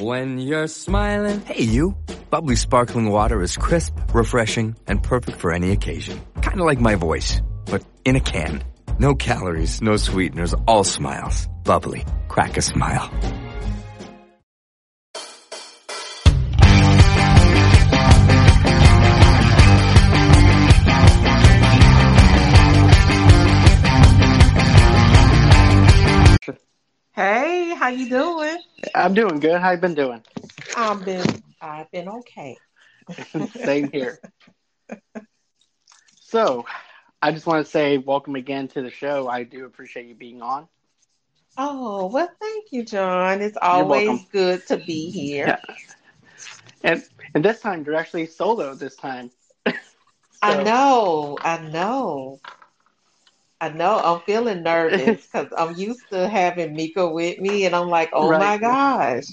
When 0.00 0.38
you're 0.38 0.66
smiling. 0.66 1.40
Hey, 1.40 1.62
you. 1.62 1.96
Bubbly 2.28 2.56
sparkling 2.56 3.08
water 3.08 3.40
is 3.40 3.56
crisp, 3.56 3.94
refreshing, 4.12 4.76
and 4.86 5.02
perfect 5.02 5.38
for 5.38 5.52
any 5.52 5.70
occasion. 5.70 6.20
Kind 6.42 6.60
of 6.60 6.66
like 6.66 6.80
my 6.80 6.96
voice, 6.96 7.40
but 7.64 7.82
in 8.04 8.14
a 8.14 8.20
can. 8.20 8.62
No 8.98 9.14
calories, 9.14 9.80
no 9.80 9.96
sweeteners, 9.96 10.54
all 10.66 10.84
smiles. 10.84 11.48
Bubbly. 11.64 12.04
Crack 12.28 12.58
a 12.58 12.62
smile. 12.62 13.10
How 27.86 27.92
you 27.92 28.08
doing? 28.08 28.58
I'm 28.96 29.14
doing 29.14 29.38
good. 29.38 29.60
How 29.60 29.70
you 29.70 29.76
been 29.76 29.94
doing? 29.94 30.20
I've 30.76 31.04
been 31.04 31.24
I've 31.60 31.88
been 31.92 32.08
okay. 32.08 32.56
Same 33.64 33.92
here. 33.92 34.18
So, 36.18 36.66
I 37.22 37.30
just 37.30 37.46
want 37.46 37.64
to 37.64 37.70
say 37.70 37.98
welcome 37.98 38.34
again 38.34 38.66
to 38.68 38.82
the 38.82 38.90
show. 38.90 39.28
I 39.28 39.44
do 39.44 39.66
appreciate 39.66 40.06
you 40.06 40.16
being 40.16 40.42
on. 40.42 40.66
Oh, 41.56 42.06
well, 42.06 42.28
thank 42.40 42.72
you, 42.72 42.84
John. 42.84 43.40
It's 43.40 43.56
always 43.62 44.24
good 44.32 44.66
to 44.66 44.78
be 44.78 45.08
here. 45.08 45.46
Yeah. 45.46 45.60
And 46.82 47.04
and 47.36 47.44
this 47.44 47.60
time 47.60 47.84
you're 47.84 47.94
actually 47.94 48.26
solo 48.26 48.74
this 48.74 48.96
time. 48.96 49.30
I 50.42 50.60
know, 50.64 51.38
I 51.40 51.58
know. 51.58 52.40
I 53.60 53.70
know 53.70 53.98
I'm 53.98 54.20
feeling 54.20 54.62
nervous 54.62 55.26
because 55.32 55.48
I'm 55.56 55.74
used 55.76 56.08
to 56.10 56.28
having 56.28 56.74
Mika 56.74 57.08
with 57.08 57.38
me, 57.38 57.64
and 57.66 57.74
I'm 57.74 57.88
like, 57.88 58.10
oh 58.12 58.32
my 58.32 58.58
gosh. 58.58 59.24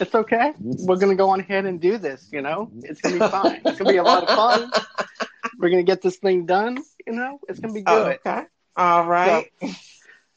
It's 0.00 0.14
okay. 0.14 0.52
We're 0.60 0.96
gonna 0.96 1.14
go 1.14 1.30
on 1.30 1.40
ahead 1.40 1.66
and 1.66 1.80
do 1.80 1.98
this. 1.98 2.28
You 2.32 2.42
know, 2.42 2.70
it's 2.82 3.00
gonna 3.00 3.14
be 3.14 3.22
fine. 3.22 3.60
It's 3.66 3.78
gonna 3.78 3.90
be 3.90 3.96
a 3.98 4.02
lot 4.04 4.22
of 4.22 4.30
fun. 4.30 4.72
We're 5.58 5.70
gonna 5.70 5.82
get 5.82 6.02
this 6.02 6.16
thing 6.16 6.46
done. 6.46 6.84
You 7.06 7.12
know, 7.14 7.40
it's 7.48 7.60
gonna 7.60 7.74
be 7.74 7.82
Oh, 7.86 8.04
good. 8.04 8.18
okay. 8.26 8.44
All 8.76 9.06
right. 9.06 9.50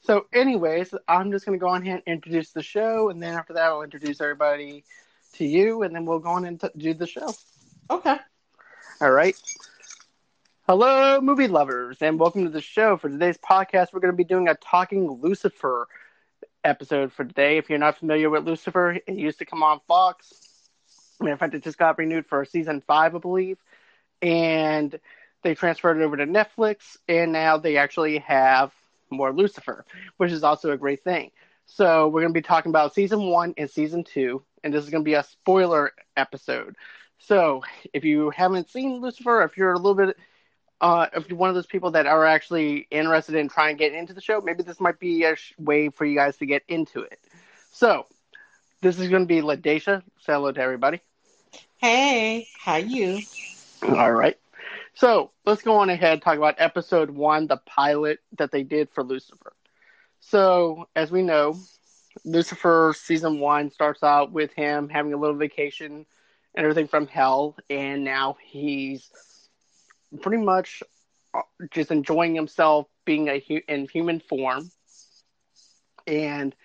So, 0.02 0.26
anyways, 0.34 0.94
I'm 1.08 1.32
just 1.32 1.46
going 1.46 1.58
to 1.58 1.62
go 1.64 1.70
on 1.70 1.82
ahead 1.82 2.04
and 2.06 2.16
introduce 2.16 2.52
the 2.52 2.62
show, 2.62 3.10
and 3.10 3.22
then 3.22 3.34
after 3.34 3.54
that, 3.54 3.64
I'll 3.66 3.82
introduce 3.82 4.22
everybody 4.22 4.84
to 5.34 5.46
you, 5.46 5.84
and 5.84 5.94
then 5.94 6.06
we'll 6.06 6.20
go 6.20 6.30
on 6.30 6.46
and 6.46 6.60
t- 6.60 6.70
do 6.78 6.94
the 6.94 7.08
show. 7.08 7.34
Okay. 7.90 8.16
All 9.02 9.12
right. 9.12 9.36
Hello, 10.70 11.22
movie 11.22 11.48
lovers, 11.48 12.02
and 12.02 12.20
welcome 12.20 12.44
to 12.44 12.50
the 12.50 12.60
show. 12.60 12.98
For 12.98 13.08
today's 13.08 13.38
podcast, 13.38 13.94
we're 13.94 14.02
going 14.02 14.12
to 14.12 14.18
be 14.18 14.26
doing 14.26 14.50
a 14.50 14.56
Talking 14.56 15.10
Lucifer 15.10 15.88
episode 16.66 17.14
for 17.14 17.24
today. 17.24 17.58
If 17.58 17.70
you're 17.70 17.80
not 17.80 17.98
familiar 17.98 18.30
with 18.30 18.46
Lucifer, 18.46 19.00
it 19.08 19.14
used 19.16 19.40
to 19.40 19.46
come 19.46 19.64
on 19.64 19.80
Fox. 19.88 20.34
Of 21.22 21.40
fact, 21.40 21.54
it 21.54 21.64
just 21.64 21.78
got 21.78 21.98
renewed 21.98 22.26
for 22.26 22.44
season 22.44 22.84
five, 22.86 23.16
I 23.16 23.20
believe. 23.20 23.58
And 24.22 25.00
they 25.42 25.56
transferred 25.56 26.02
it 26.02 26.04
over 26.04 26.18
to 26.18 26.26
Netflix, 26.26 26.98
and 27.08 27.32
now 27.32 27.58
they 27.58 27.78
actually 27.78 28.18
have 28.18 28.74
more 29.10 29.32
Lucifer, 29.32 29.86
which 30.18 30.34
is 30.34 30.44
also 30.44 30.72
a 30.72 30.78
great 30.78 31.02
thing. 31.02 31.32
So 31.66 32.10
we're 32.10 32.24
going 32.24 32.34
to 32.34 32.38
be 32.38 32.42
talking 32.42 32.72
about 32.72 32.94
season 32.94 33.28
one 33.28 33.54
and 33.58 33.70
season 33.70 34.04
two, 34.04 34.44
and 34.66 34.74
this 34.74 34.84
is 34.84 34.90
going 34.90 35.06
to 35.06 35.10
be 35.10 35.14
a 35.14 35.24
spoiler 35.24 35.94
episode. 36.18 36.76
So 37.20 37.64
if 37.94 38.04
you 38.04 38.32
haven't 38.32 38.70
seen 38.70 39.00
Lucifer, 39.00 39.44
if 39.44 39.56
you're 39.56 39.72
a 39.72 39.78
little 39.78 39.96
bit, 39.96 40.18
uh, 40.82 41.08
if 41.14 41.30
you're 41.30 41.38
one 41.38 41.50
of 41.50 41.56
those 41.56 41.66
people 41.66 41.92
that 41.92 42.06
are 42.06 42.26
actually 42.26 42.88
interested 42.92 43.36
in 43.36 43.50
trying 43.50 43.76
to 43.76 43.80
get 43.80 43.94
into 43.94 44.14
the 44.14 44.22
show, 44.22 44.42
maybe 44.42 44.64
this 44.64 44.80
might 44.80 45.00
be 45.00 45.24
a 45.24 45.36
sh- 45.36 45.54
way 45.58 45.90
for 45.90 46.06
you 46.06 46.16
guys 46.16 46.38
to 46.38 46.46
get 46.46 46.64
into 46.68 47.02
it. 47.02 47.20
So 47.72 48.06
this 48.82 49.00
is 49.00 49.10
going 49.10 49.24
to 49.24 49.28
be 49.28 49.42
Ladesha. 49.42 50.04
Say 50.20 50.34
hello 50.34 50.52
to 50.52 50.62
everybody. 50.62 51.02
Hey, 51.78 52.48
how 52.64 52.76
you? 52.78 53.22
All 53.84 54.12
right. 54.12 54.38
So 54.94 55.32
let's 55.46 55.62
go 55.62 55.78
on 55.78 55.90
ahead 55.90 56.14
and 56.14 56.22
talk 56.22 56.38
about 56.38 56.56
episode 56.58 57.10
one, 57.12 57.48
the 57.48 57.58
pilot 57.58 58.20
that 58.38 58.52
they 58.52 58.64
did 58.64 58.90
for 58.90 59.04
Lucifer. 59.04 59.54
So, 60.20 60.88
as 60.96 61.12
we 61.12 61.22
know, 61.22 61.56
Lucifer 62.26 62.94
season 62.98 63.40
one 63.40 63.72
starts 63.72 64.04
out 64.04 64.32
with 64.32 64.54
him 64.54 64.90
having 64.90 65.14
a 65.14 65.18
little 65.18 65.36
vacation 65.36 66.06
and 66.56 66.66
everything 66.66 66.88
from 66.88 67.08
hell, 67.08 67.56
and 67.70 68.04
now 68.04 68.38
he's 68.44 69.12
pretty 70.22 70.44
much 70.44 70.84
uh, 71.34 71.42
just 71.72 71.92
enjoying 71.92 72.36
himself 72.36 72.88
being 73.06 73.28
a 73.28 73.40
hu- 73.40 73.62
in 73.68 73.88
human 73.88 74.20
form. 74.20 74.70
And 76.06 76.56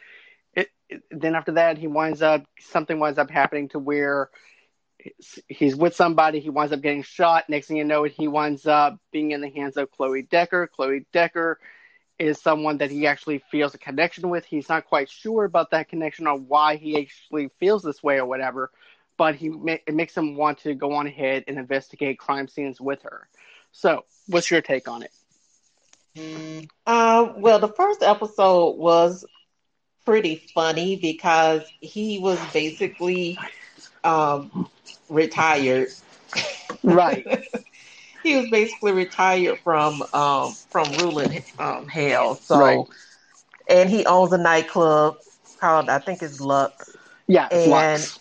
it, 0.55 0.69
it, 0.89 1.03
then 1.11 1.35
after 1.35 1.53
that, 1.53 1.79
he 1.79 1.87
winds 1.87 2.23
up 2.23 2.45
something 2.61 2.99
winds 2.99 3.19
up 3.19 3.31
happening 3.31 3.69
to 3.71 3.79
where 3.79 4.31
he's 5.49 5.77
with 5.77 5.95
somebody, 5.95 6.41
he 6.41 6.51
winds 6.51 6.73
up 6.73 6.81
getting 6.81 7.03
shot. 7.03 7.45
Next 7.49 7.67
thing 7.67 7.77
you 7.77 7.85
know, 7.85 8.05
he 8.05 8.29
winds 8.29 8.67
up 8.67 8.99
being 9.13 9.33
in 9.33 9.41
the 9.41 9.51
hands 9.51 9.77
of 9.77 9.91
Chloe 9.91 10.23
Decker. 10.23 10.69
Chloe 10.69 11.07
Decker 11.13 11.59
is 12.19 12.41
someone 12.41 12.79
that 12.79 12.91
he 12.91 13.07
actually 13.07 13.43
feels 13.51 13.75
a 13.75 13.79
connection 13.79 14.29
with. 14.31 14.45
He's 14.45 14.69
not 14.69 14.87
quite 14.87 15.11
sure 15.11 15.45
about 15.45 15.71
that 15.71 15.89
connection 15.89 16.27
or 16.27 16.39
why 16.39 16.77
he 16.77 17.01
actually 17.01 17.51
feels 17.59 17.83
this 17.83 18.03
way 18.03 18.19
or 18.19 18.27
whatever, 18.27 18.71
but 19.17 19.35
he 19.37 19.49
ma- 19.49 19.77
it 19.87 19.95
makes 19.95 20.17
him 20.17 20.37
want 20.37 20.59
to 20.59 20.75
go 20.75 20.93
on 20.93 21.07
ahead 21.07 21.45
and 21.47 21.59
investigate 21.59 22.19
crime 22.19 22.49
scenes 22.49 22.81
with 22.81 23.03
her. 23.03 23.29
So, 23.73 24.05
what's 24.29 24.51
your 24.51 24.61
take 24.63 24.89
on 24.89 25.03
it? 25.03 25.13
Uh, 26.87 27.33
well, 27.37 27.59
the 27.59 27.69
first 27.69 28.03
episode 28.03 28.77
was 28.77 29.25
pretty 30.05 30.37
funny 30.55 30.97
because 30.97 31.63
he 31.81 32.19
was 32.19 32.39
basically 32.53 33.39
um, 34.05 34.69
retired. 35.09 35.89
Right. 36.83 37.27
he 38.23 38.37
was 38.37 38.49
basically 38.51 38.93
retired 38.93 39.59
from 39.61 40.03
um, 40.13 40.53
from 40.71 40.93
ruling 40.93 41.43
um, 41.59 41.89
hell. 41.89 42.37
So, 42.37 42.57
Right. 42.59 42.87
and 43.69 43.89
he 43.89 44.07
owns 44.07 44.33
a 44.33 44.39
nightclub 44.39 45.17
called 45.61 45.89
I 45.89 45.99
think 45.99 46.23
it's 46.23 46.41
Lux. 46.41 46.97
Yeah, 47.27 47.49
and 47.51 47.71
Lux. 47.71 48.19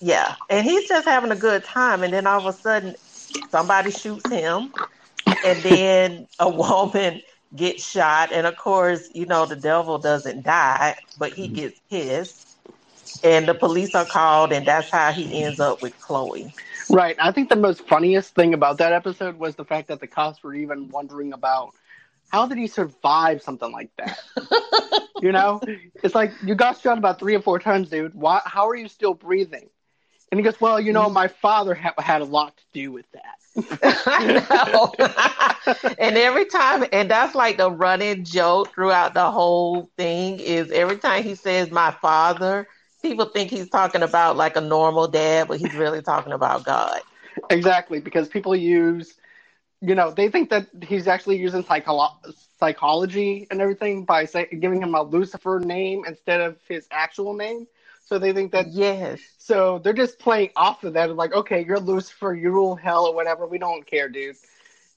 Yeah, 0.00 0.34
and 0.48 0.64
he's 0.64 0.88
just 0.88 1.06
having 1.06 1.30
a 1.30 1.36
good 1.36 1.64
time, 1.64 2.02
and 2.02 2.12
then 2.12 2.26
all 2.26 2.46
of 2.46 2.46
a 2.46 2.58
sudden, 2.58 2.96
somebody 3.50 3.90
shoots 3.90 4.28
him, 4.30 4.72
and 5.44 5.62
then 5.62 6.26
a 6.38 6.48
woman 6.54 7.22
gets 7.54 7.88
shot, 7.88 8.32
and 8.32 8.46
of 8.46 8.56
course, 8.56 9.08
you 9.12 9.26
know 9.26 9.46
the 9.46 9.56
devil 9.56 9.98
doesn't 9.98 10.42
die, 10.42 10.96
but 11.18 11.32
he 11.32 11.46
mm-hmm. 11.46 11.54
gets 11.54 11.80
pissed, 11.90 12.56
and 13.22 13.46
the 13.46 13.54
police 13.54 13.94
are 13.94 14.06
called, 14.06 14.52
and 14.52 14.66
that's 14.66 14.90
how 14.90 15.12
he 15.12 15.42
ends 15.42 15.60
up 15.60 15.82
with 15.82 15.98
Chloe. 16.00 16.52
Right. 16.90 17.16
I 17.20 17.30
think 17.30 17.48
the 17.48 17.56
most 17.56 17.86
funniest 17.86 18.34
thing 18.34 18.52
about 18.52 18.78
that 18.78 18.92
episode 18.92 19.38
was 19.38 19.54
the 19.54 19.64
fact 19.64 19.88
that 19.88 20.00
the 20.00 20.08
cops 20.08 20.42
were 20.42 20.54
even 20.54 20.88
wondering 20.88 21.32
about 21.32 21.72
how 22.30 22.46
did 22.46 22.58
he 22.58 22.66
survive 22.66 23.42
something 23.42 23.70
like 23.70 23.90
that? 23.96 24.18
you 25.22 25.32
know, 25.32 25.60
it's 26.02 26.14
like 26.14 26.32
you 26.44 26.54
got 26.54 26.80
shot 26.80 26.98
about 26.98 27.18
three 27.18 27.34
or 27.34 27.42
four 27.42 27.58
times, 27.58 27.90
dude. 27.90 28.14
Why? 28.14 28.40
How 28.44 28.68
are 28.68 28.76
you 28.76 28.88
still 28.88 29.14
breathing? 29.14 29.68
And 30.30 30.38
he 30.38 30.44
goes, 30.44 30.60
"Well, 30.60 30.80
you 30.80 30.92
know, 30.92 31.04
mm-hmm. 31.04 31.14
my 31.14 31.28
father 31.28 31.74
ha- 31.74 31.94
had 31.98 32.20
a 32.20 32.24
lot 32.24 32.56
to 32.56 32.62
do 32.72 32.92
with 32.92 33.06
that." 33.12 33.40
I 34.06 34.46
know. 35.84 35.94
and 35.98 36.16
every 36.16 36.46
time, 36.46 36.84
and 36.92 37.10
that's 37.10 37.34
like 37.34 37.56
the 37.56 37.70
running 37.70 38.24
joke 38.24 38.72
throughout 38.74 39.14
the 39.14 39.30
whole 39.30 39.90
thing 39.96 40.38
is 40.38 40.70
every 40.70 40.98
time 40.98 41.24
he 41.24 41.34
says 41.34 41.70
my 41.70 41.90
father, 41.90 42.68
people 43.02 43.26
think 43.26 43.50
he's 43.50 43.68
talking 43.68 44.02
about 44.02 44.36
like 44.36 44.56
a 44.56 44.60
normal 44.60 45.08
dad, 45.08 45.48
but 45.48 45.58
he's 45.58 45.74
really 45.74 46.02
talking 46.02 46.32
about 46.32 46.64
God. 46.64 47.00
exactly, 47.50 48.00
because 48.00 48.28
people 48.28 48.54
use, 48.54 49.14
you 49.80 49.94
know, 49.94 50.10
they 50.10 50.28
think 50.28 50.50
that 50.50 50.66
he's 50.82 51.08
actually 51.08 51.38
using 51.38 51.64
psycholo- 51.64 52.14
psychology 52.58 53.46
and 53.50 53.60
everything 53.60 54.04
by 54.04 54.24
say- 54.24 54.48
giving 54.60 54.82
him 54.82 54.94
a 54.94 55.02
Lucifer 55.02 55.60
name 55.60 56.04
instead 56.06 56.40
of 56.40 56.58
his 56.68 56.86
actual 56.90 57.34
name. 57.34 57.66
So 58.10 58.18
they 58.18 58.32
think 58.32 58.50
that 58.52 58.66
Yes. 58.72 59.20
So 59.38 59.78
they're 59.78 59.92
just 59.92 60.18
playing 60.18 60.50
off 60.56 60.82
of 60.82 60.94
that. 60.94 61.14
Like, 61.14 61.32
okay, 61.32 61.64
you're 61.64 61.78
Lucifer, 61.78 62.34
you 62.34 62.50
rule 62.50 62.74
hell 62.74 63.06
or 63.06 63.14
whatever. 63.14 63.46
We 63.46 63.58
don't 63.58 63.86
care, 63.86 64.08
dude. 64.08 64.34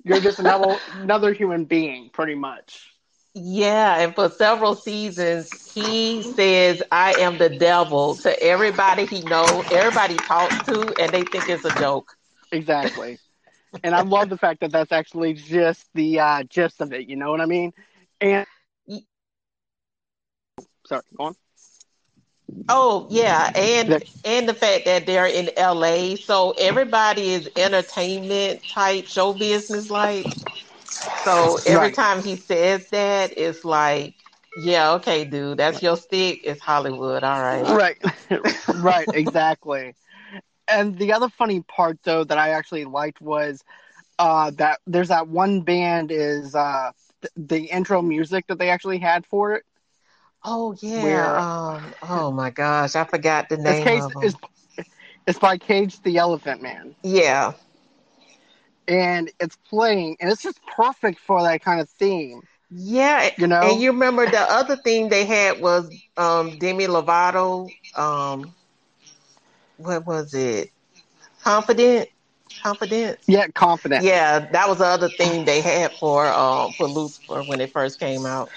You're 0.03 0.19
just 0.19 0.39
another 0.39 0.77
another 0.93 1.31
human 1.31 1.65
being, 1.65 2.09
pretty 2.09 2.33
much. 2.33 2.89
Yeah, 3.35 3.99
and 3.99 4.15
for 4.15 4.29
several 4.29 4.73
seasons, 4.73 5.51
he 5.75 6.23
says, 6.23 6.81
I 6.91 7.13
am 7.13 7.37
the 7.37 7.49
devil 7.49 8.15
to 8.17 8.43
everybody 8.43 9.05
he 9.05 9.21
knows, 9.21 9.65
everybody 9.69 10.19
talks 10.19 10.59
to, 10.63 10.93
and 10.97 11.13
they 11.13 11.23
think 11.25 11.47
it's 11.49 11.65
a 11.65 11.71
joke. 11.71 12.17
Exactly. 12.51 13.19
and 13.83 13.93
I 13.93 14.01
love 14.01 14.29
the 14.29 14.37
fact 14.37 14.61
that 14.61 14.71
that's 14.71 14.91
actually 14.91 15.33
just 15.33 15.87
the 15.93 16.19
uh, 16.19 16.43
gist 16.43 16.81
of 16.81 16.93
it. 16.93 17.07
You 17.07 17.15
know 17.15 17.29
what 17.29 17.41
I 17.41 17.45
mean? 17.45 17.73
And 18.19 18.47
sorry, 20.87 21.03
go 21.15 21.25
on. 21.25 21.35
Oh 22.69 23.07
yeah, 23.09 23.49
and 23.55 23.95
and 24.23 24.47
the 24.47 24.53
fact 24.53 24.85
that 24.85 25.05
they're 25.05 25.27
in 25.27 25.49
LA, 25.57 26.15
so 26.15 26.51
everybody 26.57 27.31
is 27.33 27.49
entertainment 27.55 28.67
type, 28.67 29.07
show 29.07 29.33
business 29.33 29.89
like. 29.89 30.29
So 31.13 31.59
every 31.65 31.89
Right. 31.89 31.91
time 31.91 32.21
he 32.23 32.35
says 32.35 32.89
that, 32.89 33.33
it's 33.37 33.63
like 33.65 34.15
Yeah, 34.55 34.93
okay, 34.93 35.25
dude. 35.25 35.57
That's 35.57 35.81
your 35.81 35.95
stick. 35.97 36.41
It's 36.43 36.61
Hollywood. 36.61 37.23
All 37.23 37.41
right. 37.41 37.69
Right. 37.69 37.97
right, 38.73 39.07
exactly. 39.11 39.95
And 40.67 40.97
the 40.97 41.13
other 41.13 41.29
funny 41.29 41.61
part 41.61 41.97
though 42.03 42.23
that 42.23 42.37
I 42.37 42.49
actually 42.49 42.85
liked 42.85 43.21
was 43.21 43.63
uh 44.19 44.51
that 44.57 44.79
there's 44.85 45.09
that 45.09 45.27
one 45.27 45.61
band 45.61 46.11
is 46.11 46.55
uh 46.55 46.91
th- 47.21 47.31
the 47.35 47.65
intro 47.65 48.01
music 48.01 48.45
that 48.47 48.57
they 48.59 48.69
actually 48.69 48.99
had 48.99 49.25
for 49.25 49.53
it. 49.53 49.63
Oh 50.45 50.75
yeah. 50.81 51.03
Where- 51.03 51.39
Um, 51.39 51.93
oh 52.03 52.31
my 52.31 52.49
gosh, 52.49 52.95
I 52.95 53.03
forgot 53.05 53.49
the 53.49 53.57
name 53.57 53.83
Cage, 53.83 54.01
of 54.01 54.23
it's, 54.23 54.35
it's 55.27 55.39
by 55.39 55.57
Cage 55.57 56.01
the 56.01 56.17
Elephant 56.17 56.61
Man. 56.61 56.95
Yeah. 57.03 57.53
And 58.87 59.31
it's 59.39 59.55
playing 59.69 60.17
and 60.19 60.29
it's 60.29 60.41
just 60.43 60.59
perfect 60.65 61.19
for 61.19 61.41
that 61.43 61.61
kind 61.61 61.79
of 61.79 61.89
theme. 61.89 62.41
Yeah. 62.69 63.29
You 63.37 63.47
know? 63.47 63.61
And 63.61 63.81
you 63.81 63.91
remember 63.91 64.25
the 64.25 64.39
other 64.39 64.75
thing 64.75 65.09
they 65.09 65.25
had 65.25 65.61
was 65.61 65.89
um 66.17 66.57
Demi 66.57 66.87
Lovato. 66.87 67.69
Um 67.95 68.53
what 69.77 70.05
was 70.05 70.33
it? 70.33 70.71
Confident? 71.43 72.09
Confidence? 72.61 73.19
Yeah, 73.27 73.47
confident. 73.47 74.03
Yeah, 74.03 74.39
that 74.51 74.67
was 74.69 74.77
the 74.79 74.85
other 74.85 75.09
thing 75.09 75.45
they 75.45 75.61
had 75.61 75.91
for 75.93 76.27
um 76.27 76.71
for 76.73 76.87
Lucifer 76.87 77.43
when 77.43 77.61
it 77.61 77.71
first 77.71 77.99
came 77.99 78.25
out. 78.25 78.49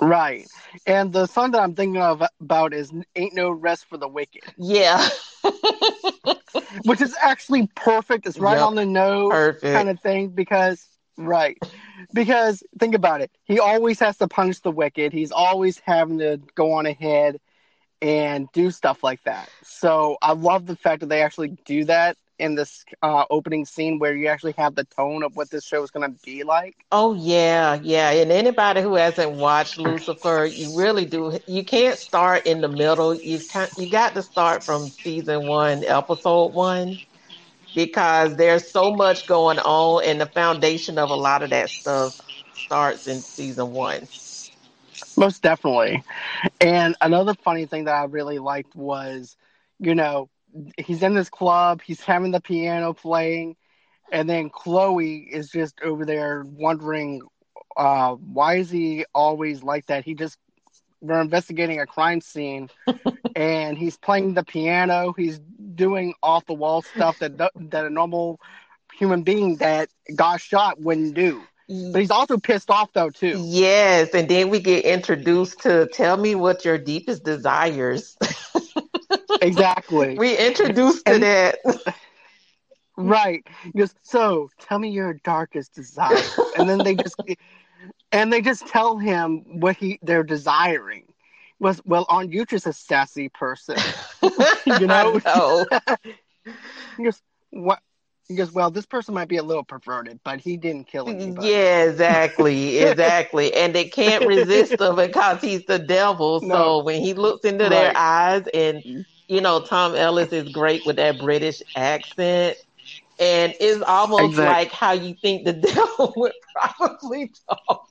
Right. 0.00 0.48
And 0.86 1.12
the 1.12 1.26
song 1.26 1.50
that 1.52 1.60
I'm 1.60 1.74
thinking 1.74 2.00
of 2.00 2.22
about 2.40 2.72
is 2.72 2.92
Ain't 3.16 3.34
No 3.34 3.50
Rest 3.50 3.86
for 3.86 3.96
the 3.96 4.08
Wicked, 4.08 4.42
Yeah. 4.56 5.06
which 6.84 7.00
is 7.00 7.14
actually 7.20 7.68
perfect. 7.74 8.26
It's 8.26 8.38
right 8.38 8.58
Yep. 8.58 8.60
on 8.60 8.74
the 8.74 8.84
nose 8.86 9.50
Perfect. 9.62 9.72
kind 9.72 9.88
of 9.88 10.00
thing 10.00 10.28
because, 10.30 10.86
right. 11.16 11.58
Because 12.12 12.62
think 12.78 12.94
about 12.94 13.20
it. 13.20 13.30
He 13.44 13.58
always 13.60 13.98
has 14.00 14.16
to 14.18 14.28
punish 14.28 14.60
the 14.60 14.70
wicked. 14.70 15.12
He's 15.12 15.32
always 15.32 15.78
having 15.80 16.18
to 16.18 16.40
go 16.54 16.72
on 16.72 16.86
ahead 16.86 17.40
and 18.02 18.50
do 18.52 18.70
stuff 18.70 19.02
like 19.02 19.22
that. 19.24 19.50
So 19.62 20.16
I 20.22 20.32
love 20.32 20.66
the 20.66 20.76
fact 20.76 21.00
that 21.00 21.08
they 21.08 21.22
actually 21.22 21.56
do 21.64 21.84
that 21.84 22.16
in 22.40 22.54
this 22.56 22.84
uh, 23.02 23.24
opening 23.30 23.64
scene 23.64 23.98
where 23.98 24.14
you 24.14 24.28
actually 24.28 24.54
have 24.56 24.74
the 24.74 24.84
tone 24.84 25.22
of 25.22 25.36
what 25.36 25.50
this 25.50 25.64
show 25.64 25.82
is 25.82 25.90
going 25.90 26.10
to 26.10 26.18
be 26.24 26.42
like. 26.42 26.76
Oh 26.90 27.14
yeah, 27.14 27.78
yeah. 27.82 28.10
And 28.10 28.32
anybody 28.32 28.80
who 28.82 28.94
hasn't 28.94 29.32
watched 29.32 29.78
Lucifer, 29.78 30.48
you 30.50 30.76
really 30.76 31.04
do. 31.04 31.38
You 31.46 31.64
can't 31.64 31.98
start 31.98 32.46
in 32.46 32.60
the 32.60 32.68
middle. 32.68 33.14
You 33.14 33.38
can't. 33.38 33.70
You 33.78 33.88
got 33.88 34.14
to 34.14 34.22
start 34.22 34.64
from 34.64 34.88
season 34.88 35.46
one, 35.46 35.84
episode 35.84 36.54
one, 36.54 36.98
because 37.74 38.36
there's 38.36 38.68
so 38.68 38.92
much 38.94 39.26
going 39.26 39.58
on, 39.58 40.04
and 40.04 40.20
the 40.20 40.26
foundation 40.26 40.98
of 40.98 41.10
a 41.10 41.14
lot 41.14 41.42
of 41.42 41.50
that 41.50 41.70
stuff 41.70 42.20
starts 42.54 43.06
in 43.06 43.20
season 43.20 43.72
one. 43.72 44.08
Most 45.16 45.42
definitely. 45.42 46.02
And 46.60 46.96
another 47.00 47.34
funny 47.34 47.66
thing 47.66 47.84
that 47.84 47.94
I 47.94 48.04
really 48.04 48.38
liked 48.38 48.74
was, 48.74 49.36
you 49.78 49.94
know, 49.94 50.28
he's 50.76 51.02
in 51.02 51.14
this 51.14 51.28
club, 51.30 51.82
he's 51.82 52.00
having 52.00 52.30
the 52.30 52.40
piano 52.40 52.92
playing, 52.92 53.56
and 54.12 54.28
then 54.28 54.50
Chloe 54.50 55.18
is 55.30 55.50
just 55.50 55.80
over 55.82 56.04
there 56.04 56.44
wondering, 56.46 57.22
uh, 57.76 58.14
why 58.14 58.56
is 58.56 58.70
he 58.70 59.04
always 59.14 59.62
like 59.62 59.86
that? 59.86 60.04
He 60.04 60.14
just 60.14 60.38
we're 61.00 61.20
investigating 61.20 61.80
a 61.80 61.86
crime 61.86 62.20
scene 62.20 62.68
and 63.36 63.78
he's 63.78 63.96
playing 63.96 64.34
the 64.34 64.44
piano, 64.44 65.14
he's 65.16 65.40
doing 65.74 66.14
off 66.22 66.44
the 66.46 66.54
wall 66.54 66.82
stuff 66.82 67.18
that 67.20 67.38
that 67.38 67.86
a 67.86 67.90
normal 67.90 68.40
human 68.98 69.22
being 69.22 69.56
that 69.56 69.88
got 70.14 70.40
shot 70.40 70.80
wouldn't 70.80 71.14
do. 71.14 71.42
But 71.68 72.00
he's 72.00 72.10
also 72.10 72.36
pissed 72.36 72.68
off 72.68 72.92
though 72.92 73.10
too. 73.10 73.40
Yes, 73.46 74.12
and 74.12 74.28
then 74.28 74.50
we 74.50 74.58
get 74.60 74.84
introduced 74.84 75.60
to 75.62 75.88
tell 75.92 76.16
me 76.16 76.34
what 76.34 76.64
your 76.64 76.78
deepest 76.78 77.24
desires. 77.24 78.16
Exactly. 79.42 80.16
we 80.16 80.36
introduced 80.36 81.02
And- 81.06 81.22
that. 81.22 81.58
Right. 82.96 83.42
Goes, 83.74 83.94
so 84.02 84.50
tell 84.60 84.78
me 84.78 84.90
your 84.90 85.14
darkest 85.24 85.74
desire. 85.74 86.18
and 86.58 86.68
then 86.68 86.78
they 86.78 86.94
just 86.94 87.16
and 88.12 88.32
they 88.32 88.42
just 88.42 88.66
tell 88.66 88.98
him 88.98 89.60
what 89.60 89.76
he 89.76 89.98
they're 90.02 90.22
desiring. 90.22 91.06
Was 91.58 91.80
well, 91.84 92.06
aren't 92.08 92.32
you 92.32 92.44
just 92.44 92.66
a 92.66 92.72
sassy 92.72 93.28
person? 93.28 93.76
You 94.66 94.86
know? 94.86 95.20
Know. 95.24 95.66
He 96.96 97.04
goes, 97.04 97.22
What 97.50 97.80
he 98.28 98.34
goes, 98.36 98.52
Well, 98.52 98.70
this 98.70 98.86
person 98.86 99.14
might 99.14 99.28
be 99.28 99.38
a 99.38 99.42
little 99.42 99.64
perverted, 99.64 100.20
but 100.24 100.40
he 100.40 100.56
didn't 100.56 100.86
kill 100.86 101.08
anybody. 101.08 101.48
Yeah, 101.48 101.84
exactly, 101.84 102.78
exactly. 102.78 103.52
And 103.54 103.74
they 103.74 103.84
can't 103.84 104.26
resist 104.26 104.80
him 104.80 104.96
because 104.96 105.40
he's 105.40 105.64
the 105.66 105.78
devil. 105.78 106.40
So 106.40 106.82
when 106.82 107.00
he 107.00 107.14
looks 107.14 107.44
into 107.44 107.68
their 107.68 107.92
eyes, 107.96 108.44
and 108.54 108.78
mm-hmm. 108.78 109.00
You 109.30 109.40
know, 109.40 109.62
Tom 109.62 109.94
Ellis 109.96 110.32
is 110.32 110.50
great 110.50 110.86
with 110.86 110.96
that 110.96 111.18
British 111.18 111.62
accent. 111.76 112.58
And 113.18 113.54
it's 113.60 113.82
almost 113.82 114.26
Exactly. 114.26 114.46
like 114.46 114.72
how 114.72 114.92
you 114.92 115.14
think 115.22 115.44
the 115.46 115.52
devil 115.54 116.12
would 116.16 116.32
probably 116.54 117.32
talk. 117.48 117.88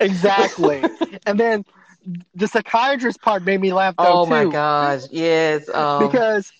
Exactly. 0.00 0.90
and 1.26 1.38
then 1.40 1.64
the 2.34 2.48
psychiatrist 2.48 3.20
part 3.22 3.44
made 3.44 3.60
me 3.60 3.72
laugh 3.72 3.96
though 4.00 4.18
Oh 4.18 4.26
too. 4.26 4.30
my 4.30 4.44
gosh, 4.44 5.02
yes. 5.10 5.68
Um, 5.68 6.02
Because 6.06 6.52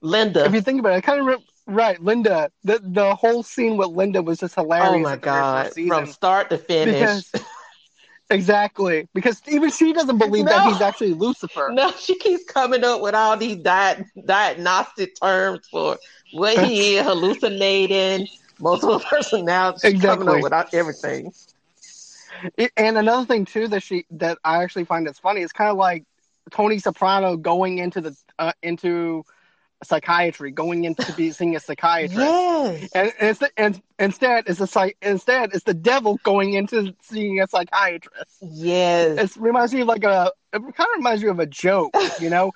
Linda. 0.00 0.46
if 0.46 0.54
you 0.54 0.60
think 0.62 0.80
about 0.80 0.92
it, 0.94 0.96
I 0.96 1.00
kind 1.00 1.20
of 1.20 1.26
re- 1.26 1.44
right, 1.66 2.00
Linda. 2.02 2.50
The 2.64 2.80
the 2.82 3.14
whole 3.14 3.42
scene 3.42 3.76
with 3.76 3.88
Linda 3.88 4.22
was 4.22 4.38
just 4.38 4.54
hilarious. 4.54 4.90
oh 4.90 4.98
my 4.98 5.14
at 5.14 5.22
the 5.22 5.28
very 5.28 5.44
god, 5.44 5.72
from 5.86 6.06
start 6.06 6.50
to 6.50 6.58
finish. 6.58 6.94
because 6.94 7.32
exactly 8.30 9.08
because 9.14 9.40
even 9.48 9.70
she 9.70 9.92
doesn't 9.92 10.18
believe 10.18 10.48
that 10.48 10.62
he's 10.62 10.80
actually 10.80 11.14
Lucifer. 11.14 11.74
No, 11.74 11.90
she 11.92 12.16
keeps 12.18 12.44
coming 12.44 12.84
up 12.84 13.00
with 13.00 13.14
all 13.14 13.36
these 13.36 13.56
di- 13.56 14.04
diagnostic 14.26 15.14
terms 15.20 15.66
for 15.70 15.98
what 16.30 16.58
he 16.58 16.96
is 16.96 17.04
hallucinating, 17.04 18.28
multiple 18.58 19.00
personalities. 19.10 19.82
She's 19.82 20.02
coming 20.02 20.28
up 20.28 20.40
with 20.40 20.52
everything. 20.72 21.32
It- 22.56 22.72
and 22.76 22.96
another 22.98 23.24
thing 23.26 23.44
too 23.44 23.68
that 23.68 23.82
she 23.82 24.04
that 24.10 24.38
I 24.44 24.62
actually 24.62 24.84
find 24.84 25.06
that's 25.06 25.18
funny 25.18 25.42
is 25.42 25.52
kind 25.52 25.70
of 25.70 25.76
like 25.76 26.04
Tony 26.50 26.78
Soprano 26.78 27.36
going 27.36 27.78
into 27.78 28.00
the 28.00 28.16
uh, 28.38 28.52
into 28.62 29.24
psychiatry, 29.82 30.50
going 30.50 30.84
into 30.84 31.12
be 31.12 31.30
seeing 31.32 31.56
a 31.56 31.60
psychiatrist. 31.60 32.18
Yes. 32.20 32.90
And, 32.94 33.12
and, 33.20 33.30
it's, 33.30 33.42
and 33.56 33.82
instead, 33.98 34.44
it's 34.46 34.60
a 34.60 34.92
instead 35.02 35.50
it's 35.54 35.64
the 35.64 35.74
devil 35.74 36.18
going 36.24 36.54
into 36.54 36.94
seeing 37.02 37.40
a 37.40 37.46
psychiatrist. 37.46 38.38
Yes. 38.42 39.36
It 39.36 39.40
reminds 39.40 39.72
me 39.74 39.82
of 39.82 39.88
like 39.88 40.04
a 40.04 40.32
it 40.52 40.58
kind 40.60 40.72
of 40.80 40.96
reminds 40.96 41.22
me 41.22 41.28
of 41.28 41.38
a 41.38 41.46
joke, 41.46 41.94
you 42.20 42.30
know. 42.30 42.52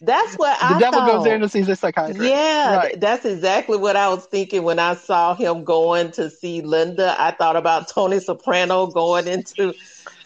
That's 0.00 0.34
what 0.36 0.58
The 0.60 0.64
I 0.76 0.78
devil 0.78 1.00
thought. 1.00 1.12
goes 1.18 1.26
in 1.26 1.42
and 1.42 1.50
sees 1.52 1.68
a 1.68 1.76
psychiatrist. 1.76 2.22
Yeah, 2.22 2.76
Right. 2.76 2.98
that's 2.98 3.26
exactly 3.26 3.76
what 3.76 3.96
I 3.96 4.08
was 4.08 4.24
thinking 4.24 4.62
when 4.62 4.78
I 4.78 4.94
saw 4.94 5.34
him 5.34 5.62
going 5.64 6.10
to 6.12 6.30
see 6.30 6.62
Linda. 6.62 7.14
I 7.18 7.32
thought 7.32 7.56
about 7.56 7.86
Tony 7.88 8.18
Soprano 8.18 8.86
going 8.86 9.26
into 9.28 9.74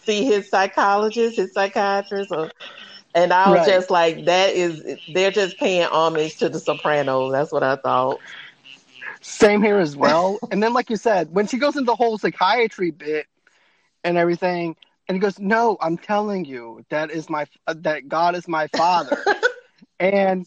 see 0.05 0.23
his 0.23 0.49
psychologist, 0.49 1.35
his 1.35 1.51
psychiatrist, 1.51 2.31
or, 2.31 2.49
and 3.15 3.33
I 3.33 3.51
was 3.51 3.63
Right. 3.63 3.65
just 3.65 3.89
like, 3.89 4.25
that 4.25 4.53
is, 4.53 4.83
they're 5.07 5.31
just 5.31 5.57
paying 5.57 5.87
homage 5.87 6.37
to 6.37 6.49
the 6.49 6.59
Sopranos. 6.59 7.31
That's 7.33 7.51
what 7.51 7.63
I 7.63 7.75
thought. 7.75 8.21
Same 9.21 9.61
here 9.61 9.79
as 9.79 9.95
well. 9.95 10.41
and 10.51 10.61
then, 10.61 10.73
like 10.73 10.89
you 10.89 10.95
said, 10.97 11.29
when 11.33 11.47
she 11.47 11.57
goes 11.57 11.75
into 11.75 11.85
the 11.85 11.95
whole 11.95 12.17
psychiatry 12.17 12.91
bit 12.91 13.27
and 14.03 14.17
everything, 14.17 14.75
and 15.07 15.15
he 15.15 15.19
goes, 15.19 15.39
"No, 15.39 15.77
I'm 15.81 15.97
telling 15.97 16.45
you, 16.45 16.83
that 16.89 17.11
is 17.11 17.29
my 17.29 17.45
uh, 17.67 17.75
that 17.79 18.07
God 18.07 18.35
is 18.35 18.47
my 18.47 18.67
Father, 18.67 19.27
and 19.99 20.45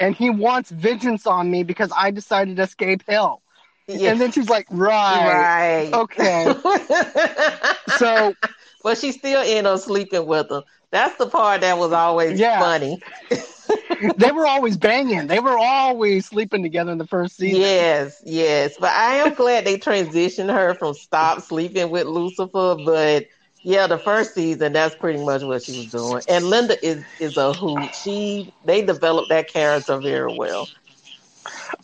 and 0.00 0.14
He 0.14 0.30
wants 0.30 0.70
vengeance 0.70 1.26
on 1.26 1.50
me 1.50 1.62
because 1.62 1.90
I 1.96 2.10
decided 2.10 2.56
to 2.56 2.62
escape 2.62 3.02
hell." 3.08 3.42
Yeah. 3.88 4.14
And 4.14 4.20
then 4.20 4.30
she's 4.32 4.48
like, 4.48 4.66
"Right, 4.70 5.48
right. 5.60 5.92
okay." 5.92 6.56
So 7.88 8.36
but 8.82 8.98
she's 8.98 9.16
still 9.16 9.42
in 9.42 9.66
up 9.66 9.78
sleeping 9.80 10.26
with 10.26 10.50
him. 10.50 10.62
That's 10.92 11.16
the 11.16 11.26
part 11.26 11.62
that 11.62 11.78
was 11.78 11.92
always 11.92 12.38
Yeah. 12.38 12.58
funny. 12.58 13.00
they 14.16 14.32
were 14.32 14.46
always 14.46 14.76
banging. 14.76 15.26
They 15.26 15.40
were 15.40 15.58
always 15.58 16.26
sleeping 16.26 16.62
together 16.62 16.92
in 16.92 16.98
the 16.98 17.06
first 17.06 17.36
season. 17.36 17.62
Yes, 17.62 18.22
yes. 18.24 18.76
But 18.78 18.90
I 18.92 19.16
am 19.16 19.34
glad 19.34 19.64
they 19.64 19.78
transitioned 19.78 20.52
her 20.52 20.74
from 20.74 20.94
stop 20.94 21.40
sleeping 21.42 21.90
with 21.90 22.06
Lucifer. 22.06 22.76
But 22.76 23.26
yeah, 23.62 23.86
the 23.86 23.98
first 23.98 24.34
season, 24.34 24.72
that's 24.72 24.94
pretty 24.96 25.18
much 25.18 25.42
what 25.42 25.62
she 25.62 25.72
was 25.72 25.86
doing. 25.86 26.22
And 26.28 26.50
Linda 26.50 26.76
is 26.86 27.04
is 27.18 27.36
a 27.36 27.54
hoot. 27.54 27.94
She 27.94 28.52
they 28.64 28.82
developed 28.84 29.30
that 29.30 29.48
character 29.48 29.98
very 29.98 30.30
well. 30.30 30.68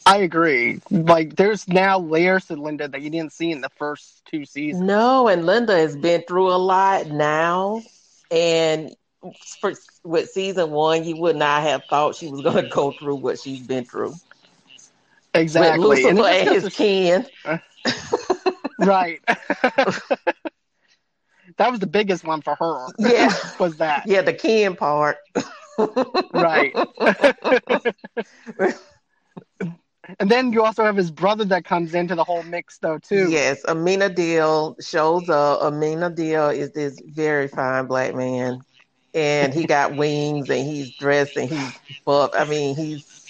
I 0.07 0.19
agree. 0.19 0.81
Like, 0.91 1.37
there's 1.37 1.69
now 1.69 1.99
layers 1.99 2.47
to 2.47 2.57
Linda 2.57 2.89
that 2.89 3.03
you 3.03 3.11
didn't 3.11 3.33
see 3.33 3.51
in 3.51 3.61
the 3.61 3.71
first 3.71 4.23
two 4.27 4.45
seasons. 4.45 4.83
No, 4.87 5.29
and 5.29 5.47
Linda 5.47 5.77
has 5.77 5.97
been 5.97 6.23
through 6.27 6.53
a 6.53 6.57
lot 6.59 7.09
now. 7.09 7.83
And 8.31 8.95
for, 9.61 9.73
with 10.05 10.29
season 10.31 10.71
one, 10.71 11.05
you 11.05 11.17
would 11.17 11.37
not 11.37 11.63
have 11.63 11.85
thought 11.89 12.15
she 12.15 12.29
was 12.29 12.41
going 12.41 12.57
to 12.57 12.69
go 12.69 12.93
through 12.93 13.17
what 13.17 13.39
she's 13.39 13.63
been 13.63 13.85
through. 13.85 14.21
Exactly. 15.35 16.05
With 16.05 16.09
And 16.09 16.19
Lucifer 16.19 16.25
and 16.25 16.49
his 16.49 16.69
kin. 16.69 17.27
right. 18.79 19.21
that 21.57 21.71
was 21.71 21.81
the 21.81 21.87
biggest 21.87 22.25
one 22.25 22.43
for 22.43 22.55
her. 22.55 22.91
Yeah. 22.99 23.33
was 23.59 23.77
that 23.79 24.07
Yeah, 24.07 24.23
the 24.23 24.35
Ken 24.35 24.77
part. 24.77 25.17
right? 26.33 26.75
And 30.19 30.31
then 30.31 30.53
you 30.53 30.63
also 30.63 30.85
have 30.85 30.97
his 30.97 31.11
brother 31.11 31.45
that 31.47 31.65
comes 31.65 31.95
into 31.95 32.15
the 32.15 32.25
whole 32.25 32.43
mix 32.43 32.79
though 32.79 32.99
too. 32.99 33.39
Yes, 33.39 33.65
Amenadiel 33.67 34.77
shows 34.83 35.29
up. 35.29 35.61
Amenadiel 35.63 36.55
is 36.55 36.73
this 36.73 37.01
very 37.07 37.49
fine 37.49 37.87
black 37.87 38.15
man, 38.15 38.61
and 39.15 39.53
he 39.55 39.65
got 39.67 39.97
wings 39.97 40.49
and 40.51 40.67
he's 40.67 40.93
dressed 40.93 41.37
and 41.37 41.49
he's 41.49 41.81
buff. 42.05 42.31
I 42.35 42.45
mean, 42.45 42.77
he's 42.77 43.23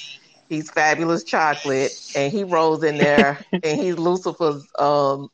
he's 0.48 0.70
fabulous 0.70 1.24
chocolate, 1.24 1.92
and 2.14 2.32
he 2.32 2.44
rolls 2.44 2.82
in 2.82 2.98
there 2.98 3.44
and 3.62 3.78
he's 3.80 3.98
Lucifer's 3.98 4.66
um 4.78 5.28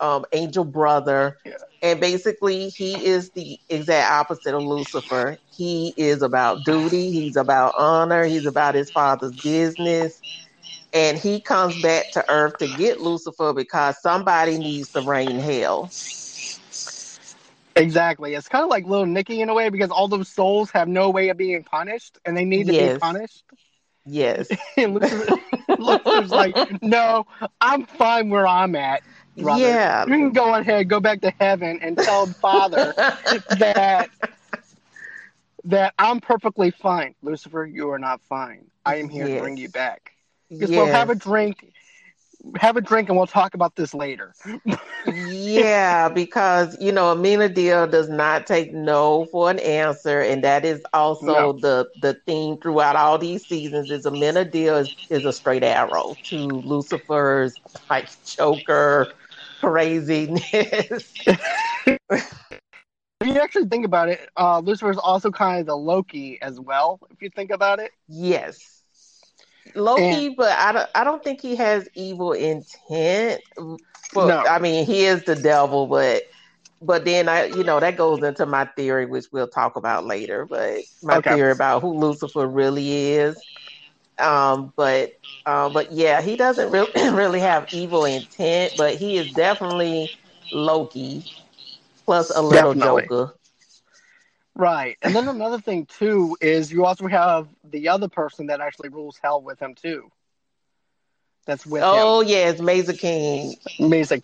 um 0.00 0.24
angel 0.32 0.64
brother, 0.64 1.38
and 1.82 2.00
basically 2.00 2.68
he 2.68 3.04
is 3.06 3.30
the 3.32 3.58
exact 3.68 4.10
opposite 4.12 4.54
of 4.54 4.62
Lucifer. 4.64 5.38
He 5.50 5.94
is 5.96 6.22
about 6.22 6.64
duty. 6.64 7.12
He's 7.12 7.36
about 7.36 7.74
honor. 7.78 8.24
He's 8.24 8.46
about 8.46 8.74
his 8.74 8.90
father's 8.90 9.36
business 9.36 10.22
and 10.96 11.18
he 11.18 11.40
comes 11.40 11.76
back 11.82 12.12
to 12.12 12.24
earth 12.30 12.58
to 12.58 12.68
get 12.68 13.00
Lucifer 13.00 13.52
because 13.52 14.00
somebody 14.02 14.58
needs 14.58 14.90
to 14.92 15.02
rain 15.02 15.38
hell. 15.38 15.90
Exactly. 17.76 18.34
It's 18.34 18.48
kind 18.48 18.64
of 18.64 18.70
like 18.70 18.86
Little 18.86 19.06
Nicky 19.06 19.40
in 19.40 19.48
a 19.50 19.54
way 19.54 19.68
because 19.70 19.90
all 19.90 20.08
those 20.08 20.28
souls 20.28 20.70
have 20.72 20.88
no 20.88 21.10
way 21.10 21.28
of 21.28 21.36
being 21.36 21.64
punished 21.64 22.18
and 22.24 22.36
they 22.36 22.44
need 22.44 22.68
to 22.68 22.74
Yes. 22.74 23.00
be 23.00 23.00
punished. 23.00 23.44
Yes. 24.06 24.48
And 24.76 24.94
Lucifer, 24.94 25.28
Lucifer's 25.78 26.32
like, 26.32 26.56
no, 26.82 27.26
I'm 27.60 27.86
fine 27.86 28.30
where 28.30 28.46
I'm 28.46 28.74
at. 28.76 29.02
Yeah. 29.36 30.06
You 30.06 30.12
can 30.14 30.32
go 30.32 30.54
ahead, 30.54 30.88
go 30.88 31.00
back 31.00 31.20
to 31.22 31.32
heaven 31.38 31.78
and 31.82 31.98
tell 31.98 32.26
Father 32.40 32.94
that 33.50 34.10
that 35.64 35.94
I'm 35.98 36.20
perfectly 36.20 36.70
fine. 36.70 37.14
Lucifer, 37.22 37.64
you 37.66 37.90
are 37.90 37.98
not 37.98 38.20
fine. 38.22 38.70
I 38.84 38.96
am 38.96 39.08
here 39.08 39.28
Yes. 39.28 39.30
to 39.30 39.36
bring 39.36 39.56
you 39.56 39.68
back. 39.68 40.15
Because 40.50 40.70
we'll 40.70 40.86
have 40.86 41.10
a 41.10 41.14
drink, 41.14 41.72
have 42.56 42.76
a 42.76 42.80
drink, 42.80 43.08
and 43.08 43.16
we'll 43.16 43.26
talk 43.26 43.54
about 43.54 43.74
this 43.76 43.94
later. 43.94 44.34
yeah, 45.04 46.08
because 46.14 46.76
you 46.80 46.92
know, 46.92 47.14
Amenadiel 47.14 47.90
does 47.90 48.08
not 48.08 48.46
take 48.46 48.72
no 48.72 49.26
for 49.26 49.50
an 49.50 49.58
answer, 49.60 50.20
and 50.20 50.44
that 50.44 50.64
is 50.64 50.82
also 50.92 51.52
No. 51.52 51.52
the 51.52 51.88
the 52.00 52.14
theme 52.26 52.58
throughout 52.58 52.96
all 52.96 53.18
these 53.18 53.46
seasons. 53.46 53.90
Is 53.90 54.06
Amenadiel 54.06 54.80
is, 54.82 54.94
is 55.10 55.24
a 55.24 55.32
straight 55.32 55.64
arrow 55.64 56.16
to 56.24 56.60
Lucifer's 56.64 57.60
like 57.90 58.08
Joker 58.24 59.12
craziness. 59.60 61.12
If 63.20 63.28
you 63.28 63.40
actually 63.40 63.66
think 63.66 63.86
about 63.86 64.08
it, 64.10 64.28
uh, 64.36 64.58
Lucifer 64.60 64.90
is 64.90 64.98
also 64.98 65.30
kind 65.30 65.60
of 65.60 65.66
the 65.66 65.76
Loki 65.76 66.40
as 66.42 66.60
well. 66.60 67.00
If 67.10 67.22
you 67.22 67.30
think 67.30 67.50
about 67.50 67.80
it, 67.80 67.92
Yes. 68.08 68.75
Loki, 69.74 70.30
but 70.30 70.52
I 70.52 70.72
don't 70.72 70.88
I 70.94 71.04
don't 71.04 71.22
think 71.24 71.40
he 71.40 71.56
has 71.56 71.88
evil 71.94 72.32
intent. 72.32 73.40
Well, 74.14 74.34
No. 74.34 74.48
I 74.48 74.58
mean, 74.58 74.86
he 74.86 75.04
is 75.04 75.24
the 75.24 75.36
devil, 75.36 75.86
but 75.86 76.22
but 76.80 77.04
then 77.04 77.28
I 77.28 77.46
you 77.46 77.64
know, 77.64 77.80
that 77.80 77.96
goes 77.96 78.22
into 78.22 78.46
my 78.46 78.66
theory 78.76 79.06
which 79.06 79.26
we'll 79.32 79.48
talk 79.48 79.76
about 79.76 80.04
later, 80.06 80.46
but 80.46 80.80
my 81.02 81.18
Okay. 81.18 81.28
theory 81.28 81.52
about 81.52 81.80
who 81.82 81.98
Lucifer 81.98 82.46
really 82.46 83.12
is. 83.14 83.44
Um 84.18 84.72
but 84.76 85.10
um 85.46 85.72
but 85.72 85.92
yeah, 85.92 86.20
he 86.22 86.36
doesn't 86.36 86.70
really 86.70 86.90
really 87.12 87.40
have 87.40 87.68
evil 87.72 88.04
intent, 88.04 88.74
but 88.76 88.96
he 88.96 89.16
is 89.16 89.28
definitely 89.30 90.10
Loki 90.50 91.24
plus 92.06 92.30
a 92.34 92.42
little 92.42 92.74
Definitely. 92.74 92.74
Joker. 92.74 93.34
Right? 94.56 94.98
And 95.02 95.14
then 95.16 95.28
another 95.28 95.60
thing 95.60 95.86
too 95.86 96.36
is 96.40 96.72
you 96.72 96.84
also 96.86 97.06
have 97.08 97.48
the 97.64 97.88
other 97.88 98.08
person 98.08 98.46
that 98.48 98.60
actually 98.60 98.90
rules 98.90 99.18
hell 99.22 99.42
with 99.42 99.60
him 99.60 99.74
too. 99.74 100.10
That's 101.46 101.66
with 101.66 101.88
Oh 101.88 102.20
yes, 102.22 102.60
Mazikeen. 102.60 103.56
him. 103.78 103.86
Amazing. 103.86 104.22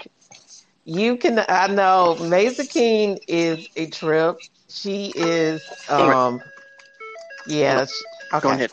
You 0.85 1.17
can 1.17 1.39
I 1.49 1.69
know 1.69 2.17
Mazikeen 2.21 3.21
is 3.29 3.69
a 3.77 3.87
trip. 3.89 4.43
She 4.69 5.13
is 5.15 5.73
um 5.89 6.43
yeah, 7.45 7.85
she, 7.87 8.05
Go 8.41 8.51
ahead. 8.51 8.73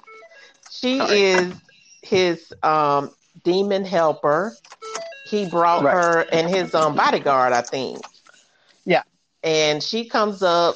She 0.68 1.00
All 1.00 1.08
right. 1.10 1.24
is 1.24 1.62
his 2.02 2.54
um 2.64 3.12
demon 3.44 3.86
helper. 3.86 4.58
He 5.24 5.46
brought 5.46 5.86
Right. 5.86 5.90
her 5.90 6.26
and 6.32 6.50
his 6.50 6.74
um 6.76 6.96
bodyguard, 6.96 7.54
I 7.54 7.62
think. 7.62 8.06
Yeah. 8.86 9.04
And 9.44 9.82
she 9.84 10.06
comes 10.06 10.42
up 10.44 10.76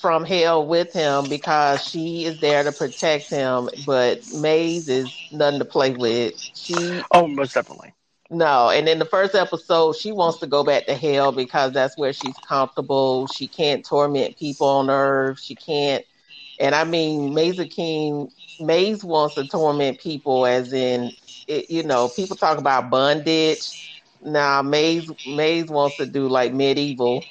from 0.00 0.24
hell 0.24 0.66
with 0.66 0.92
him 0.92 1.28
because 1.28 1.82
she 1.84 2.24
is 2.24 2.38
there 2.38 2.62
to 2.64 2.72
protect 2.72 3.30
him, 3.30 3.68
but 3.76 4.26
Maze 4.32 4.88
is 4.88 5.20
nothing 5.30 5.58
to 5.60 5.64
play 5.64 5.92
with. 5.92 6.34
She 6.54 7.06
Oh, 7.12 7.26
most 7.28 7.54
definitely. 7.54 7.94
no, 8.30 8.70
and 8.70 8.88
in 8.88 8.98
the 8.98 9.04
first 9.04 9.34
episode, 9.34 9.94
she 9.96 10.12
wants 10.12 10.38
to 10.38 10.46
go 10.46 10.64
back 10.64 10.86
to 10.86 10.94
hell 10.94 11.32
because 11.32 11.72
that's 11.72 11.96
where 11.96 12.12
she's 12.12 12.38
comfortable. 12.38 13.26
She 13.26 13.48
can't 13.48 13.84
torment 13.84 14.36
people 14.36 14.66
on 14.66 14.90
earth. 14.90 15.38
She 15.40 15.54
can't, 15.54 16.04
and 16.58 16.74
I 16.74 16.84
mean, 16.84 17.32
Mazikeen, 17.34 18.30
Maze 18.58 19.04
wants 19.04 19.34
to 19.34 19.44
torment 19.44 19.98
people, 20.00 20.46
as 20.46 20.72
in, 20.72 21.12
it, 21.46 21.70
you 21.70 21.82
know, 21.82 22.08
people 22.08 22.36
talk 22.36 22.58
about 22.58 22.90
bondage. 22.90 23.74
Now, 24.24 24.62
Maze, 24.62 25.10
Maze 25.24 25.68
wants 25.68 25.96
to 25.96 26.06
do 26.06 26.28
like 26.28 26.52
medieval. 26.52 27.26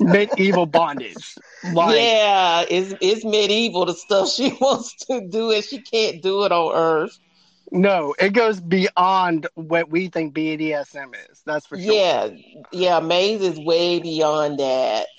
Medieval 0.00 0.66
bondage. 0.66 1.36
Like, 1.62 2.12
yeah, 2.18 2.64
it's 2.68 2.94
it's 3.00 3.24
medieval 3.24 3.86
the 3.86 3.94
stuff 3.94 4.30
she 4.30 4.52
wants 4.60 4.94
to 5.06 5.20
do, 5.28 5.50
and 5.50 5.64
she 5.64 5.80
can't 5.80 6.22
do 6.22 6.44
it 6.44 6.52
on 6.52 6.74
Earth. 6.74 7.18
No, 7.72 8.14
it 8.18 8.32
goes 8.32 8.60
beyond 8.60 9.46
what 9.54 9.90
we 9.90 10.08
think 10.08 10.34
BDSM 10.34 11.14
is. 11.30 11.42
That's 11.44 11.66
for 11.66 11.78
sure. 11.78 12.04
Yeah, 12.04 12.28
yeah, 12.72 13.00
Maze 13.00 13.42
is 13.42 13.58
way 13.58 14.00
beyond 14.00 14.58
that. 14.60 15.06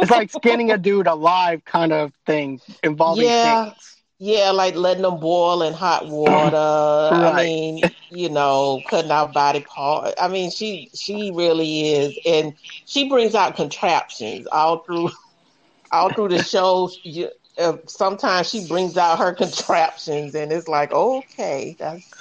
It's 0.00 0.10
like 0.10 0.30
skinning 0.30 0.70
a 0.70 0.78
dude 0.78 1.06
alive 1.06 1.64
kind 1.64 1.92
of 1.92 2.12
thing 2.26 2.60
involving 2.82 3.32
Yeah. 3.32 3.32
things. 3.32 3.99
Yeah, 4.20 4.50
like 4.52 4.76
letting 4.76 5.02
them 5.02 5.18
boil 5.18 5.62
in 5.62 5.72
hot 5.74 6.06
water. 6.08 6.56
I 6.58 7.32
mean, 7.32 7.86
you 8.10 8.28
know, 8.28 8.82
cutting 8.88 9.10
out 9.10 9.32
body 9.34 9.62
parts. 9.62 10.14
I 10.20 10.28
mean, 10.28 10.50
she 10.50 10.90
she 10.94 11.32
really 11.34 11.94
is, 11.94 12.18
and 12.26 12.54
she 12.86 13.08
brings 13.08 13.34
out 13.34 13.56
contraptions 13.56 14.46
all 14.52 14.78
through 14.84 15.10
all 15.92 16.10
through 16.10 16.28
the 16.28 16.38
show. 16.38 16.90
You, 17.02 17.30
uh, 17.58 17.78
sometimes 17.86 18.48
she 18.50 18.66
brings 18.66 18.96
out 18.98 19.18
her 19.18 19.32
contraptions, 19.34 20.34
and 20.34 20.52
it's 20.52 20.68
like, 20.68 20.92
okay, 20.92 21.76
that's 21.78 22.14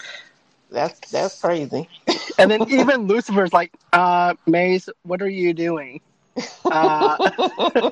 that's 0.71 0.99
that's 1.11 1.41
crazy. 1.41 1.89
And 2.39 2.51
then 2.51 2.63
even 2.71 3.07
Lucifer's 3.07 3.53
like, 3.53 3.73
uh, 3.93 4.35
Maze, 4.47 4.89
what 5.03 5.21
are 5.21 5.29
you 5.29 5.53
doing? 5.53 6.01
Uh, 6.69 7.17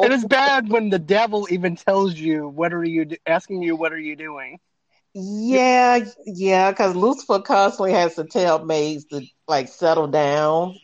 it 0.00 0.12
is 0.12 0.24
bad 0.24 0.68
when 0.68 0.90
the 0.90 0.98
devil 0.98 1.46
even 1.50 1.76
tells 1.76 2.14
you, 2.14 2.48
what 2.48 2.72
are 2.72 2.84
you, 2.84 3.04
do- 3.04 3.16
asking 3.26 3.62
you, 3.62 3.76
what 3.76 3.92
are 3.92 3.98
you 3.98 4.16
doing? 4.16 4.58
Yeah, 5.14 6.00
yeah, 6.26 6.70
because 6.70 6.94
Lucifer 6.94 7.40
constantly 7.40 7.92
has 7.92 8.14
to 8.16 8.24
tell 8.24 8.64
Maze 8.64 9.04
to 9.06 9.26
like 9.48 9.68
settle 9.68 10.06
down. 10.06 10.78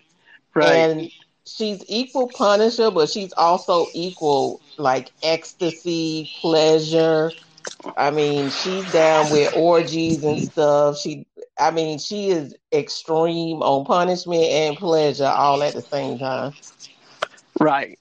Right. 0.54 0.88
And 0.88 1.10
she's 1.46 1.84
equal 1.88 2.30
punisher, 2.30 2.90
but 2.90 3.08
she's 3.10 3.32
also 3.36 3.88
equal 3.94 4.62
like 4.78 5.12
ecstasy, 5.22 6.30
pleasure. 6.40 7.32
I 7.96 8.10
mean, 8.10 8.50
she's 8.50 8.86
down 8.86 9.30
with 9.30 9.50
orgies 9.54 10.22
and 10.24 10.40
stuff. 10.40 10.98
She, 10.98 11.26
I 11.58 11.70
mean, 11.70 11.98
she 11.98 12.28
is 12.30 12.54
extreme 12.72 13.62
on 13.62 13.84
punishment 13.84 14.44
and 14.44 14.76
pleasure 14.76 15.26
all 15.26 15.62
at 15.62 15.74
the 15.74 15.82
same 15.82 16.18
time. 16.18 16.52
Right. 17.58 17.98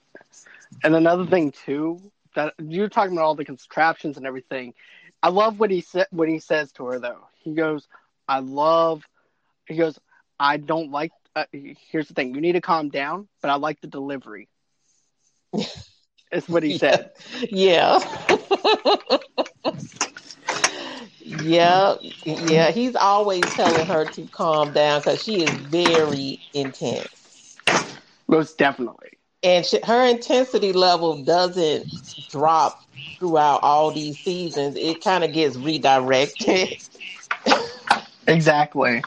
And 0.83 0.95
another 0.95 1.25
thing 1.25 1.51
too, 1.51 2.11
that 2.35 2.53
you're 2.59 2.89
talking 2.89 3.13
about 3.13 3.25
all 3.25 3.35
the 3.35 3.45
contraptions 3.45 4.17
and 4.17 4.25
everything. 4.25 4.73
I 5.21 5.29
love 5.29 5.59
what 5.59 5.71
he 5.71 5.81
said 5.81 6.07
what 6.11 6.27
he 6.27 6.39
says 6.39 6.71
to 6.73 6.85
her 6.85 6.99
though. 6.99 7.27
He 7.35 7.53
goes, 7.53 7.87
"I 8.27 8.39
love." 8.39 9.03
He 9.67 9.75
goes, 9.75 9.99
"I 10.39 10.57
don't 10.57 10.91
like." 10.91 11.11
Uh, 11.35 11.45
here's 11.51 12.07
the 12.07 12.13
thing: 12.13 12.33
you 12.35 12.41
need 12.41 12.53
to 12.53 12.61
calm 12.61 12.89
down, 12.89 13.27
but 13.41 13.49
I 13.49 13.55
like 13.55 13.79
the 13.81 13.87
delivery. 13.87 14.49
It's 16.31 16.49
what 16.49 16.63
he 16.63 16.71
said. 16.73 17.11
Yeah. 17.49 17.99
Yeah, 21.19 21.95
yeah. 22.25 22.71
He's 22.71 22.95
always 22.95 23.53
telling 23.53 23.87
her 23.87 24.05
to 24.09 24.27
calm 24.27 24.73
down 24.73 25.01
because 25.01 25.21
she 25.23 25.41
is 25.43 25.57
very 25.57 26.41
intense. 26.53 27.59
Most 28.27 28.57
definitely. 28.57 29.17
and 29.43 29.65
she, 29.65 29.79
her 29.83 30.05
intensity 30.07 30.73
level 30.73 31.23
doesn't 31.23 31.87
drop 32.29 32.85
throughout 33.19 33.59
all 33.63 33.91
these 33.91 34.19
seasons. 34.21 34.75
It 34.75 35.03
kind 35.03 35.23
of 35.23 35.31
gets 35.33 35.57
redirected, 35.57 36.77
Exactly. 38.27 39.03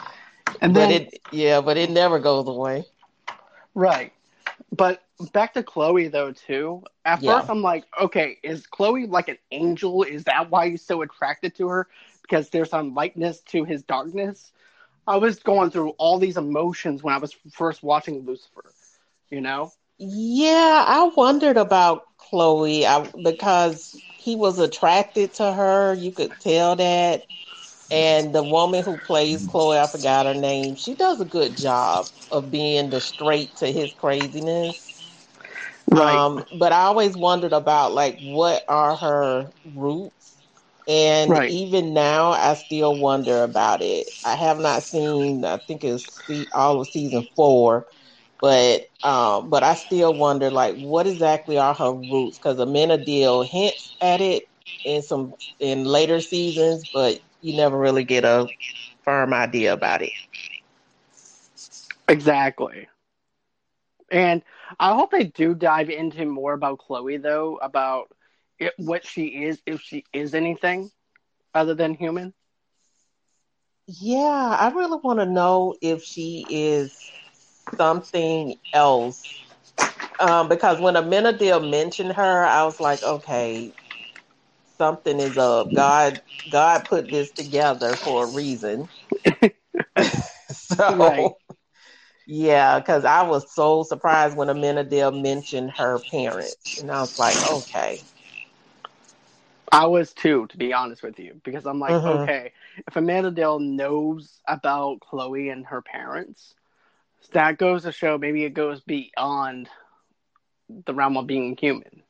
And 0.60 0.74
but 0.74 0.90
then 0.90 0.90
it 0.90 1.20
yeah, 1.30 1.60
but 1.60 1.76
it 1.76 1.90
never 1.90 2.18
goes 2.18 2.46
away. 2.48 2.86
right. 3.74 4.12
But 4.72 5.02
back 5.32 5.54
to 5.54 5.62
Chloe 5.62 6.08
though 6.08 6.32
too. 6.32 6.82
At 7.04 7.22
Yeah. 7.22 7.24
first 7.24 7.48
I'm 7.50 7.62
like, 7.62 7.84
okay, 8.00 8.38
is 8.42 8.66
Chloe 8.66 9.06
like 9.06 9.28
an 9.28 9.38
angel? 9.50 10.02
Is 10.02 10.24
that 10.24 10.50
why 10.50 10.70
he's 10.70 10.82
so 10.82 11.02
attracted 11.02 11.54
to 11.56 11.68
her? 11.68 11.88
Because 12.22 12.50
there's 12.50 12.70
some 12.70 12.94
lightness 12.94 13.40
to 13.42 13.64
his 13.64 13.82
darkness. 13.82 14.52
I 15.06 15.16
was 15.16 15.38
going 15.38 15.70
through 15.70 15.90
all 15.90 16.18
these 16.18 16.36
emotions 16.36 17.02
when 17.02 17.14
I 17.14 17.18
was 17.18 17.32
first 17.52 17.82
watching 17.82 18.24
Lucifer. 18.24 18.74
You 19.30 19.40
know? 19.40 19.72
Yeah, 19.98 20.84
I 20.86 21.10
wondered 21.16 21.56
about 21.56 22.04
Chloe 22.18 22.86
I, 22.86 23.08
because 23.22 24.00
he 24.16 24.36
was 24.36 24.58
attracted 24.58 25.34
to 25.34 25.52
her. 25.52 25.94
You 25.94 26.12
could 26.12 26.38
tell 26.40 26.76
that. 26.76 27.26
And 27.90 28.34
the 28.34 28.42
woman 28.42 28.84
who 28.84 28.98
plays 28.98 29.46
Chloe, 29.46 29.78
I 29.78 29.86
forgot 29.86 30.26
her 30.26 30.34
name, 30.34 30.76
she 30.76 30.94
does 30.94 31.20
a 31.20 31.24
good 31.24 31.56
job 31.56 32.08
of 32.30 32.50
being 32.50 32.90
the 32.90 33.00
straight 33.00 33.56
to 33.56 33.72
his 33.72 33.94
craziness. 33.94 34.85
Um, 35.94 36.44
but 36.52 36.72
I 36.72 36.82
always 36.82 37.16
wondered 37.16 37.52
about 37.52 37.92
like 37.92 38.18
what 38.20 38.62
are 38.68 38.96
her 38.96 39.52
roots, 39.64 40.38
and 40.86 41.38
Right. 41.38 41.48
even 41.48 41.92
now 41.94 42.30
I 42.30 42.54
still 42.54 42.96
wonder 42.96 43.42
about 43.42 43.82
it. 43.82 44.06
I 44.24 44.34
have 44.36 44.58
not 44.58 44.82
seen. 44.82 45.44
I 45.44 45.58
think 45.58 45.84
it's 45.84 46.20
all 46.52 46.80
of 46.80 46.88
season 46.88 47.26
four, 47.36 47.86
but 48.40 48.82
um, 49.02 49.50
but 49.50 49.62
I 49.62 49.74
still 49.74 50.14
wonder 50.14 50.50
like 50.50 50.76
what 50.76 51.06
exactly 51.06 51.58
are 51.58 51.74
her 51.74 51.92
roots? 51.92 52.38
Because 52.38 52.58
Amenadiel 52.58 53.46
hints 53.46 53.92
at 54.00 54.20
it 54.20 54.44
in 54.84 55.02
some 55.02 55.34
in 55.58 55.84
later 55.84 56.20
seasons, 56.20 56.84
but 56.92 57.20
you 57.40 57.56
never 57.56 57.78
really 57.78 58.04
get 58.04 58.24
a 58.24 58.48
firm 59.04 59.32
idea 59.32 59.72
about 59.72 60.02
it. 60.02 60.12
Exactly. 62.08 62.88
And 64.10 64.42
I 64.78 64.94
hope 64.94 65.10
they 65.10 65.24
do 65.24 65.54
dive 65.54 65.90
into 65.90 66.24
more 66.26 66.52
about 66.52 66.78
Chloe, 66.78 67.16
though, 67.18 67.56
about 67.56 68.10
it, 68.58 68.72
what 68.78 69.06
she 69.06 69.44
is, 69.44 69.60
if 69.66 69.80
she 69.80 70.04
is 70.12 70.34
anything 70.34 70.90
other 71.54 71.74
than 71.74 71.94
human. 71.94 72.34
Yeah, 73.86 74.56
I 74.58 74.70
really 74.74 74.98
want 75.02 75.20
to 75.20 75.26
know 75.26 75.74
if 75.80 76.02
she 76.02 76.46
is 76.48 77.10
something 77.76 78.56
else. 78.72 79.22
Um, 80.18 80.48
because 80.48 80.80
when 80.80 80.94
Amenadiel 80.94 81.68
mentioned 81.70 82.12
her, 82.12 82.44
I 82.44 82.64
was 82.64 82.80
like, 82.80 83.02
okay, 83.02 83.72
something 84.78 85.20
is 85.20 85.38
up. 85.38 85.72
God, 85.74 86.20
God 86.50 86.84
put 86.84 87.10
this 87.10 87.30
together 87.32 87.94
for 87.94 88.24
a 88.24 88.34
reason. 88.34 88.88
so, 90.50 90.94
Right. 90.96 91.32
Yeah, 92.26 92.78
because 92.80 93.04
I 93.04 93.22
was 93.22 93.52
so 93.54 93.82
surprised 93.82 94.36
when 94.36 94.48
Amenadiel 94.48 95.12
mentioned 95.20 95.70
her 95.72 96.00
parents, 96.10 96.76
and 96.78 96.90
I 96.90 97.00
was 97.00 97.18
like, 97.18 97.42
okay, 97.42 98.02
I 99.72 99.86
was 99.86 100.12
too, 100.12 100.46
to 100.48 100.56
be 100.56 100.72
honest 100.72 101.02
with 101.02 101.18
you, 101.18 101.40
because 101.44 101.66
I'm 101.66 101.78
like, 101.80 101.98
Mhm. 101.98 102.06
okay, 102.06 102.52
if 102.86 102.94
Amenadiel 102.94 103.60
knows 103.60 104.40
about 104.46 105.00
Chloe 105.00 105.48
and 105.50 105.66
her 105.66 105.82
parents, 105.82 106.54
that 107.32 107.58
goes 107.58 107.82
to 107.84 107.92
show 107.92 108.18
maybe 108.18 108.44
it 108.44 108.54
goes 108.54 108.80
beyond 108.80 109.68
the 110.86 110.94
realm 110.94 111.16
of 111.16 111.26
being 111.26 111.56
human. 111.56 112.02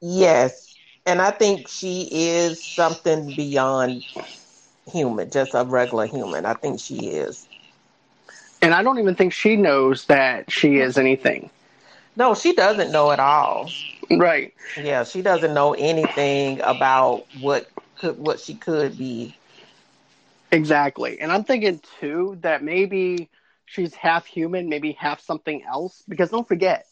yes, 0.00 0.68
and 1.06 1.20
I 1.20 1.30
think 1.30 1.68
she 1.68 2.08
is 2.10 2.64
something 2.64 3.34
beyond 3.34 4.04
human, 4.86 5.30
just 5.30 5.54
a 5.54 5.64
regular 5.64 6.06
human. 6.06 6.44
I 6.46 6.54
think 6.54 6.80
she 6.80 7.08
is. 7.08 7.48
And 8.62 8.74
I 8.74 8.82
don't 8.82 8.98
even 8.98 9.14
think 9.16 9.32
she 9.32 9.56
knows 9.56 10.06
that 10.06 10.50
she 10.50 10.78
is 10.78 10.98
anything. 10.98 11.50
No, 12.16 12.34
she 12.34 12.54
doesn't 12.54 12.92
know 12.92 13.10
at 13.12 13.20
all. 13.20 13.70
Right. 14.10 14.52
Yeah, 14.76 15.04
she 15.04 15.22
doesn't 15.22 15.54
know 15.54 15.74
anything 15.74 16.60
about 16.62 17.26
what 17.40 17.70
could 17.96 18.18
what 18.18 18.40
she 18.40 18.54
could 18.54 18.96
be. 18.98 19.36
Exactly. 20.52 21.20
And 21.20 21.32
I'm 21.32 21.44
thinking 21.44 21.80
too 22.00 22.38
that 22.42 22.62
maybe 22.62 23.28
she's 23.66 23.94
half 23.94 24.26
human, 24.26 24.68
maybe 24.68 24.92
half 24.92 25.20
something 25.20 25.62
else. 25.64 26.02
Because 26.08 26.30
don't 26.30 26.46
forget, 26.46 26.86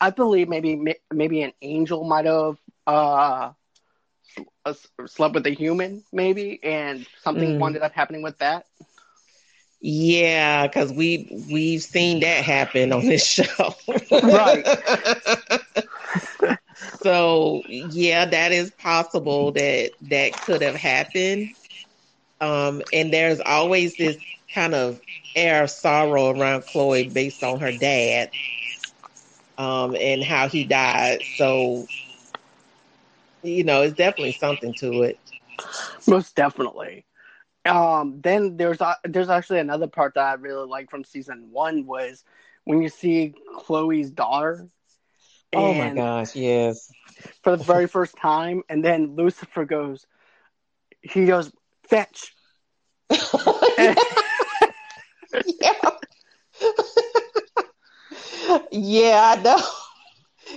I 0.00 0.10
believe 0.10 0.48
maybe 0.48 0.80
maybe 1.12 1.42
an 1.42 1.52
angel 1.62 2.04
might 2.04 2.26
have 2.26 2.58
uh, 2.86 3.52
slept 5.06 5.34
with 5.34 5.46
a 5.46 5.50
human, 5.50 6.04
maybe, 6.12 6.60
and 6.62 7.06
something 7.22 7.54
Mm. 7.58 7.66
ended 7.66 7.82
up 7.82 7.92
happening 7.92 8.22
with 8.22 8.38
that. 8.38 8.66
Yeah, 9.84 10.68
because 10.68 10.92
we 10.92 11.44
we've 11.50 11.82
seen 11.82 12.20
that 12.20 12.44
happen 12.44 12.92
on 12.92 13.04
this 13.04 13.26
show. 13.26 13.74
Right. 14.12 14.64
so 17.02 17.62
yeah, 17.66 18.24
that 18.24 18.52
is 18.52 18.70
possible 18.70 19.50
that 19.52 19.90
that 20.02 20.40
could 20.40 20.62
have 20.62 20.76
happened. 20.76 21.48
Um, 22.40 22.82
and 22.92 23.12
there's 23.12 23.40
always 23.40 23.96
this 23.96 24.16
kind 24.54 24.74
of 24.74 25.00
air 25.34 25.64
of 25.64 25.70
sorrow 25.70 26.30
around 26.30 26.64
Chloe 26.66 27.08
based 27.08 27.42
on 27.42 27.58
her 27.58 27.72
dad, 27.72 28.30
um, 29.58 29.96
and 29.96 30.22
how 30.22 30.46
he 30.48 30.62
died. 30.62 31.22
So 31.36 31.88
you 33.42 33.64
know, 33.64 33.82
it's 33.82 33.96
definitely 33.96 34.32
something 34.32 34.74
to 34.74 35.02
it. 35.02 35.18
Most 36.06 36.36
definitely. 36.36 37.04
Um, 37.64 38.20
then 38.22 38.56
there's 38.56 38.80
a, 38.80 38.96
there's 39.04 39.28
actually 39.28 39.60
another 39.60 39.86
part 39.86 40.14
that 40.14 40.24
I 40.24 40.34
really 40.34 40.66
like 40.66 40.90
from 40.90 41.04
season 41.04 41.48
one 41.50 41.86
was 41.86 42.24
when 42.64 42.82
you 42.82 42.88
see 42.88 43.34
Chloe's 43.56 44.10
daughter. 44.10 44.68
Oh 45.54 45.74
my 45.74 45.90
gosh, 45.90 46.34
yes. 46.34 46.90
for 47.42 47.56
the 47.56 47.64
very 47.64 47.86
first 47.86 48.16
time, 48.16 48.62
and 48.70 48.82
then 48.82 49.14
Lucifer 49.14 49.64
goes, 49.66 50.06
he 51.02 51.26
goes, 51.26 51.52
fetch. 51.84 52.34
yeah. 53.10 53.94
yeah, 58.72 59.36
I 59.36 59.40
know. 59.42 59.58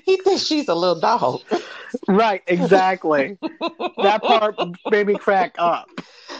He 0.06 0.18
thinks 0.18 0.46
she's 0.46 0.68
a 0.68 0.76
little 0.76 1.00
dog. 1.00 1.42
Right, 2.08 2.44
exactly. 2.48 3.38
that 3.98 4.22
part 4.22 4.56
made 4.90 5.08
me 5.08 5.16
crack 5.16 5.56
up. 5.58 5.90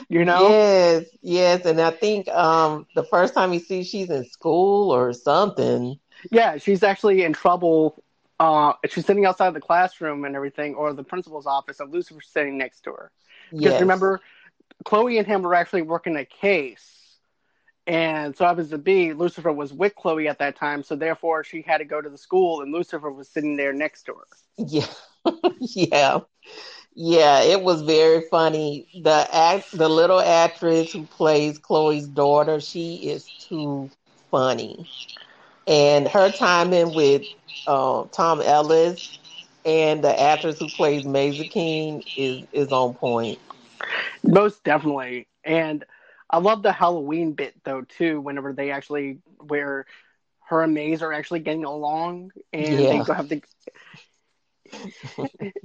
You 0.10 0.26
know? 0.26 0.60
Yes, 0.62 1.06
yes, 1.22 1.66
and 1.66 1.80
I 1.82 1.92
think 1.92 2.28
um 2.30 2.88
the 2.96 3.04
first 3.04 3.34
time 3.34 3.54
you 3.54 3.60
see 3.60 3.84
she's 3.84 4.10
in 4.10 4.26
school 4.26 4.92
or 4.92 5.14
something. 5.14 6.00
Yeah, 6.32 6.58
she's 6.58 6.84
actually 6.84 7.24
in 7.24 7.34
trouble. 7.34 8.04
Uh, 8.40 8.74
she's 8.90 9.06
sitting 9.06 9.26
outside 9.26 9.54
the 9.54 9.62
classroom 9.62 10.26
and 10.26 10.36
everything, 10.36 10.76
or 10.76 10.94
the 10.94 11.04
principal's 11.04 11.46
office, 11.46 11.80
and 11.80 11.92
Lucifer's 11.92 12.28
sitting 12.28 12.58
next 12.58 12.82
to 12.82 12.92
her. 12.92 13.12
Because 13.62 13.80
Yes. 13.80 13.80
remember, 13.80 14.22
Chloe 14.86 15.18
and 15.18 15.28
him 15.28 15.42
were 15.44 15.54
actually 15.56 15.82
working 15.84 16.16
a 16.16 16.26
case. 16.26 16.92
And 17.88 18.36
so 18.36 18.46
happens 18.46 18.70
to 18.72 18.78
be 18.78 19.14
Lucifer 19.14 19.52
was 19.52 19.74
with 19.74 19.96
Chloe 19.96 20.28
at 20.28 20.40
that 20.40 20.56
time, 20.56 20.84
so 20.84 20.96
therefore 20.96 21.44
she 21.44 21.62
had 21.62 21.78
to 21.80 21.86
go 21.86 22.02
to 22.02 22.10
the 22.10 22.18
school, 22.18 22.62
and 22.62 22.72
Lucifer 22.74 23.12
was 23.12 23.30
sitting 23.30 23.56
there 23.58 23.74
next 23.74 24.04
to 24.04 24.14
her. 24.14 24.28
Yeah, 24.58 24.88
yeah, 25.60 26.20
yeah. 26.96 27.42
It 27.44 27.62
was 27.64 27.84
very 27.84 28.22
funny. 28.32 28.88
The 28.94 29.28
act, 29.34 29.70
the 29.74 29.90
little 29.90 30.20
actress 30.22 30.92
who 30.94 31.08
plays 31.08 31.60
Chloe's 31.60 32.08
daughter, 32.08 32.60
she 32.62 33.10
is 33.10 33.32
too 33.40 33.92
funny, 34.32 34.88
and 35.68 36.08
her 36.08 36.32
timing 36.32 36.94
with 36.94 37.24
uh, 37.68 38.06
Tom 38.14 38.42
Ellis 38.42 39.14
and 39.66 40.04
the 40.04 40.20
actress 40.20 40.60
who 40.60 40.70
plays 40.70 41.04
Mazikeen 41.06 42.04
is 42.16 42.46
is 42.52 42.72
on 42.72 42.96
point. 42.96 43.40
Most 44.24 44.64
definitely. 44.64 45.28
And 45.44 45.84
I 46.30 46.38
love 46.40 46.64
the 46.64 46.72
Halloween 46.72 47.34
bit 47.34 47.56
though 47.64 47.82
too, 47.82 48.22
whenever 48.22 48.54
they 48.54 48.72
actually 48.72 49.20
where 49.40 49.86
her 50.50 50.62
and 50.64 50.74
Maze 50.74 51.02
are 51.02 51.14
actually 51.14 51.40
getting 51.42 51.66
along 51.66 52.32
and 52.54 52.90
they 52.90 53.00
Yeah. 53.00 53.02
go 53.02 53.14
have 53.14 53.30
to 53.30 53.42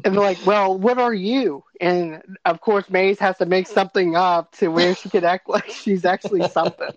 and 0.05 0.15
they're 0.15 0.23
like, 0.23 0.41
Well, 0.45 0.79
what 0.79 0.99
are 0.99 1.13
you? 1.15 1.65
And 1.81 2.23
of 2.45 2.61
course 2.61 2.89
Maze 2.91 3.19
has 3.21 3.39
to 3.39 3.47
make 3.47 3.67
something 3.67 4.17
up 4.17 4.53
to 4.57 4.69
where 4.69 4.95
she 4.95 5.09
could 5.09 5.25
act 5.25 5.49
like 5.49 5.69
she's 5.71 6.05
actually 6.05 6.45
something. 6.45 6.91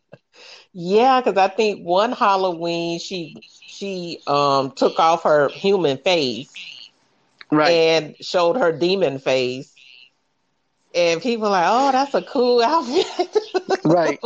Yeah, 0.73 1.21
because 1.21 1.38
I 1.38 1.47
think 1.47 1.86
one 1.86 2.12
Halloween 2.12 2.99
she 2.99 3.41
she 3.65 4.21
um 4.28 4.71
took 4.71 4.99
off 4.99 5.23
her 5.23 5.52
human 5.54 5.97
face 5.97 6.67
Right. 7.52 7.82
and 7.82 8.15
showed 8.21 8.58
her 8.58 8.71
demon 8.71 9.19
face. 9.19 9.78
And 10.93 11.21
people 11.21 11.49
like, 11.49 11.65
oh, 11.67 11.91
that's 11.91 12.13
a 12.13 12.21
cool 12.21 12.62
outfit. 12.62 13.38
right. 13.84 14.19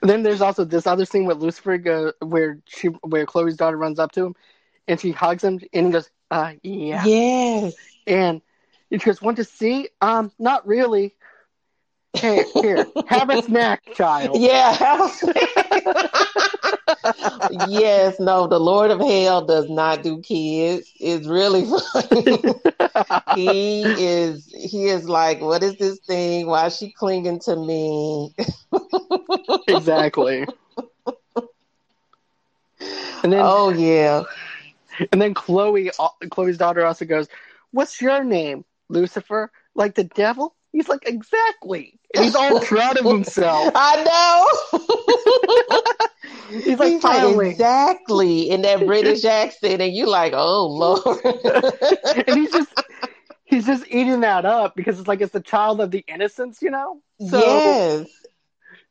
And 0.00 0.08
then 0.10 0.22
there's 0.22 0.40
also 0.40 0.64
this 0.64 0.86
other 0.86 1.04
scene 1.04 1.24
with 1.24 1.38
Lucifer 1.38 1.78
go, 1.78 2.12
where 2.20 2.58
she 2.66 2.88
where 3.02 3.26
Chloe's 3.26 3.56
daughter 3.56 3.76
runs 3.76 3.98
up 3.98 4.12
to 4.12 4.26
him 4.26 4.34
and 4.88 5.00
she 5.00 5.10
hugs 5.12 5.44
him 5.44 5.60
and 5.72 5.86
he 5.86 5.92
goes, 5.92 6.10
uh 6.30 6.52
yeah. 6.62 7.04
Yes. 7.04 7.74
And 8.06 8.40
she 8.90 8.98
goes, 8.98 9.22
Want 9.22 9.36
to 9.38 9.44
see? 9.44 9.88
Um, 10.00 10.32
not 10.38 10.66
really. 10.66 11.14
Hey, 12.14 12.44
here, 12.52 12.86
have 13.08 13.30
a 13.30 13.42
snack, 13.42 13.82
child. 13.94 14.38
Yeah. 14.38 14.72
yes, 17.68 18.20
no, 18.20 18.46
the 18.46 18.60
Lord 18.60 18.90
of 18.90 19.00
Hell 19.00 19.46
does 19.46 19.70
not 19.70 20.02
do 20.02 20.20
kids. 20.20 20.92
It's 21.00 21.26
really 21.26 21.64
funny. 21.64 22.38
he 23.34 23.82
is 23.82 24.46
he 24.54 24.88
is 24.88 25.08
like, 25.08 25.40
what 25.40 25.62
is 25.62 25.76
this 25.76 26.00
thing? 26.00 26.46
Why 26.46 26.66
is 26.66 26.76
she 26.76 26.92
clinging 26.92 27.40
to 27.40 27.56
me? 27.56 28.34
exactly. 29.68 30.46
And 33.22 33.32
then, 33.32 33.40
oh 33.42 33.70
yeah. 33.70 34.24
And 35.12 35.20
then 35.20 35.34
Chloe, 35.34 35.90
uh, 35.98 36.08
Chloe's 36.30 36.58
daughter, 36.58 36.84
also 36.84 37.04
goes, 37.04 37.28
"What's 37.70 38.00
your 38.00 38.24
name, 38.24 38.64
Lucifer? 38.88 39.50
Like 39.74 39.94
the 39.94 40.04
devil?" 40.04 40.54
He's 40.72 40.88
like, 40.88 41.02
"Exactly." 41.06 41.98
And 42.14 42.24
he's 42.24 42.34
all 42.34 42.60
proud 42.64 42.98
of 42.98 43.04
himself. 43.04 43.72
I 43.74 44.04
know. 44.04 44.78
He's 46.64 46.78
like, 46.78 46.92
He's 46.92 47.04
like, 47.04 47.46
exactly 47.46 48.50
in 48.50 48.62
that 48.62 48.84
British 48.86 49.24
accent, 49.24 49.80
and 49.80 49.94
you're 49.94 50.06
like, 50.06 50.32
oh 50.34 50.66
Lord. 50.66 51.20
and 52.26 52.38
he's 52.38 52.52
just 52.52 52.72
he's 53.44 53.66
just 53.66 53.86
eating 53.88 54.20
that 54.20 54.44
up 54.44 54.74
because 54.74 54.98
it's 54.98 55.08
like 55.08 55.20
it's 55.20 55.32
the 55.32 55.40
child 55.40 55.80
of 55.80 55.90
the 55.90 56.04
innocence, 56.06 56.60
you 56.60 56.70
know. 56.70 57.00
So, 57.28 57.38
yes. 57.38 58.08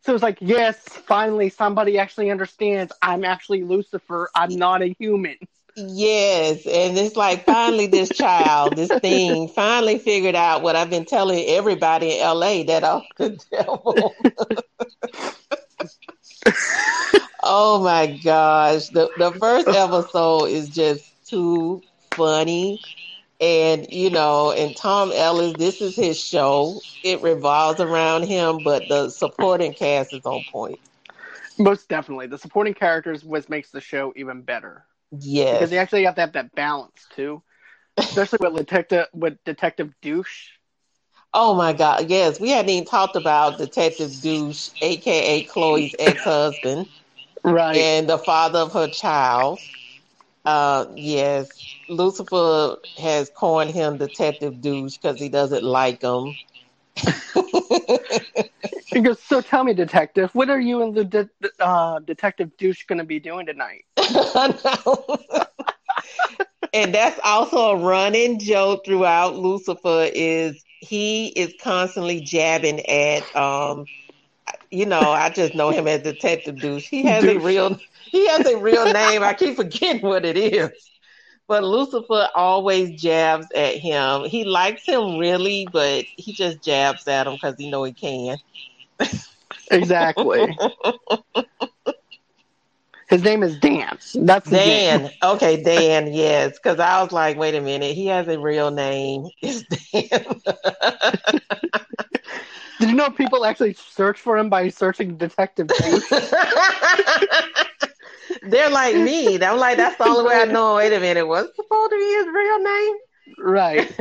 So 0.01 0.13
it's 0.15 0.23
like, 0.23 0.37
yes, 0.41 0.79
finally 0.79 1.49
somebody 1.49 1.99
actually 1.99 2.31
understands. 2.31 2.91
I'm 3.01 3.23
actually 3.23 3.63
Lucifer. 3.63 4.29
I'm 4.33 4.55
not 4.55 4.81
a 4.81 4.95
human. 4.99 5.37
Yes, 5.75 6.65
and 6.67 6.97
it's 6.97 7.15
like 7.15 7.45
finally 7.45 7.87
this 7.87 8.09
child, 8.09 8.75
this 8.75 8.91
thing, 8.99 9.47
finally 9.47 9.99
figured 9.99 10.35
out 10.35 10.63
what 10.63 10.75
I've 10.75 10.89
been 10.89 11.05
telling 11.05 11.45
everybody 11.47 12.19
in 12.19 12.25
LA 12.25 12.63
that 12.63 12.83
I'm 12.83 13.03
the 13.17 13.39
devil. 13.49 14.13
oh 17.43 17.81
my 17.81 18.07
gosh, 18.07 18.87
the 18.89 19.09
the 19.17 19.31
first 19.31 19.69
episode 19.69 20.45
is 20.47 20.69
just 20.69 21.05
too 21.29 21.81
funny, 22.11 22.81
and 23.39 23.87
you 23.93 24.09
know, 24.09 24.51
and 24.51 24.75
Tom 24.75 25.13
Ellis, 25.13 25.53
this 25.53 25.79
is 25.81 25.95
his 25.95 26.19
show. 26.19 26.81
It 27.03 27.21
revolves 27.21 27.79
around 27.79 28.23
him, 28.23 28.61
but 28.61 28.89
the 28.89 29.09
supporting 29.09 29.73
cast 29.73 30.13
is 30.13 30.25
on 30.25 30.43
point. 30.51 30.79
Most 31.57 31.87
definitely, 31.87 32.27
the 32.27 32.37
supporting 32.37 32.73
characters 32.73 33.23
was 33.23 33.47
makes 33.47 33.71
the 33.71 33.79
show 33.79 34.11
even 34.17 34.41
better 34.41 34.85
Yes. 35.11 35.53
because 35.53 35.69
they 35.69 35.77
actually 35.77 36.03
have 36.05 36.15
to 36.15 36.21
have 36.21 36.33
that 36.33 36.53
balance 36.55 37.07
too, 37.15 37.41
especially 37.97 38.39
with 38.41 38.55
detective 38.57 39.07
with 39.13 39.37
Detective 39.45 39.93
Douche. 40.01 40.49
Oh 41.33 41.53
my 41.53 41.73
God! 41.73 42.09
Yes, 42.09 42.39
we 42.39 42.49
hadn't 42.49 42.69
even 42.69 42.85
talked 42.85 43.15
about 43.15 43.57
Detective 43.57 44.19
Douche, 44.21 44.69
aka 44.81 45.43
Chloe's 45.43 45.95
ex-husband 45.97 46.87
Right. 47.43 47.75
and 47.75 48.09
the 48.09 48.17
father 48.17 48.59
of 48.59 48.73
her 48.73 48.87
child. 48.87 49.59
Uh, 50.45 50.85
yes, 50.95 51.61
Lucifer 51.87 52.77
has 52.97 53.29
coined 53.29 53.71
him 53.71 53.97
Detective 53.97 54.61
Douche 54.61 54.97
because 54.97 55.19
he 55.19 55.29
doesn't 55.29 55.63
like 55.63 56.01
him. 56.01 56.37
He 58.93 58.99
goes, 59.01 59.21
so 59.23 59.41
tell 59.41 59.63
me, 59.63 59.73
detective, 59.73 60.33
what 60.35 60.49
are 60.49 60.59
you 60.59 60.81
and 60.81 60.93
the 60.93 61.05
de- 61.05 61.29
uh, 61.59 61.99
detective 61.99 62.57
douche 62.57 62.85
going 62.85 62.99
to 62.99 63.05
be 63.05 63.19
doing 63.19 63.45
tonight? 63.45 63.85
and 66.73 66.93
that's 66.93 67.19
also 67.23 67.71
a 67.71 67.77
running 67.77 68.39
joke 68.39 68.85
throughout 68.85 69.35
Lucifer 69.35 70.09
is 70.13 70.63
he 70.79 71.27
is 71.29 71.53
constantly 71.61 72.21
jabbing 72.21 72.79
at 72.87 73.33
um 73.35 73.87
you 74.71 74.85
know, 74.85 75.11
I 75.11 75.29
just 75.29 75.55
know 75.55 75.71
him 75.71 75.87
as 75.87 76.01
Detective 76.01 76.59
Douche. 76.59 76.87
He 76.89 77.05
has 77.05 77.27
a 77.27 77.37
real 77.37 77.77
he 78.11 78.27
has 78.29 78.45
a 78.45 78.57
real 78.57 78.87
name. 78.87 79.23
I 79.23 79.33
keep 79.33 79.55
forgetting 79.55 80.01
what 80.01 80.25
it 80.25 80.37
is. 80.37 80.69
But 81.47 81.63
Lucifer 81.63 82.29
always 82.35 83.01
jabs 83.01 83.47
at 83.55 83.75
him. 83.75 84.25
He 84.25 84.45
likes 84.45 84.87
him 84.87 85.17
really, 85.17 85.69
but 85.71 86.05
he 86.15 86.33
just 86.33 86.63
jabs 86.63 87.07
at 87.07 87.27
him 87.27 87.33
because 87.33 87.55
he 87.57 87.69
know 87.69 87.83
he 87.83 87.93
can. 87.93 88.37
Exactly. 89.71 90.57
His 93.11 93.23
name 93.23 93.43
is 93.43 93.59
Dan. 93.59 93.97
That's. 94.15 94.49
Dan. 94.49 95.11
Okay, 95.21 95.61
Dan, 95.61 96.13
yes. 96.13 96.53
Because 96.57 96.79
I 96.79 97.03
was 97.03 97.11
like, 97.11 97.37
wait 97.37 97.55
a 97.55 97.61
minute, 97.61 97.93
he 97.93 98.07
has 98.07 98.27
a 98.27 98.39
real 98.39 98.71
name. 98.71 99.27
It's 99.41 99.63
Dan. 99.63 100.41
Did 102.79 102.89
you 102.89 102.95
know 102.95 103.11
people 103.11 103.45
actually 103.45 103.73
search 103.73 104.19
for 104.19 104.37
him 104.37 104.49
by 104.49 104.69
searching 104.69 105.17
Detective 105.17 105.67
Douche? 105.67 106.11
They're 108.43 108.69
like 108.69 108.95
me. 108.95 109.41
I'm 109.43 109.57
like, 109.59 109.77
that's 109.77 109.97
the 109.97 110.05
only 110.05 110.25
way 110.25 110.35
I 110.41 110.45
know. 110.45 110.75
Wait 110.75 110.93
a 110.93 110.99
minute, 110.99 111.27
what's 111.27 111.55
supposed 111.55 111.91
to 111.91 111.97
be 111.97 112.13
his 112.15 112.27
real 112.27 112.59
name? 112.63 112.95
right. 113.37 113.91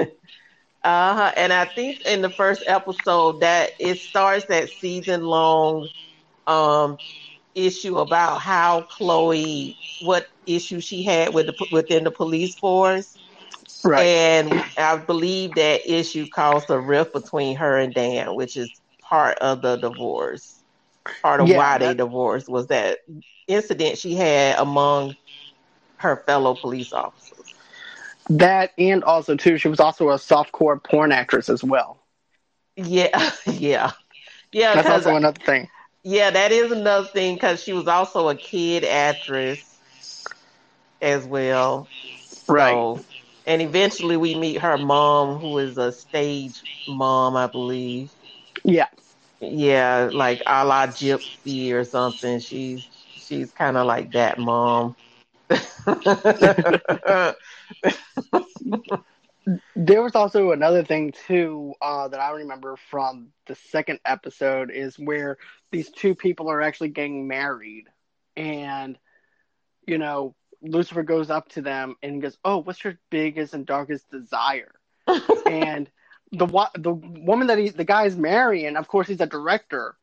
Uh 0.83 1.14
huh. 1.14 1.33
And 1.37 1.53
I 1.53 1.66
think 1.66 2.03
in 2.07 2.23
the 2.23 2.31
first 2.31 2.62
episode 2.66 3.40
that 3.40 3.73
it 3.79 3.99
starts 3.99 4.46
that 4.46 4.70
season 4.70 5.23
long 5.25 5.88
um 6.46 6.96
issue 7.55 7.99
about 7.99 8.41
how 8.41 8.83
Chloe, 8.83 9.79
what 9.99 10.27
issue 10.47 10.81
she 10.81 11.03
had 11.03 11.33
with 11.35 11.47
the 11.47 11.67
within 11.71 12.05
the 12.05 12.11
police 12.11 12.55
force. 12.57 13.19
Right. 13.85 14.09
And 14.09 14.65
I 14.77 14.97
believe 14.97 15.55
that 15.55 15.83
issue 15.91 16.27
caused 16.27 16.71
a 16.71 16.79
rift 16.79 17.13
between 17.13 17.57
her 17.57 17.77
and 17.79 17.95
Dan, 17.95 18.35
which 18.35 18.57
is 18.57 18.81
part 19.01 19.39
of 19.39 19.63
the 19.63 19.77
divorce. 19.77 20.65
Part 21.23 21.41
of 21.41 21.49
Yeah, 21.49 21.55
why 21.55 21.79
they 21.79 21.95
divorced 21.95 22.49
was 22.49 22.69
that 22.69 22.99
incident 23.47 23.99
she 23.99 24.15
had 24.15 24.59
among 24.59 25.17
her 25.97 26.23
fellow 26.27 26.55
police 26.55 26.93
officers. 26.93 27.55
That 28.31 28.73
and 28.79 29.03
also 29.05 29.37
too, 29.37 29.57
she 29.59 29.69
was 29.69 29.81
also 29.81 30.09
a 30.11 30.15
softcore 30.15 30.83
porn 30.83 31.13
actress 31.13 31.49
as 31.49 31.63
well. 31.65 32.01
Yeah, 32.77 33.31
yeah, 33.47 33.93
yeah. 34.53 34.75
That's 34.75 34.89
also 34.91 35.15
another 35.15 35.41
thing. 35.45 35.69
Yeah, 36.05 36.31
that 36.31 36.53
is 36.53 36.73
another 36.73 37.07
thing 37.07 37.35
because 37.35 37.63
she 37.63 37.73
was 37.73 37.89
also 37.89 38.29
a 38.29 38.35
kid 38.37 38.85
actress 38.85 39.79
as 41.01 41.27
well. 41.27 41.89
Right. 42.49 42.75
So, 42.77 43.05
and 43.47 43.63
eventually 43.63 44.17
we 44.17 44.35
meet 44.35 44.61
her 44.61 44.79
mom, 44.79 45.39
who 45.39 45.59
is 45.59 45.77
a 45.79 45.93
stage 45.93 46.63
mom, 46.87 47.37
I 47.37 47.47
believe. 47.47 48.11
Yeah. 48.65 48.89
Yeah, 49.41 50.11
like 50.13 50.43
a 50.47 50.65
la 50.65 50.87
Gypsy 50.87 51.73
or 51.73 51.85
something. 51.85 52.41
She's 52.41 52.87
she's 53.17 53.53
kind 53.53 53.77
of 53.77 53.87
like 53.87 54.13
that 54.13 54.39
mom. 54.39 54.95
There 59.75 60.03
was 60.03 60.15
also 60.15 60.53
another 60.53 60.85
thing 60.85 61.13
too 61.27 61.75
uh, 61.81 62.09
that 62.09 62.21
I 62.21 62.31
remember 62.33 62.77
from 62.91 63.29
the 63.47 63.55
second 63.55 64.01
episode 64.05 64.71
is 64.71 64.99
where 64.99 65.39
these 65.71 65.91
two 65.91 66.15
people 66.15 66.51
are 66.51 66.61
actually 66.61 66.89
getting 66.89 67.27
married, 67.27 67.87
and 68.37 68.99
you 69.87 69.99
know 69.99 70.35
Lucifer 70.63 71.03
goes 71.03 71.31
up 71.31 71.49
to 71.51 71.63
them 71.63 71.97
and 72.03 72.21
goes, 72.21 72.37
"Oh, 72.45 72.59
what's 72.59 72.85
your 72.85 72.99
biggest 73.11 73.55
and 73.55 73.67
darkest 73.67 74.11
desire?" 74.11 74.73
and 75.47 75.91
the 76.33 76.69
the 76.77 76.93
woman 76.93 77.49
that 77.49 77.59
he 77.59 77.71
the 77.71 77.85
guy's 77.85 78.17
marrying, 78.17 78.77
of 78.77 78.89
course, 78.89 79.09
he's 79.09 79.21
a 79.21 79.27
director 79.27 79.97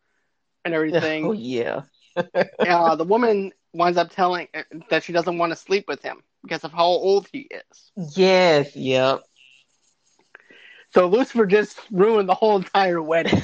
and 0.66 0.74
everything. 0.74 1.26
oh 1.26 1.32
yeah. 1.32 1.82
uh, 2.60 2.96
the 2.96 3.04
woman 3.04 3.52
winds 3.74 3.98
up 3.98 4.10
telling 4.10 4.48
uh, 4.54 4.64
that 4.90 5.04
she 5.04 5.14
doesn't 5.14 5.38
want 5.38 5.52
to 5.52 5.56
sleep 5.56 5.88
with 5.88 6.02
him 6.02 6.24
because 6.44 6.64
of 6.64 6.72
how 6.72 6.86
old 6.86 7.28
he 7.32 7.48
is. 7.52 7.92
Yes. 8.16 8.76
Yep. 8.76 9.27
So 10.98 11.06
Lucifer 11.06 11.46
just 11.46 11.80
ruined 11.92 12.28
the 12.28 12.34
whole 12.34 12.58
entire 12.58 13.02
wedding. 13.02 13.44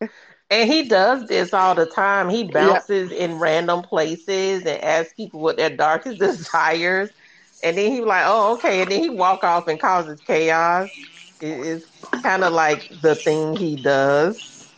And 0.52 0.68
he 0.68 0.88
does 0.88 1.28
this 1.28 1.54
all 1.54 1.76
the 1.76 1.86
time. 1.86 2.28
He 2.28 2.42
bounces 2.42 3.12
in 3.12 3.38
random 3.38 3.82
places 3.82 4.66
and 4.66 4.82
asks 4.82 5.12
people 5.12 5.38
what 5.38 5.56
their 5.56 5.70
darkest 5.70 6.18
desires. 6.18 7.08
And 7.62 7.78
then 7.78 7.92
he 7.92 8.00
like, 8.00 8.24
oh, 8.26 8.54
okay. 8.54 8.82
And 8.82 8.90
then 8.90 9.00
he 9.00 9.10
walk 9.10 9.44
off 9.44 9.68
and 9.68 9.78
causes 9.78 10.20
chaos. 10.26 10.90
It's 11.40 11.86
kind 12.24 12.42
of 12.42 12.52
like 12.52 12.90
the 13.00 13.14
thing 13.14 13.54
he 13.54 13.76
does. 13.76 14.68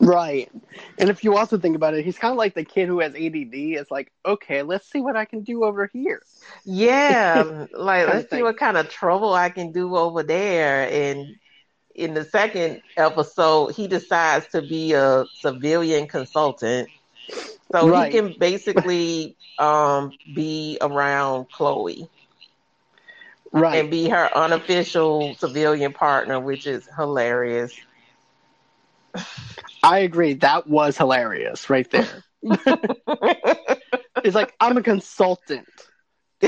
Right. 0.00 0.50
And 0.98 1.08
if 1.08 1.22
you 1.22 1.36
also 1.36 1.58
think 1.58 1.76
about 1.76 1.94
it, 1.94 2.04
he's 2.04 2.18
kind 2.18 2.32
of 2.32 2.38
like 2.38 2.54
the 2.54 2.64
kid 2.64 2.88
who 2.88 2.98
has 2.98 3.14
ADD. 3.14 3.54
It's 3.54 3.92
like, 3.92 4.10
okay, 4.26 4.62
let's 4.62 4.90
see 4.90 5.00
what 5.00 5.14
I 5.14 5.26
can 5.26 5.42
do 5.42 5.62
over 5.62 5.88
here. 5.92 6.22
Yeah, 6.64 7.66
like 7.72 8.08
let's 8.08 8.30
see 8.30 8.42
what 8.42 8.58
kind 8.58 8.76
of 8.76 8.88
trouble 8.88 9.32
I 9.32 9.48
can 9.50 9.70
do 9.70 9.96
over 9.96 10.24
there. 10.24 10.90
And 10.90 11.36
in 11.94 12.14
the 12.14 12.24
second 12.24 12.82
episode, 12.96 13.68
he 13.74 13.86
decides 13.88 14.48
to 14.48 14.62
be 14.62 14.92
a 14.92 15.26
civilian 15.34 16.06
consultant, 16.06 16.90
so 17.72 17.88
Right. 17.88 17.90
he 17.90 18.06
can 18.06 18.34
basically 18.38 19.36
um, 19.58 20.18
be 20.32 20.78
around 20.80 21.46
Chloe 21.52 22.10
Right. 23.52 23.72
and 23.72 23.90
be 23.90 24.08
her 24.08 24.36
unofficial 24.36 25.34
civilian 25.34 25.92
partner, 25.92 26.40
which 26.40 26.66
is 26.66 26.88
hilarious. 26.96 27.86
I 29.82 29.98
agree. 30.00 30.34
That 30.34 30.66
was 30.66 30.96
hilarious 30.96 31.68
right 31.70 31.88
there. 31.90 32.24
it's 34.24 34.34
like, 34.34 34.54
I'm 34.60 34.76
a 34.76 34.82
consultant. 34.82 35.68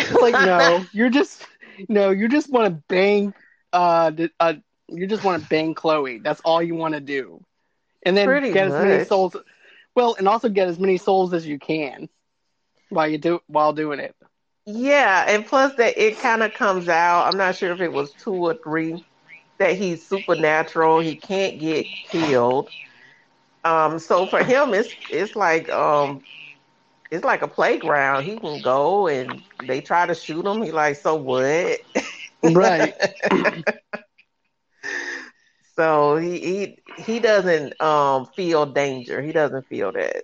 It's 0.09 0.21
like, 0.21 0.39
no, 0.39 0.87
you're 0.93 1.11
just 1.11 1.47
no, 1.89 2.11
you 2.11 2.29
just 2.29 2.51
want 2.51 2.67
to 2.75 2.83
bang. 2.89 3.35
Uh, 3.73 4.11
uh, 4.41 4.55
you 4.89 5.07
just 5.07 5.25
want 5.25 5.43
to 5.43 5.49
bang 5.49 5.75
Chloe. 5.75 6.19
That's 6.19 6.41
all 6.41 6.63
you 6.63 6.75
want 6.75 6.95
to 6.95 7.01
do, 7.01 7.45
and 8.05 8.17
then 8.17 8.27
Pretty 8.29 8.53
get 8.53 8.67
as 8.67 8.79
many 8.79 8.99
souls. 9.01 9.37
Well, 9.95 10.15
and 10.19 10.29
also 10.29 10.49
get 10.49 10.69
as 10.69 10.79
many 10.79 10.97
souls 10.99 11.33
as 11.33 11.47
you 11.47 11.59
can 11.59 12.09
while 12.89 13.09
you 13.09 13.19
do 13.19 13.41
while 13.47 13.73
doing 13.73 14.01
it. 14.01 14.15
Yeah, 14.67 15.25
and 15.29 15.47
plus 15.47 15.75
that 15.77 15.99
it 15.99 16.19
kind 16.19 16.43
of 16.43 16.55
comes 16.55 16.89
out. 16.89 17.27
I'm 17.27 17.37
not 17.39 17.57
sure 17.57 17.73
if 17.73 17.81
it 17.81 17.93
was 17.93 18.13
two 18.15 18.35
or 18.35 18.55
three 18.55 19.05
that 19.59 19.77
he's 19.77 20.07
supernatural. 20.07 21.01
He 21.01 21.17
can't 21.17 21.59
get 21.59 21.87
killed. 22.05 22.71
Um, 23.65 23.99
so 23.99 24.27
for 24.27 24.43
him, 24.43 24.75
it's 24.75 24.95
it's 25.11 25.35
like 25.37 25.69
um, 25.71 26.23
it's 27.11 27.25
like 27.25 27.43
a 27.43 27.49
playground. 27.49 28.25
He 28.25 28.39
can 28.39 28.61
go 28.61 29.09
and 29.09 29.43
they 29.67 29.81
try 29.81 30.07
to 30.07 30.15
shoot 30.15 30.47
him. 30.47 30.63
He 30.63 30.73
like, 30.73 30.97
so 30.97 31.15
what? 31.17 31.81
Right. 32.43 32.95
so 35.77 36.17
he 36.17 36.39
he 36.41 36.79
he 37.03 37.19
doesn't 37.21 37.81
um 37.81 38.27
feel 38.37 38.67
danger. 38.67 39.21
He 39.23 39.33
doesn't 39.33 39.67
feel 39.69 39.93
that. 39.93 40.23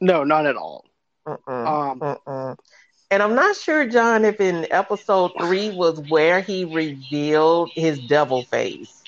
no, 0.00 0.24
not 0.24 0.46
at 0.46 0.56
all. 0.56 0.84
Um. 1.64 2.04
And 3.10 3.22
I'm 3.22 3.34
not 3.34 3.56
sure, 3.56 3.86
John, 3.86 4.24
if 4.24 4.40
in 4.40 4.66
episode 4.70 5.32
three 5.38 5.70
was 5.70 6.00
where 6.00 6.40
he 6.40 6.64
revealed 6.64 7.72
his 7.74 7.98
devil 8.00 8.42
face. 8.44 9.04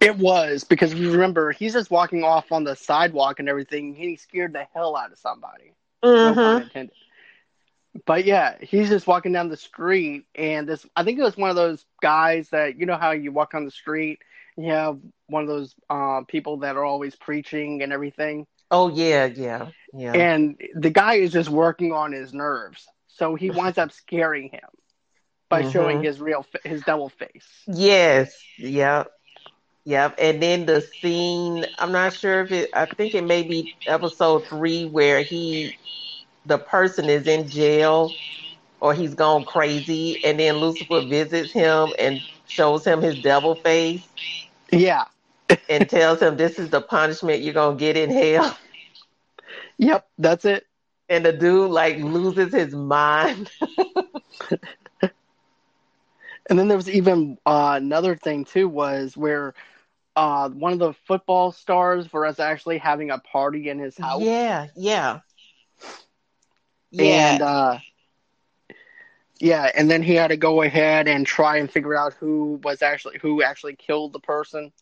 It 0.00 0.16
was 0.18 0.64
because 0.64 0.94
you 0.94 1.10
remember, 1.12 1.52
he's 1.52 1.72
just 1.74 1.90
walking 1.90 2.24
off 2.24 2.52
on 2.52 2.64
the 2.64 2.74
sidewalk 2.76 3.38
and 3.38 3.48
everything. 3.48 3.94
He 3.94 4.16
scared 4.16 4.52
the 4.52 4.64
hell 4.74 4.96
out 4.96 5.12
of 5.12 5.18
somebody. 5.18 5.74
No 6.20 6.34
Mm-hmm. 6.34 6.58
intended. 6.58 6.94
But 8.06 8.24
yeah, 8.24 8.56
he's 8.60 8.88
just 8.88 9.06
walking 9.06 9.32
down 9.32 9.48
the 9.48 9.56
street, 9.56 10.24
and 10.34 10.68
this 10.68 10.86
I 10.96 11.04
think 11.04 11.18
it 11.18 11.22
was 11.22 11.36
one 11.36 11.50
of 11.50 11.56
those 11.56 11.84
guys 12.00 12.50
that 12.50 12.78
you 12.78 12.86
know 12.86 12.96
how 12.96 13.10
you 13.12 13.32
walk 13.32 13.54
on 13.54 13.64
the 13.64 13.70
street, 13.70 14.18
you 14.58 14.72
have 14.72 14.98
one 15.28 15.42
of 15.44 15.48
those 15.48 15.74
uh, 15.90 16.22
people 16.28 16.58
that 16.58 16.76
are 16.76 16.84
always 16.84 17.16
preaching 17.16 17.82
and 17.82 17.92
everything, 17.92 18.46
Oh 18.70 18.88
yeah, 18.88 19.26
yeah, 19.26 19.70
yeah. 19.92 20.26
and 20.26 20.60
the 20.74 20.90
guy 20.90 21.14
is 21.14 21.32
just 21.32 21.50
working 21.50 21.92
on 21.92 22.12
his 22.12 22.34
nerves, 22.34 22.86
so 23.08 23.34
he 23.34 23.50
winds 23.50 23.78
up 23.78 23.92
scaring 23.92 24.50
him 24.50 24.68
by 25.50 25.62
Mhm. 25.62 25.62
showing 25.62 26.00
his 26.02 26.20
real 26.20 26.46
his 26.64 26.82
devil 26.82 27.08
face. 27.08 27.68
yes, 27.68 28.32
yep, 28.58 29.08
yep. 29.84 30.14
And 30.18 30.42
then 30.42 30.66
the 30.66 30.80
scene, 30.80 31.66
I'm 31.78 31.92
not 31.92 32.14
sure 32.14 32.42
if 32.42 32.52
it. 32.52 32.70
I 32.74 32.86
think 32.86 33.14
it 33.14 33.24
may 33.24 33.42
be 33.42 33.72
episode 33.86 34.46
three 34.48 34.84
where 34.86 35.22
he, 35.22 35.76
the 36.44 36.58
person 36.58 37.08
is 37.08 37.26
in 37.26 37.48
jail, 37.48 38.18
or 38.80 38.94
he's 38.94 39.14
gone 39.14 39.44
crazy, 39.44 40.22
and 40.24 40.38
then 40.40 40.56
Lucifer 40.56 41.02
visits 41.02 41.52
him 41.52 41.92
and 41.98 42.22
shows 42.46 42.84
him 42.86 43.02
his 43.02 43.16
devil 43.16 43.54
face 43.64 44.16
Yeah, 44.72 45.04
and 45.68 45.88
tells 45.88 46.20
him 46.20 46.36
this 46.36 46.58
is 46.58 46.70
the 46.70 46.80
punishment 46.80 47.42
you're 47.42 47.54
gonna 47.54 47.76
get 47.76 47.96
in 47.96 48.10
hell. 48.10 48.56
yep, 49.78 50.06
that's 50.18 50.44
it. 50.44 50.64
And 51.08 51.24
the 51.24 51.32
dude 51.32 51.70
like 51.70 51.98
loses 51.98 52.52
his 52.52 52.74
mind. 52.74 53.50
And 56.48 56.58
then 56.58 56.68
there 56.68 56.76
was 56.76 56.88
even 56.88 57.38
uh, 57.46 57.74
another 57.80 58.16
thing 58.16 58.44
too 58.44 58.68
was 58.68 59.16
where 59.16 59.54
uh, 60.16 60.48
one 60.50 60.72
of 60.72 60.78
the 60.78 60.92
football 60.92 61.52
stars 61.52 62.12
was 62.12 62.38
actually 62.38 62.78
having 62.78 63.10
a 63.10 63.18
party 63.18 63.68
in 63.68 63.78
his 63.78 63.96
house. 63.98 64.22
Yeah, 64.22 64.68
yeah. 64.76 65.20
Yeah. 66.90 67.36
And 67.36 67.42
uh, 67.42 67.78
yeah, 69.40 69.70
and 69.74 69.90
then 69.90 70.02
he 70.02 70.14
had 70.14 70.28
to 70.28 70.36
go 70.36 70.62
ahead 70.62 71.08
and 71.08 71.26
try 71.26 71.56
and 71.58 71.70
figure 71.70 71.96
out 71.96 72.14
who 72.14 72.60
was 72.62 72.82
actually 72.82 73.18
who 73.20 73.42
actually 73.42 73.76
killed 73.76 74.12
the 74.12 74.20
person. 74.20 74.72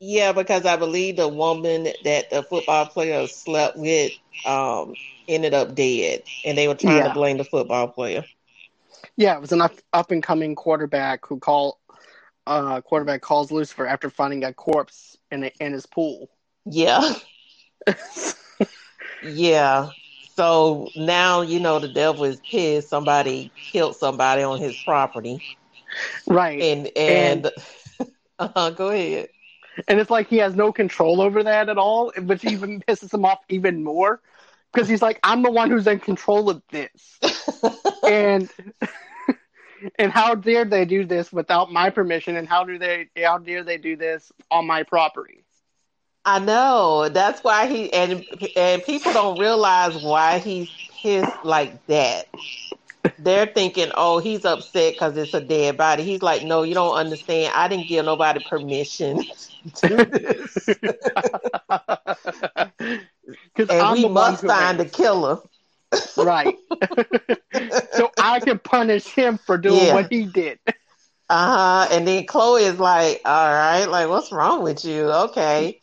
yeah, 0.00 0.32
because 0.32 0.64
I 0.66 0.76
believe 0.76 1.16
the 1.16 1.28
woman 1.28 1.84
that 2.04 2.30
the 2.30 2.42
football 2.42 2.86
player 2.86 3.26
slept 3.26 3.76
with 3.76 4.12
um 4.44 4.94
ended 5.28 5.54
up 5.54 5.74
dead. 5.74 6.22
And 6.44 6.56
they 6.56 6.68
were 6.68 6.74
trying 6.74 7.04
Yeah. 7.04 7.04
to 7.04 7.10
blame 7.10 7.38
the 7.38 7.44
football 7.44 7.88
player. 7.88 8.24
Yeah, 9.16 9.36
it 9.36 9.40
was 9.40 9.52
an 9.52 9.62
up, 9.92 10.10
and 10.10 10.22
coming 10.22 10.54
quarterback 10.54 11.26
who 11.26 11.38
called 11.38 11.76
uh 12.46 12.80
quarterback 12.80 13.20
calls 13.22 13.50
Lucifer 13.50 13.86
after 13.86 14.10
finding 14.10 14.44
a 14.44 14.52
corpse 14.52 15.16
in 15.30 15.44
a, 15.44 15.52
in 15.60 15.72
his 15.72 15.86
pool. 15.86 16.28
Yeah. 16.66 17.14
Yeah. 19.20 19.90
So 20.38 20.92
now 20.94 21.40
you 21.40 21.58
know 21.58 21.80
the 21.80 21.88
devil 21.88 22.22
is 22.22 22.40
pissed. 22.40 22.90
Somebody 22.90 23.50
killed 23.60 23.96
somebody 23.96 24.44
on 24.44 24.60
his 24.60 24.76
property, 24.76 25.42
right. 26.28 26.62
and 26.62 26.88
and, 26.96 27.50
uh 28.38 28.70
go 28.70 28.90
ahead. 28.90 29.30
And 29.88 29.98
it's 29.98 30.10
like 30.10 30.28
he 30.28 30.36
has 30.36 30.54
no 30.54 30.72
control 30.72 31.20
over 31.20 31.42
that 31.42 31.68
at 31.68 31.76
all, 31.76 32.12
which 32.16 32.44
even 32.44 32.80
pisses 32.88 33.12
him 33.12 33.24
off 33.24 33.40
even 33.48 33.82
more 33.82 34.20
because 34.72 34.88
he's 34.88 35.02
like, 35.02 35.18
I'm 35.24 35.42
the 35.42 35.50
one 35.50 35.72
who's 35.72 35.88
in 35.88 35.98
control 35.98 36.50
of 36.50 36.62
this. 36.70 37.18
and 38.08 38.48
and 39.98 40.12
how 40.12 40.36
dare 40.36 40.64
they 40.64 40.84
do 40.84 41.04
this 41.04 41.32
without 41.32 41.72
my 41.72 41.90
permission 41.90 42.36
and 42.36 42.48
how 42.48 42.62
do 42.62 42.78
they 42.78 43.08
how 43.24 43.38
dare 43.38 43.64
they 43.64 43.76
do 43.76 43.96
this 43.96 44.30
on 44.52 44.68
my 44.68 44.84
property? 44.84 45.44
I 46.28 46.38
know. 46.40 47.08
That's 47.08 47.42
why 47.42 47.66
he 47.68 47.92
and 47.92 48.24
and 48.56 48.84
people 48.84 49.12
don't 49.12 49.38
realize 49.38 49.96
why 49.96 50.38
he's 50.38 50.68
pissed 51.02 51.44
like 51.44 51.86
that. 51.86 52.26
They're 53.18 53.46
thinking, 53.46 53.90
"Oh, 53.94 54.18
he's 54.18 54.44
upset 54.44 54.94
because 54.94 55.16
it's 55.16 55.34
a 55.34 55.40
dead 55.40 55.76
body." 55.76 56.04
He's 56.04 56.22
like, 56.22 56.44
"No, 56.44 56.62
you 56.62 56.74
don't 56.74 56.94
understand. 56.96 57.52
I 57.54 57.68
didn't 57.68 57.88
give 57.88 58.04
nobody 58.04 58.40
permission 58.40 59.26
to 59.76 59.88
do 59.88 60.06
this, 60.06 60.78
and 63.68 63.80
I'm 63.80 63.90
we 63.90 64.06
must 64.06 64.46
find 64.46 64.78
the 64.78 64.86
killer." 64.86 65.38
right. 66.16 66.56
so 67.90 68.10
I 68.18 68.40
can 68.40 68.58
punish 68.58 69.14
him 69.14 69.38
for 69.38 69.58
doing 69.58 69.86
Yeah. 69.86 69.90
what 69.90 70.06
he 70.10 70.26
did. 70.26 70.58
Uh 71.28 71.86
huh. 71.86 71.94
And 71.94 72.06
then 72.06 72.26
Chloe 72.26 72.64
is 72.64 72.80
like, 72.80 73.20
"All 73.24 73.52
right, 73.52 73.86
like 73.86 74.08
what's 74.08 74.32
wrong 74.32 74.62
with 74.62 74.84
you?" 74.84 75.10
Okay. 75.10 75.80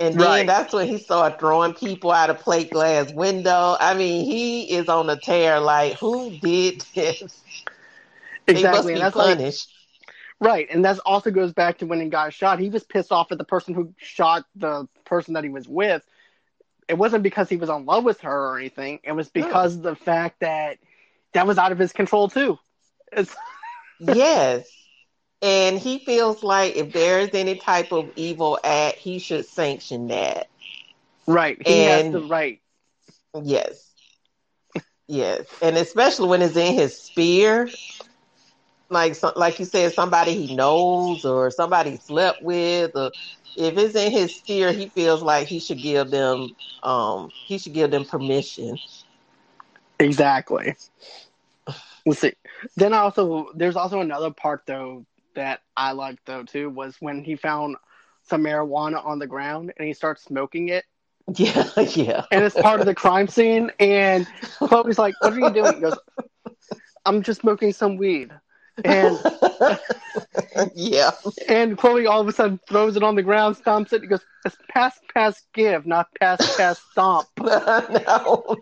And 0.00 0.18
then 0.18 0.18
Right. 0.28 0.46
that's 0.46 0.72
when 0.72 0.88
he 0.88 0.98
started 0.98 1.38
throwing 1.38 1.74
people 1.74 2.10
out 2.10 2.30
of 2.30 2.40
plate 2.40 2.70
glass 2.70 3.12
window. 3.12 3.76
I 3.78 3.94
mean, 3.94 4.24
he 4.24 4.70
is 4.72 4.88
on 4.88 5.10
a 5.10 5.16
tear. 5.16 5.60
Like, 5.60 5.98
who 5.98 6.30
did 6.38 6.80
this? 6.94 7.42
Exactly. 8.48 8.94
that's 8.94 9.14
like. 9.16 9.38
Right, 10.42 10.66
and 10.70 10.86
that 10.86 10.98
also 11.04 11.30
goes 11.30 11.52
back 11.52 11.78
to 11.78 11.86
when 11.86 12.00
he 12.00 12.08
got 12.08 12.32
shot. 12.32 12.58
He 12.58 12.70
was 12.70 12.82
pissed 12.82 13.12
off 13.12 13.30
at 13.30 13.36
the 13.36 13.44
person 13.44 13.74
who 13.74 13.94
shot 13.98 14.46
the 14.56 14.88
person 15.04 15.34
that 15.34 15.44
he 15.44 15.50
was 15.50 15.68
with. 15.68 16.02
It 16.88 16.96
wasn't 16.96 17.22
because 17.22 17.50
he 17.50 17.56
was 17.56 17.68
in 17.68 17.84
love 17.84 18.04
with 18.04 18.22
her 18.22 18.48
or 18.48 18.58
anything. 18.58 19.00
It 19.04 19.12
was 19.12 19.28
because 19.28 19.76
of 19.76 19.82
the 19.82 19.94
fact 19.94 20.40
that 20.40 20.78
that 21.34 21.46
was 21.46 21.58
out 21.58 21.72
of 21.72 21.78
his 21.78 21.92
control 21.92 22.28
too. 22.30 22.58
Yes. 24.00 24.79
And 25.42 25.78
he 25.78 25.98
feels 25.98 26.42
like 26.42 26.76
if 26.76 26.92
there 26.92 27.20
is 27.20 27.30
any 27.34 27.56
type 27.56 27.92
of 27.92 28.12
evil 28.16 28.58
act, 28.64 28.98
he 28.98 29.18
should 29.18 29.46
sanction 29.46 30.08
that. 30.08 30.48
right, 31.26 31.60
he 31.62 31.82
has 31.82 32.08
the 32.08 32.20
right. 32.20 32.60
Yes. 33.42 33.94
Yes. 35.08 35.46
And 35.62 35.76
especially 35.76 36.28
when 36.28 36.42
it's 36.42 36.56
in 36.56 36.74
his 36.74 36.96
sphere. 37.00 37.70
Like 38.90 39.16
like 39.36 39.58
you 39.58 39.64
said, 39.64 39.92
somebody 39.92 40.34
he 40.34 40.48
knows 40.48 41.24
or 41.24 41.50
somebody 41.50 41.92
he 41.92 41.96
slept 41.96 42.42
with, 42.42 42.92
or 42.94 43.12
if 43.54 43.76
it's 43.78 43.94
in 43.94 44.10
his 44.10 44.38
sphere, 44.38 44.72
he 44.72 44.88
feels 44.90 45.22
like 45.22 45.46
he 45.48 45.60
should 45.60 45.80
give 45.80 46.10
them 46.10 46.56
um 46.82 47.32
he 47.44 47.58
should 47.58 47.72
give 47.74 47.90
them 47.90 48.04
permission. 48.04 48.80
Exactly. 49.98 50.74
Let's 52.06 52.20
see. 52.20 52.32
Then 52.76 52.92
also, 52.94 53.50
there's 53.54 53.76
also 53.76 54.00
another 54.00 54.30
part 54.30 54.62
though 54.66 55.06
that 55.34 55.60
I 55.76 55.92
liked 55.92 56.26
though 56.26 56.44
too 56.44 56.68
was 56.70 56.96
when 57.00 57.22
he 57.24 57.36
found 57.36 57.76
some 58.22 58.42
marijuana 58.44 59.04
on 59.04 59.18
the 59.18 59.26
ground 59.26 59.72
and 59.76 59.86
he 59.86 59.94
starts 59.94 60.22
smoking 60.22 60.68
it, 60.68 60.84
Yeah, 61.36 61.64
yeah. 61.94 62.24
and 62.30 62.44
it's 62.44 62.56
part 62.56 62.80
of 62.80 62.86
the 62.86 62.94
crime 62.94 63.28
scene. 63.28 63.70
And 63.78 64.26
Chloe's 64.62 64.98
like, 64.98 65.14
"What 65.20 65.32
are 65.32 65.40
you 65.40 65.50
doing?" 65.52 65.74
He 65.74 65.80
goes, 65.80 65.98
"I'm 67.04 67.22
just 67.22 67.40
smoking 67.40 67.72
some 67.72 67.96
weed." 67.96 68.32
And 68.84 69.20
yeah. 70.74 71.10
and 71.48 71.76
Chloe 71.76 72.06
all 72.06 72.20
of 72.20 72.28
a 72.28 72.32
sudden 72.32 72.60
throws 72.68 72.96
it 72.96 73.02
on 73.02 73.14
the 73.14 73.22
ground, 73.22 73.56
stomps 73.56 73.92
it. 73.92 74.02
He 74.02 74.08
goes, 74.08 74.24
"It's 74.44 74.56
pass, 74.68 74.98
pass, 75.14 75.42
give, 75.54 75.86
not 75.86 76.08
pass, 76.20 76.42
pass, 76.56 76.80
stomp." 76.90 77.28
no. 77.38 78.56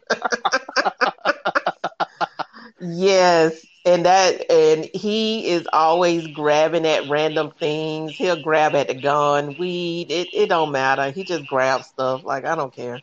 yes, 2.80 3.64
and 3.88 4.04
that 4.06 4.50
and 4.50 4.88
he 4.94 5.48
is 5.48 5.66
always 5.72 6.26
grabbing 6.28 6.86
at 6.86 7.08
random 7.08 7.52
things. 7.58 8.16
He'll 8.16 8.40
grab 8.40 8.74
at 8.74 8.88
the 8.88 8.94
gun, 8.94 9.56
weed. 9.56 10.10
It 10.10 10.28
it 10.32 10.48
don't 10.48 10.72
matter. 10.72 11.10
He 11.10 11.24
just 11.24 11.46
grabs 11.46 11.86
stuff. 11.86 12.22
Like 12.24 12.44
I 12.44 12.54
don't 12.54 12.74
care. 12.74 13.02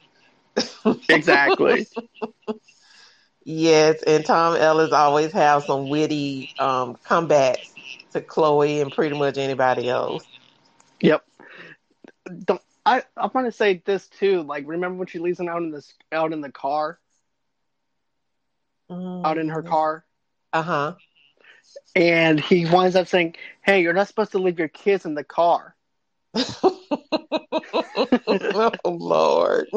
Exactly. 1.10 1.88
Yes, 3.48 4.02
and 4.02 4.26
Tom 4.26 4.56
Ellis 4.56 4.92
always 4.92 5.32
have 5.34 5.64
some 5.66 5.88
witty 5.88 6.50
um, 6.58 6.96
comebacks 7.08 7.76
to 8.14 8.22
Chloe 8.22 8.82
and 8.82 8.92
pretty 8.92 9.16
much 9.16 9.38
anybody 9.38 9.88
else. 9.88 10.28
Yep. 11.00 11.24
Don't, 12.46 12.62
I 12.86 13.04
I 13.16 13.28
want 13.28 13.46
to 13.46 13.52
say 13.52 13.84
this 13.86 14.08
too. 14.08 14.42
Like, 14.42 14.68
remember 14.68 14.98
when 14.98 15.08
she 15.08 15.20
leaves 15.20 15.40
him 15.40 15.48
out 15.48 15.62
in 15.62 15.70
this 15.70 15.94
out 16.12 16.34
in 16.34 16.42
the 16.42 16.52
car, 16.52 17.00
out 19.24 19.38
in 19.38 19.50
her 19.50 19.62
car, 19.62 20.05
Uh 20.56 20.64
huh. 20.64 20.96
and 21.96 22.40
he 22.40 22.66
winds 22.66 22.96
up 22.96 23.08
saying, 23.08 23.36
"Hey, 23.64 23.82
you're 23.82 23.94
not 23.94 24.08
supposed 24.08 24.32
to 24.34 24.40
leave 24.40 24.60
your 24.60 24.70
kids 24.70 25.06
in 25.06 25.16
the 25.16 25.24
car." 25.26 25.76
oh 26.64 26.80
Lord. 28.86 29.68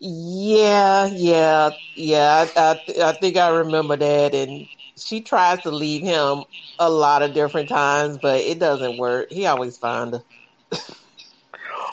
yeah, 0.00 1.06
yeah, 1.06 1.70
yeah. 1.94 2.46
I, 2.56 2.60
I, 2.60 2.80
I 3.10 3.12
think 3.12 3.36
I 3.36 3.50
remember 3.50 3.96
that, 3.96 4.34
and 4.34 4.68
she 4.98 5.22
tries 5.22 5.62
to 5.62 5.70
leave 5.70 6.02
him 6.02 6.44
a 6.78 6.90
lot 6.90 7.22
of 7.22 7.34
different 7.34 7.68
times, 7.68 8.18
but 8.18 8.40
it 8.40 8.58
doesn't 8.58 8.98
work. 8.98 9.32
He 9.32 9.46
always 9.46 9.78
finds 9.78 10.18
her. 10.18 10.24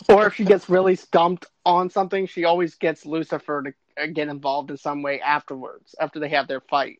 Or 0.10 0.28
if 0.28 0.36
she 0.36 0.46
gets 0.46 0.70
really 0.70 0.96
stumped 0.96 1.48
on 1.66 1.90
something, 1.90 2.28
she 2.28 2.46
always 2.46 2.76
gets 2.76 3.06
Lucifer 3.06 3.64
to 3.98 4.08
get 4.10 4.30
involved 4.30 4.72
in 4.72 4.78
some 4.78 5.04
way 5.04 5.22
afterwards, 5.22 5.96
after 6.00 6.20
they 6.20 6.30
have 6.30 6.48
their 6.48 6.62
fight. 6.62 7.00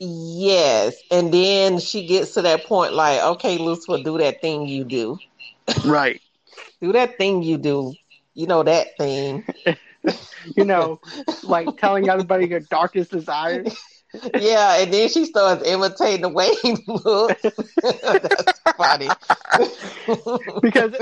Yes, 0.00 1.02
and 1.10 1.32
then 1.32 1.78
she 1.78 2.06
gets 2.06 2.34
to 2.34 2.42
that 2.42 2.64
point, 2.64 2.92
like, 2.94 3.20
okay, 3.22 3.58
Lucifer, 3.58 3.98
do 3.98 4.18
that 4.18 4.40
thing 4.40 4.66
you 4.66 4.84
do. 4.84 5.18
Right. 5.84 6.20
Do 6.80 6.92
that 6.92 7.16
thing 7.18 7.42
you 7.42 7.58
do. 7.58 7.96
You 8.34 8.46
know 8.46 8.62
that 8.62 8.96
thing. 8.98 9.44
You 10.56 10.64
know, 10.64 11.00
like 11.42 11.76
telling 11.76 12.08
everybody 12.08 12.46
your 12.46 12.60
darkest 12.60 13.10
desires. 13.10 13.76
Yeah, 14.36 14.78
and 14.80 14.92
then 14.92 15.08
she 15.08 15.24
starts 15.24 15.66
imitating 15.66 16.22
the 16.22 16.28
way 16.28 16.50
he 16.62 16.76
looks. 16.86 17.42
That's 17.82 18.60
funny. 18.76 19.16
Because 20.60 20.94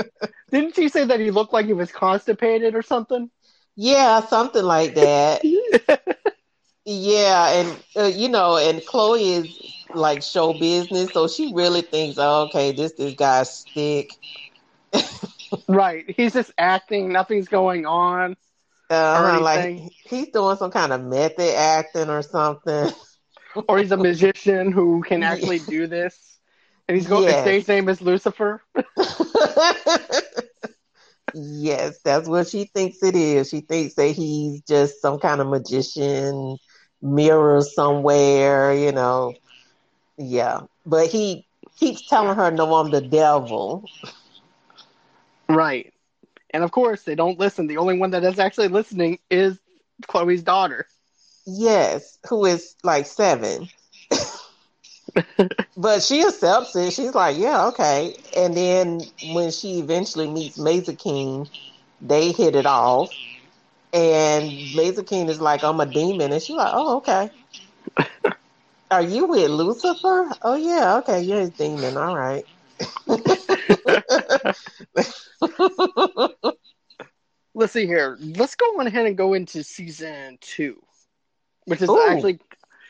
didn't 0.51 0.75
she 0.75 0.89
say 0.89 1.05
that 1.05 1.19
he 1.19 1.31
looked 1.31 1.53
like 1.53 1.65
he 1.65 1.73
was 1.73 1.91
constipated 1.91 2.75
or 2.75 2.81
something? 2.81 3.29
yeah, 3.75 4.21
something 4.21 4.63
like 4.63 4.95
that. 4.95 5.41
Yeah, 6.85 7.49
and 7.53 7.83
uh, 7.95 8.05
you 8.07 8.29
know, 8.29 8.57
and 8.57 8.83
Chloe 8.85 9.33
is 9.33 9.59
like 9.93 10.23
show 10.23 10.53
business, 10.53 11.13
so 11.13 11.27
she 11.27 11.51
really 11.53 11.81
thinks, 11.81 12.17
oh, 12.19 12.43
okay, 12.43 12.71
this 12.71 12.93
this 12.93 13.13
guy's 13.13 13.51
stick. 13.51 14.11
Right. 15.67 16.05
He's 16.15 16.33
just 16.33 16.51
acting, 16.57 17.11
nothing's 17.11 17.47
going 17.47 17.85
on. 17.85 18.35
Uh, 18.89 19.39
like 19.41 19.71
he's 20.05 20.29
doing 20.29 20.57
some 20.57 20.71
kind 20.71 20.91
of 20.91 21.01
method 21.01 21.55
acting 21.55 22.09
or 22.09 22.21
something. 22.21 22.89
Or 23.67 23.79
he's 23.79 23.91
a 23.91 23.97
magician 23.97 24.71
who 24.71 25.03
can 25.03 25.23
actually 25.23 25.59
do 25.59 25.85
this. 25.85 26.39
And 26.87 26.95
he's 26.95 27.07
going 27.07 27.23
Yes. 27.23 27.43
his 27.43 27.67
name 27.67 27.89
is 27.89 28.01
Lucifer. 28.01 28.61
yes, 31.33 31.99
that's 32.03 32.27
what 32.27 32.47
she 32.47 32.65
thinks 32.65 33.01
it 33.03 33.15
is. 33.15 33.49
She 33.49 33.61
thinks 33.61 33.95
that 33.95 34.09
he's 34.09 34.61
just 34.61 35.01
some 35.01 35.19
kind 35.19 35.41
of 35.41 35.47
magician, 35.47 36.57
mirror 37.01 37.61
somewhere, 37.61 38.73
you 38.73 38.91
know. 38.91 39.33
Yeah, 40.17 40.61
but 40.85 41.07
he 41.07 41.45
keeps 41.79 42.07
telling 42.07 42.35
her, 42.35 42.51
"No, 42.51 42.75
I'm 42.75 42.91
the 42.91 43.01
devil." 43.01 43.89
Right. 45.49 45.93
And 46.51 46.63
of 46.63 46.71
course 46.71 47.03
they 47.03 47.15
don't 47.15 47.39
listen. 47.39 47.67
The 47.67 47.77
only 47.77 47.97
one 47.97 48.11
that 48.11 48.23
is 48.23 48.39
actually 48.39 48.67
listening 48.67 49.19
is 49.29 49.59
Chloe's 50.07 50.43
daughter. 50.43 50.87
Yes, 51.45 52.17
who 52.29 52.45
is 52.45 52.75
like 52.83 53.05
seven. 53.05 53.69
but 55.77 56.01
she 56.01 56.21
accepts 56.21 56.75
it. 56.75 56.91
She's 56.93 57.13
like, 57.13 57.37
yeah, 57.37 57.67
okay. 57.67 58.15
And 58.35 58.55
then 58.55 59.01
when 59.21 59.51
she 59.51 59.79
eventually 59.79 60.27
meets 60.27 60.57
Mazikeen, 60.57 61.49
they 61.99 62.31
hit 62.31 62.55
it 62.55 62.65
off. 62.65 63.09
And 63.93 64.49
Mazikeen 64.49 65.29
is 65.29 65.41
like, 65.41 65.63
I'm 65.63 65.79
a 65.79 65.85
demon. 65.85 66.31
And 66.31 66.41
she's 66.41 66.55
like, 66.55 66.71
oh, 66.73 66.97
okay. 66.97 67.29
Are 68.91 69.01
you 69.01 69.25
with 69.27 69.49
Lucifer? 69.49 70.31
Oh, 70.41 70.55
yeah, 70.55 70.97
okay. 70.97 71.21
You're 71.21 71.41
a 71.41 71.49
demon. 71.49 71.97
All 71.97 72.15
right. 72.15 72.45
Let's 77.53 77.73
see 77.73 77.85
here. 77.85 78.17
Let's 78.19 78.55
go 78.55 78.65
on 78.79 78.87
ahead 78.87 79.05
and 79.05 79.17
go 79.17 79.33
into 79.33 79.63
season 79.63 80.37
two, 80.41 80.81
which 81.65 81.81
is 81.81 81.89
Ooh. 81.89 82.01
actually 82.09 82.39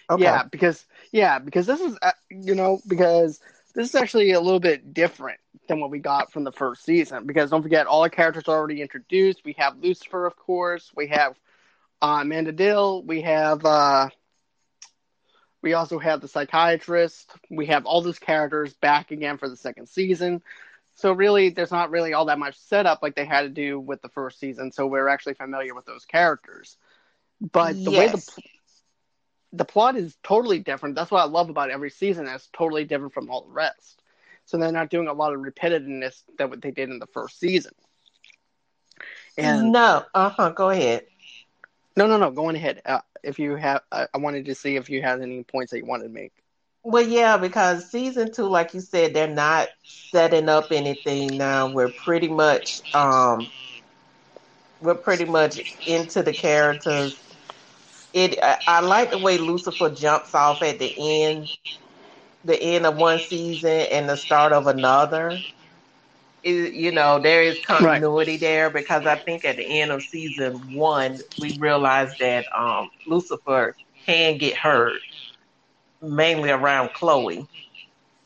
okay. 0.10 0.24
yeah 0.24 0.44
because 0.44 0.86
yeah 1.12 1.40
because 1.40 1.66
this 1.66 1.82
is 1.82 1.98
uh, 2.02 2.12
you 2.30 2.54
know 2.56 2.80
because 2.88 3.40
this 3.74 3.90
is 3.90 3.96
actually 3.96 4.32
a 4.32 4.40
little 4.40 4.60
bit 4.60 4.94
different 4.94 5.40
than 5.72 5.82
what 5.82 5.92
we 5.92 6.00
got 6.00 6.32
from 6.32 6.44
the 6.44 6.52
first 6.52 6.84
season 6.86 7.26
because 7.26 7.50
don't 7.50 7.64
forget 7.64 7.88
all 7.88 8.04
the 8.04 8.10
characters 8.10 8.48
are 8.48 8.58
already 8.58 8.82
introduced. 8.82 9.46
We 9.46 9.56
have 9.58 9.78
Lucifer, 9.80 10.26
of 10.26 10.36
course. 10.36 10.92
We 10.96 11.08
have 11.08 11.40
uh, 12.02 12.20
Amenadiel. 12.22 13.06
We 13.06 13.22
have 13.22 13.66
uh, 13.66 14.10
we 15.64 15.74
also 15.74 16.00
have 16.00 16.22
the 16.22 16.28
psychiatrist. 16.28 17.32
We 17.50 17.68
have 17.68 17.86
all 17.86 18.02
those 18.02 18.20
characters 18.20 18.74
back 18.76 19.12
again 19.12 19.38
for 19.38 19.50
the 19.50 19.58
second 19.58 19.88
season. 19.88 20.42
So 20.96 21.14
really, 21.14 21.50
there's 21.50 21.72
not 21.72 21.92
really 21.92 22.14
all 22.14 22.26
that 22.26 22.40
much 22.40 22.58
setup 22.60 23.02
like 23.02 23.16
they 23.16 23.26
had 23.26 23.44
to 23.44 23.50
do 23.50 23.80
with 23.80 24.02
the 24.02 24.10
first 24.10 24.40
season. 24.40 24.72
So 24.72 24.88
we're 24.88 25.08
actually 25.08 25.36
familiar 25.36 25.74
with 25.74 25.86
those 25.86 26.06
characters. 26.06 26.78
But 27.40 27.84
the 27.84 27.92
way 27.92 28.08
the 28.10 28.18
pl- 28.20 28.44
the 29.54 29.66
plot 29.66 29.96
is 29.98 30.18
totally 30.24 30.60
different. 30.60 30.96
That's 30.96 31.12
what 31.12 31.22
I 31.22 31.26
love 31.26 31.50
about 31.50 31.72
every 31.72 31.90
season. 31.90 32.28
It's 32.28 32.50
totally 32.54 32.86
different 32.86 33.14
from 33.14 33.30
all 33.30 33.44
the 33.46 33.52
rest. 33.52 34.01
So 34.52 34.58
they're 34.58 34.74
not 34.74 34.90
doing 34.90 35.08
a 35.08 35.14
lot 35.14 35.34
of 35.34 35.40
repetitiveness 35.40 36.24
that 36.38 36.50
what 36.50 36.62
they 36.62 36.72
did 36.72 36.90
in 36.90 37.00
the 37.00 37.08
first 37.08 37.40
season. 37.40 37.72
And 39.38 39.72
no, 39.72 40.04
uh 40.14 40.30
huh. 40.30 40.50
Go 40.50 40.70
ahead. 40.70 41.06
no, 41.96 42.06
no, 42.06 42.18
no. 42.18 42.32
Going 42.32 42.58
ahead. 42.58 42.82
Uh, 42.86 43.00
if 43.24 43.40
you 43.40 43.56
have, 43.56 43.82
I 43.94 44.08
I 44.14 44.18
wanted 44.18 44.44
to 44.48 44.56
see 44.56 44.76
if 44.76 44.90
you 44.90 45.02
had 45.02 45.22
any 45.22 45.44
points 45.44 45.72
that 45.72 45.78
you 45.78 45.86
wanted 45.86 46.04
to 46.04 46.10
make. 46.10 46.34
Well, 46.84 47.08
yeah, 47.08 47.38
because 47.38 47.90
season 47.90 48.34
two, 48.34 48.44
like 48.44 48.74
you 48.74 48.82
said, 48.82 49.14
they're 49.14 49.28
not 49.28 49.70
setting 49.86 50.50
up 50.50 50.74
anything 50.74 51.38
now. 51.38 51.70
We're 51.70 51.94
pretty 51.94 52.28
much, 52.28 52.94
um, 52.94 53.48
we're 54.82 54.96
pretty 54.96 55.26
much 55.26 55.78
into 55.88 56.24
the 56.24 56.34
characters. 56.34 57.18
It, 58.14 58.38
I, 58.44 58.58
I 58.68 58.80
like 58.82 59.12
the 59.12 59.20
way 59.20 59.38
Lucifer 59.38 59.92
jumps 59.92 60.36
off 60.36 60.62
at 60.62 60.80
the 60.80 60.94
end, 60.98 61.50
the 62.44 62.62
end 62.62 62.86
of 62.86 62.98
one 62.98 63.20
season 63.20 63.88
and 63.92 64.10
the 64.10 64.18
start 64.18 64.52
of 64.54 64.68
another. 64.68 65.38
It, 66.44 66.74
you 66.74 66.92
know, 66.92 67.20
there 67.20 67.44
is 67.44 67.60
continuity 67.60 68.38
there 68.38 68.70
because 68.70 69.06
I 69.06 69.16
think 69.16 69.46
at 69.46 69.58
the 69.58 69.66
end 69.66 69.92
of 69.92 70.02
season 70.02 70.74
one, 70.74 71.20
we 71.40 71.58
realized 71.60 72.18
that 72.20 72.46
um, 72.56 72.90
Lucifer 73.06 73.76
can 74.06 74.38
get 74.38 74.56
hurt 74.58 75.02
mainly 76.02 76.50
around 76.50 76.94
Chloe. 76.94 77.48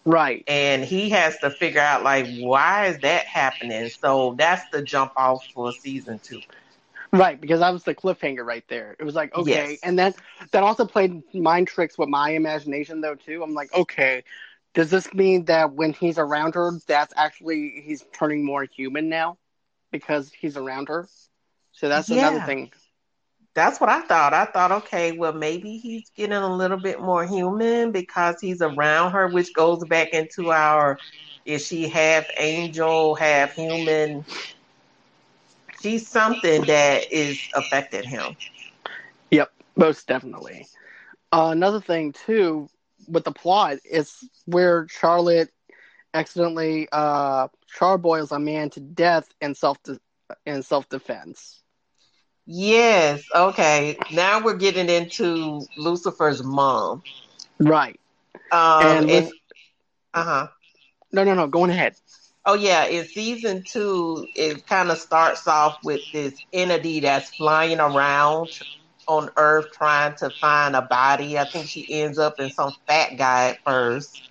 Right. 0.06 0.43
And 0.47 0.84
he 0.86 1.10
has 1.10 1.38
to 1.39 1.49
figure 1.49 1.82
out 1.82 2.04
like 2.04 2.28
why 2.39 2.88
is 2.88 2.99
that 2.99 3.25
happening? 3.25 3.89
So 3.89 4.36
that's 4.38 4.67
the 4.69 4.82
jump 4.82 5.13
off 5.17 5.45
for 5.54 5.71
season 5.73 6.19
two. 6.19 6.41
Right, 7.15 7.39
because 7.39 7.60
that 7.62 7.71
was 7.71 7.84
the 7.84 7.95
cliffhanger 7.95 8.45
right 8.45 8.63
there. 8.67 8.95
It 8.99 9.04
was 9.04 9.15
like, 9.15 9.34
okay, 9.36 9.78
Yes. 9.78 9.80
and 9.84 9.97
then 9.97 10.13
that 10.51 10.63
also 10.63 10.86
played 10.86 11.23
mind 11.34 11.67
tricks 11.67 11.97
with 11.97 12.10
my 12.10 12.32
imagination 12.32 13.01
though 13.01 13.15
too. 13.15 13.41
I'm 13.43 13.54
like, 13.54 13.73
okay, 13.73 14.23
does 14.73 14.89
this 14.89 15.13
mean 15.13 15.45
that 15.45 15.73
when 15.73 15.93
he's 15.93 16.17
around 16.17 16.56
her, 16.56 16.71
that's 16.88 17.13
actually 17.15 17.82
he's 17.86 18.04
turning 18.13 18.45
more 18.45 18.63
human 18.63 19.10
now 19.10 19.38
because 19.91 20.32
he's 20.34 20.58
around 20.58 20.89
her? 20.89 21.08
So 21.71 21.88
that's 21.89 22.12
another 22.12 22.40
thing. 22.40 22.71
That's 23.56 23.79
what 23.79 23.90
I 23.90 24.02
thought. 24.02 24.33
I 24.33 24.46
thought, 24.46 24.71
okay, 24.71 25.12
well 25.12 25.33
maybe 25.33 25.77
he's 25.77 26.10
getting 26.15 26.33
a 26.35 26.56
little 26.56 26.77
bit 26.77 27.00
more 27.02 27.25
human 27.25 27.92
because 27.92 28.40
he's 28.42 28.62
around 28.62 29.12
her, 29.12 29.27
which 29.27 29.54
goes 29.54 29.83
back 29.85 30.13
into 30.13 30.52
our 30.52 31.00
is 31.46 31.65
she 31.65 31.87
half 31.87 32.25
angel, 32.37 33.15
half 33.15 33.54
human? 33.54 34.25
She's 35.86 36.08
something 36.08 36.63
that 36.63 37.13
is 37.13 37.40
affected 37.54 38.06
him. 38.06 38.36
Yep, 39.29 39.52
most 39.75 40.08
definitely. 40.08 40.67
Uh, 41.31 41.50
another 41.52 41.79
thing 41.79 42.12
too 42.12 42.67
with 43.08 43.23
the 43.23 43.31
plot 43.31 43.77
is 43.86 44.27
where 44.46 44.88
Charlotte 44.90 45.50
accidentally 46.15 46.88
uh, 46.92 47.50
charboils 47.67 48.31
a 48.31 48.40
man 48.40 48.71
to 48.71 48.79
death 48.79 49.27
in 49.42 49.54
self 49.54 49.77
in 50.48 50.63
self 50.63 50.90
defense. 50.90 51.62
Yes, 52.48 53.23
okay. 53.36 53.96
Now 54.12 54.44
we're 54.44 54.56
getting 54.58 54.90
into 54.90 55.67
Lucifer's 55.77 56.44
mom. 56.44 57.04
Right. 57.60 58.00
Um, 58.52 58.88
And 58.88 59.10
and, 59.10 59.31
uh 60.15 60.23
huh. 60.23 60.48
No, 61.12 61.23
no, 61.23 61.36
no. 61.36 61.48
Going 61.48 61.69
ahead. 61.69 61.96
Oh 62.46 62.54
yeah, 62.56 62.85
in 62.85 63.06
season 63.06 63.63
two, 63.63 64.27
it 64.35 64.65
kind 64.67 64.91
of 64.91 64.98
starts 64.98 65.48
off 65.48 65.77
with 65.83 66.02
this 66.12 66.41
entity 66.54 67.00
that's 67.02 67.29
flying 67.31 67.79
around 67.79 68.50
on 69.08 69.29
Earth 69.37 69.67
trying 69.73 70.15
to 70.17 70.31
find 70.41 70.75
a 70.75 70.81
body. 70.81 71.37
I 71.37 71.46
think 71.46 71.67
she 71.69 71.85
ends 71.89 72.17
up 72.19 72.39
in 72.39 72.50
some 72.50 72.73
fat 72.87 73.17
guy 73.17 73.50
at 73.50 73.60
first, 73.65 74.23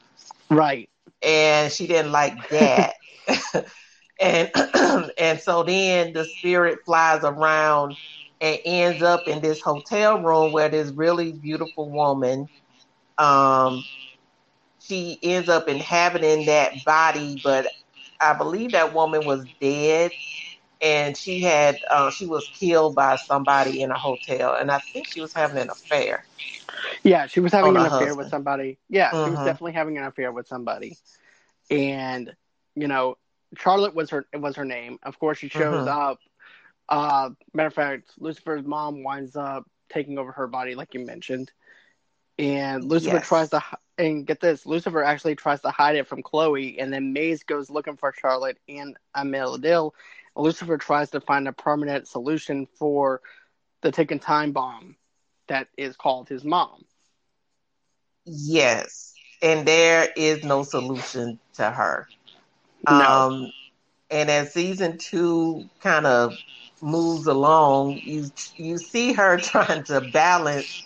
Right. 0.51 0.89
and 1.23 1.73
she 1.73 1.87
didn't 1.87 2.13
like 2.13 2.35
that. 2.51 2.95
and 4.21 4.51
and 5.19 5.41
so 5.41 5.63
then 5.63 6.13
the 6.13 6.25
spirit 6.25 6.79
flies 6.85 7.25
around 7.25 7.97
and 8.41 8.59
ends 8.65 9.03
up 9.03 9.29
in 9.29 9.41
this 9.41 9.61
hotel 9.61 10.21
room 10.21 10.53
where 10.53 10.69
this 10.69 10.91
really 10.93 11.33
beautiful 11.33 11.91
woman 11.91 12.49
um 13.19 13.85
she 14.79 15.19
ends 15.23 15.49
up 15.49 15.69
inhabiting 15.69 16.47
that 16.47 16.85
body 16.85 17.41
but 17.43 17.67
i 18.21 18.33
believe 18.33 18.73
that 18.73 18.93
woman 18.95 19.25
was 19.25 19.45
dead 19.61 20.13
and 20.81 21.17
she 21.17 21.41
had 21.41 21.79
uh, 21.91 22.11
she 22.11 22.27
was 22.27 22.49
killed 22.49 22.95
by 22.95 23.17
somebody 23.17 23.83
in 23.83 23.91
a 23.91 23.99
hotel 23.99 24.55
and 24.55 24.71
i 24.71 24.79
think 24.79 25.07
she 25.07 25.21
was 25.21 25.33
having 25.33 25.59
an 25.59 25.71
affair 25.71 26.25
Yeah, 27.03 27.27
she 27.27 27.41
was 27.41 27.53
having 27.53 27.77
an 27.77 27.85
affair 27.87 28.15
husband. 28.15 28.17
with 28.17 28.29
somebody. 28.29 28.79
Yeah, 28.89 29.15
she 29.17 29.31
was 29.31 29.41
Mhm. 29.41 29.45
definitely 29.45 29.73
having 29.73 29.99
an 29.99 30.05
affair 30.05 30.33
with 30.33 30.47
somebody. 30.47 30.99
And 31.71 32.35
you 32.75 32.89
know, 32.89 33.17
Charlotte 33.57 33.95
was 33.95 34.11
her 34.11 34.27
was 34.35 34.57
her 34.57 34.65
name. 34.65 34.99
Of 35.03 35.19
course, 35.19 35.39
she 35.39 35.49
shows 35.49 35.87
Mhm. 35.87 35.87
up. 35.87 36.19
Uh, 36.89 37.31
matter 37.55 37.69
of 37.69 37.75
fact, 37.75 38.11
Lucifer's 38.19 38.65
mom 38.65 39.03
winds 39.03 39.37
up 39.37 39.65
taking 39.91 40.19
over 40.19 40.33
her 40.33 40.47
body, 40.47 40.75
like 40.75 40.95
you 40.95 41.05
mentioned. 41.05 41.51
And 42.39 42.85
Lucifer 42.85 43.19
Yes. 43.19 43.21
tries 43.21 43.51
to 43.51 43.63
and 43.99 44.27
get 44.27 44.41
this. 44.41 44.67
Lucifer 44.67 45.03
actually 45.03 45.37
tries 45.37 45.61
to 45.63 45.71
hide 45.71 45.97
it 45.97 46.07
from 46.07 46.23
Chloe, 46.23 46.79
and 46.79 46.93
then 46.93 47.13
Maze 47.13 47.43
goes 47.45 47.71
looking 47.71 47.97
for 47.97 48.13
Charlotte 48.13 48.59
and 48.69 48.97
Amenadiel. 49.17 49.93
Lucifer 50.37 50.77
tries 50.79 51.11
to 51.11 51.21
find 51.21 51.47
a 51.49 51.53
permanent 51.53 52.09
solution 52.09 52.67
for 52.67 53.21
the 53.83 53.91
ticking 53.93 54.19
time 54.21 54.53
bomb 54.53 54.97
that 55.49 55.69
is 55.77 55.97
called 55.97 56.29
his 56.29 56.45
mom. 56.45 56.85
Yes, 58.27 59.19
and 59.43 59.67
there 59.67 60.09
is 60.17 60.43
no 60.45 60.63
solution 60.63 61.39
to 61.55 61.71
her. 61.71 62.09
No. 62.89 63.27
Um, 63.27 63.53
and 64.11 64.31
as 64.31 64.53
season 64.53 64.99
two 64.99 65.69
kind 65.81 66.07
of 66.07 66.39
moves 66.81 67.27
along, 67.27 68.01
you 68.05 68.27
you 68.57 68.79
see 68.79 69.13
her 69.15 69.39
trying 69.43 69.85
to 69.85 70.01
balance 70.01 70.83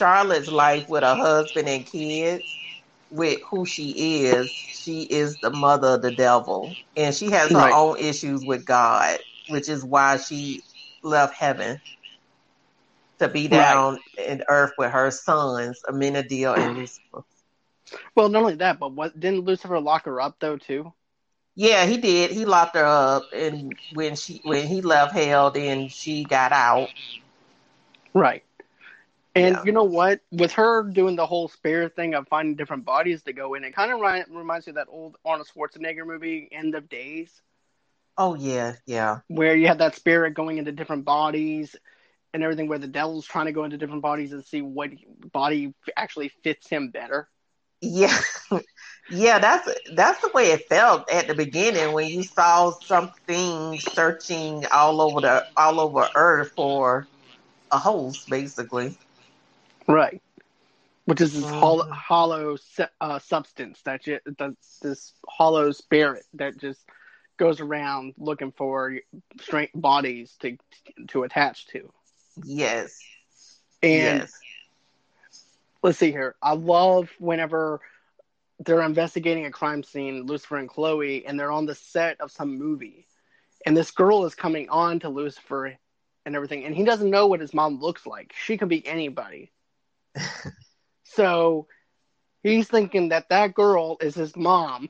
Charlotte's 0.00 0.48
life 0.50 0.88
with 0.88 1.04
her 1.04 1.16
husband 1.16 1.68
and 1.68 1.86
kids 1.86 2.58
with 3.10 3.40
who 3.50 3.66
she 3.66 4.24
is. 4.26 4.66
She 4.72 5.02
is 5.02 5.38
the 5.38 5.50
mother 5.50 5.96
of 5.96 6.02
the 6.02 6.12
devil, 6.12 6.78
and 6.96 7.14
she 7.14 7.30
has 7.30 7.52
her 7.52 7.66
Right. 7.66 7.72
own 7.72 7.98
issues 7.98 8.44
with 8.44 8.64
God, 8.66 9.18
which 9.46 9.68
is 9.68 9.84
why 9.84 10.18
she 10.18 10.64
left 11.02 11.34
heaven 11.34 11.78
to 13.20 13.28
be 13.28 13.48
Right. 13.50 13.80
down 13.80 13.98
in 14.16 14.42
earth 14.48 14.72
with 14.78 14.92
her 14.92 15.10
sons, 15.10 15.80
Amenadiel 15.88 16.54
and 16.58 16.74
Lucifer. 16.76 17.22
Well, 18.14 18.28
not 18.28 18.42
only 18.42 18.56
that, 18.56 18.78
but 18.80 18.92
what 18.92 19.18
didn't 19.18 19.44
Lucifer 19.44 19.80
lock 19.80 20.04
her 20.06 20.20
up 20.20 20.38
though 20.40 20.56
too? 20.58 20.92
Yeah, 21.56 21.86
he 21.86 21.98
did. 21.98 22.30
He 22.30 22.44
locked 22.46 22.76
her 22.76 22.84
up, 22.84 23.28
and 23.34 23.76
when 23.90 24.16
she 24.16 24.40
when 24.44 24.66
he 24.66 24.82
left 24.82 25.14
hell, 25.14 25.50
then 25.50 25.88
she 25.88 26.24
got 26.26 26.52
out. 26.52 26.90
Right. 28.14 28.44
And 29.34 29.58
Yeah. 29.58 29.64
you 29.64 29.72
know 29.72 29.84
what? 29.84 30.20
With 30.32 30.52
her 30.52 30.82
doing 30.84 31.16
the 31.16 31.26
whole 31.26 31.48
spirit 31.48 31.94
thing 31.96 32.14
of 32.14 32.28
finding 32.28 32.56
different 32.56 32.84
bodies 32.84 33.22
to 33.24 33.32
go 33.32 33.54
in, 33.54 33.64
it 33.64 33.74
kind 33.74 33.92
of 33.92 34.00
ri- 34.00 34.24
reminds 34.36 34.66
me 34.66 34.72
of 34.72 34.76
that 34.76 34.88
old 34.90 35.16
Arnold 35.24 35.48
Schwarzenegger 35.54 36.06
movie, 36.06 36.48
End 36.52 36.74
of 36.74 36.88
Days, 36.88 37.42
Oh 38.16 38.34
yeah, 38.34 38.76
yeah, 38.86 39.20
where 39.28 39.54
you 39.56 39.66
had 39.66 39.78
that 39.78 39.94
spirit 39.94 40.34
going 40.34 40.58
into 40.58 40.72
different 40.72 41.04
bodies 41.04 41.76
and 42.32 42.42
everything, 42.42 42.68
where 42.68 42.78
the 42.78 42.86
devil's 42.88 43.26
trying 43.26 43.46
to 43.46 43.52
go 43.52 43.64
into 43.64 43.76
different 43.78 44.02
bodies 44.02 44.32
and 44.32 44.44
see 44.44 44.62
what 44.62 44.90
body 45.32 45.74
actually 45.96 46.30
fits 46.42 46.68
him 46.68 46.90
better. 46.90 47.28
yeah, 47.80 48.16
yeah. 49.08 49.38
That's 49.38 49.68
that's 49.94 50.20
the 50.20 50.30
way 50.34 50.52
it 50.52 50.62
felt 50.68 51.10
at 51.12 51.26
the 51.28 51.34
beginning 51.34 51.92
when 51.92 52.08
you 52.08 52.22
saw 52.22 52.70
something 52.86 53.78
searching 53.80 54.64
all 54.72 55.00
over 55.00 55.20
the 55.20 55.44
all 55.56 55.80
over 55.80 56.08
Earth 56.14 56.50
for 56.56 57.08
a 57.70 57.78
host, 57.78 58.28
basically. 58.28 58.98
Right. 59.90 60.22
Which 61.06 61.20
is 61.20 61.34
this 61.34 61.50
hollow, 61.50 61.84
Mhm. 61.84 61.92
hollow 61.92 62.56
uh, 63.00 63.18
substance 63.18 63.82
that 63.82 64.02
ju- 64.02 64.20
that 64.38 64.56
this 64.82 65.14
hollow 65.28 65.72
spirit 65.72 66.26
that 66.34 66.56
just 66.58 66.86
goes 67.38 67.60
around 67.60 68.14
looking 68.18 68.52
for 68.52 68.98
straight 69.40 69.70
bodies 69.74 70.36
to 70.40 70.56
to 71.08 71.24
attach 71.24 71.66
to. 71.68 71.92
Yes, 72.44 72.98
And 73.82 74.28
yes, 74.28 74.32
let's 75.82 75.98
see 75.98 76.10
here. 76.10 76.36
I 76.42 76.54
love 76.54 77.10
whenever 77.18 77.80
they're 78.60 78.82
investigating 78.82 79.46
a 79.46 79.50
crime 79.50 79.82
scene, 79.82 80.26
Lucifer 80.26 80.56
and 80.56 80.68
Chloe, 80.68 81.26
and 81.26 81.38
they're 81.38 81.52
on 81.52 81.66
the 81.66 81.74
set 81.74 82.20
of 82.20 82.30
some 82.30 82.58
movie, 82.58 83.06
and 83.66 83.76
this 83.76 83.90
girl 83.90 84.24
is 84.26 84.34
coming 84.34 84.68
on 84.70 85.00
to 85.00 85.08
Lucifer 85.08 85.76
and 86.26 86.36
everything, 86.36 86.64
and 86.64 86.74
he 86.74 86.84
doesn't 86.84 87.10
know 87.10 87.26
what 87.26 87.40
his 87.40 87.54
mom 87.54 87.80
looks 87.80 88.06
like. 88.06 88.34
She 88.36 88.58
could 88.58 88.68
be 88.68 88.86
anybody. 88.86 89.52
so 91.04 91.66
he's 92.42 92.68
thinking 92.68 93.08
that 93.10 93.28
that 93.30 93.54
girl 93.54 93.96
is 94.00 94.14
his 94.14 94.36
mom, 94.36 94.88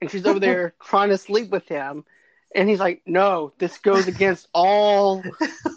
and 0.00 0.10
she's 0.10 0.26
over 0.26 0.38
there 0.40 0.74
trying 0.82 1.10
to 1.10 1.18
sleep 1.18 1.50
with 1.50 1.66
him, 1.68 2.04
and 2.54 2.68
he's 2.68 2.80
like, 2.80 3.02
"No, 3.06 3.52
this 3.58 3.78
goes 3.78 4.08
against 4.08 4.48
all 4.52 5.22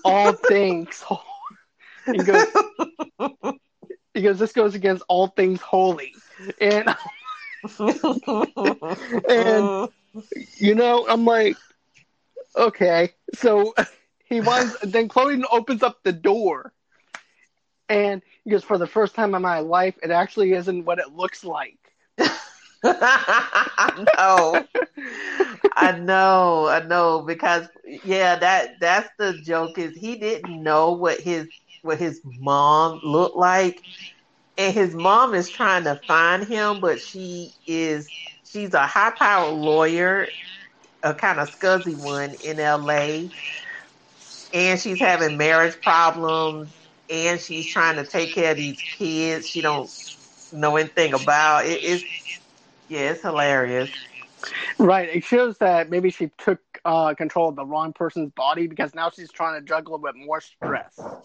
all 0.03 0.33
things." 0.33 1.03
He 2.05 2.19
goes, 2.19 2.47
he 4.13 4.21
goes, 4.21 4.39
"This 4.39 4.53
goes 4.53 4.75
against 4.75 5.03
all 5.09 5.27
things 5.27 5.59
holy," 5.59 6.13
and 6.61 6.95
And- 9.29 9.89
you 10.59 10.73
know, 10.75 11.05
I'm 11.07 11.25
like, 11.25 11.57
okay. 12.55 13.13
So 13.35 13.73
he 14.25 14.41
winds. 14.41 14.75
Then 14.81 15.07
Chloe 15.07 15.43
opens 15.51 15.83
up 15.83 15.99
the 16.03 16.13
door, 16.13 16.73
and 17.89 18.21
goes, 18.49 18.63
"For 18.63 18.77
the 18.77 18.87
first 18.87 19.15
time 19.15 19.35
in 19.35 19.41
my 19.41 19.59
life, 19.59 19.95
it 20.03 20.11
actually 20.11 20.53
isn't 20.53 20.85
what 20.85 20.99
it 20.99 21.11
looks 21.13 21.43
like." 21.43 21.79
Know. 24.17 24.65
I 25.75 25.91
know, 25.97 26.67
I 26.67 26.83
know, 26.85 27.21
because 27.21 27.67
yeah, 28.03 28.35
that 28.37 28.79
that's 28.79 29.09
the 29.17 29.39
joke 29.41 29.77
is 29.77 29.95
he 29.95 30.17
didn't 30.17 30.63
know 30.63 30.93
what 30.93 31.19
his 31.19 31.47
what 31.81 31.97
his 31.99 32.21
mom 32.23 32.99
looked 33.03 33.35
like. 33.37 33.81
And 34.57 34.73
his 34.73 34.95
mom 34.95 35.33
is 35.33 35.49
trying 35.49 35.83
to 35.85 35.99
find 36.07 36.43
him, 36.43 36.79
but 36.81 36.99
she 36.99 37.53
is 37.65 38.11
she's 38.43 38.73
a 38.73 38.85
high 38.85 39.11
powered 39.19 39.55
lawyer, 39.55 40.29
a 41.03 41.13
kind 41.13 41.39
of 41.39 41.49
scuzzy 41.49 41.95
one 41.95 42.33
in 42.35 42.59
LA. 42.59 43.33
And 44.53 44.79
she's 44.79 44.99
having 44.99 45.37
marriage 45.37 45.75
problems 45.83 46.73
and 47.09 47.39
she's 47.39 47.65
trying 47.65 47.95
to 47.95 48.05
take 48.05 48.33
care 48.33 48.51
of 48.51 48.57
these 48.57 48.81
kids 48.81 49.47
she 49.47 49.61
don't 49.61 49.89
know 50.51 50.75
anything 50.75 51.13
about. 51.13 51.65
It 51.65 51.83
is 51.83 52.03
yeah, 52.89 53.11
it's 53.11 53.21
hilarious. 53.21 53.89
Right. 54.77 55.09
It 55.09 55.23
shows 55.23 55.57
that 55.57 55.89
maybe 55.89 56.09
she 56.09 56.31
took 56.37 56.59
uh, 56.85 57.13
control 57.15 57.49
of 57.49 57.55
the 57.55 57.65
wrong 57.65 57.91
person's 57.93 58.31
body 58.31 58.67
because 58.67 58.95
now 58.95 59.09
she's 59.09 59.31
trying 59.31 59.59
to 59.59 59.65
juggle 59.65 59.97
with 59.99 60.15
more 60.15 60.39
stress. 60.39 60.97
know? 60.97 61.17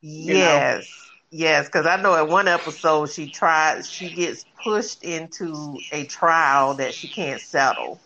Yes, 0.00 1.10
yes, 1.30 1.66
because 1.66 1.86
I 1.86 2.00
know 2.00 2.14
at 2.14 2.28
one 2.28 2.48
episode 2.48 3.10
she 3.10 3.28
tried, 3.30 3.84
she 3.84 4.10
gets 4.10 4.44
pushed 4.62 5.04
into 5.04 5.78
a 5.92 6.04
trial 6.06 6.74
that 6.74 6.94
she 6.94 7.08
can't 7.08 7.40
settle, 7.40 8.00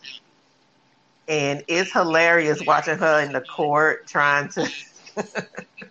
and 1.27 1.63
it's 1.67 1.91
hilarious 1.91 2.63
watching 2.65 2.97
her 2.97 3.21
in 3.21 3.31
the 3.31 3.41
court 3.41 4.07
trying 4.07 4.49
to 4.49 4.69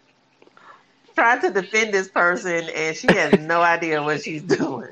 trying 1.21 1.41
to 1.43 1.51
defend 1.51 1.93
this 1.93 2.09
person, 2.09 2.71
and 2.75 2.97
she 2.97 3.07
has 3.09 3.39
no 3.41 3.61
idea 3.61 4.03
what 4.03 4.23
she's 4.23 4.43
doing. 4.43 4.89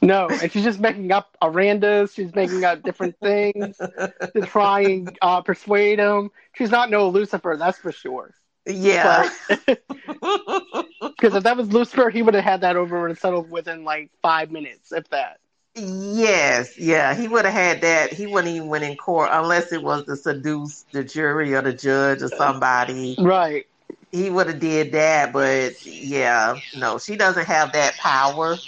No, 0.00 0.26
and 0.28 0.50
she's 0.50 0.64
just 0.64 0.80
making 0.80 1.12
up 1.12 1.36
arandas. 1.42 2.14
She's 2.14 2.34
making 2.34 2.64
up 2.64 2.82
different 2.82 3.18
things 3.20 3.76
to 3.76 4.40
try 4.46 4.80
and 4.80 5.18
uh, 5.20 5.42
persuade 5.42 5.98
him. 5.98 6.30
She's 6.54 6.70
not 6.70 6.90
no 6.90 7.10
Lucifer, 7.10 7.56
that's 7.58 7.76
for 7.78 7.92
sure. 7.92 8.32
Yeah, 8.64 9.28
Because 9.58 9.76
if 11.34 11.42
that 11.44 11.56
was 11.58 11.70
Lucifer, 11.70 12.08
he 12.08 12.22
would 12.22 12.34
have 12.34 12.42
had 12.42 12.62
that 12.62 12.76
over 12.76 13.06
and 13.06 13.16
settled 13.18 13.50
within 13.50 13.84
like 13.84 14.10
five 14.22 14.50
minutes, 14.50 14.92
if 14.92 15.08
that. 15.10 15.40
yes, 15.74 16.78
yeah. 16.78 17.14
He 17.14 17.28
would 17.28 17.44
have 17.44 17.54
had 17.54 17.82
that. 17.82 18.14
He 18.14 18.26
wouldn't 18.26 18.52
even 18.54 18.68
went 18.68 18.82
in 18.82 18.96
court 18.96 19.28
unless 19.30 19.72
it 19.72 19.82
was 19.82 20.04
to 20.06 20.16
seduce 20.16 20.86
the 20.90 21.04
jury 21.04 21.54
or 21.54 21.60
the 21.60 21.74
judge 21.74 22.22
or 22.22 22.28
somebody. 22.28 23.14
Right. 23.20 23.66
He 24.12 24.30
would 24.30 24.46
have 24.48 24.60
did 24.60 24.92
that, 24.92 25.32
but 25.32 25.74
yeah, 25.84 26.60
no, 26.72 26.98
she 26.98 27.16
doesn't 27.16 27.46
have 27.46 27.72
that 27.72 27.98
power, 27.98 28.64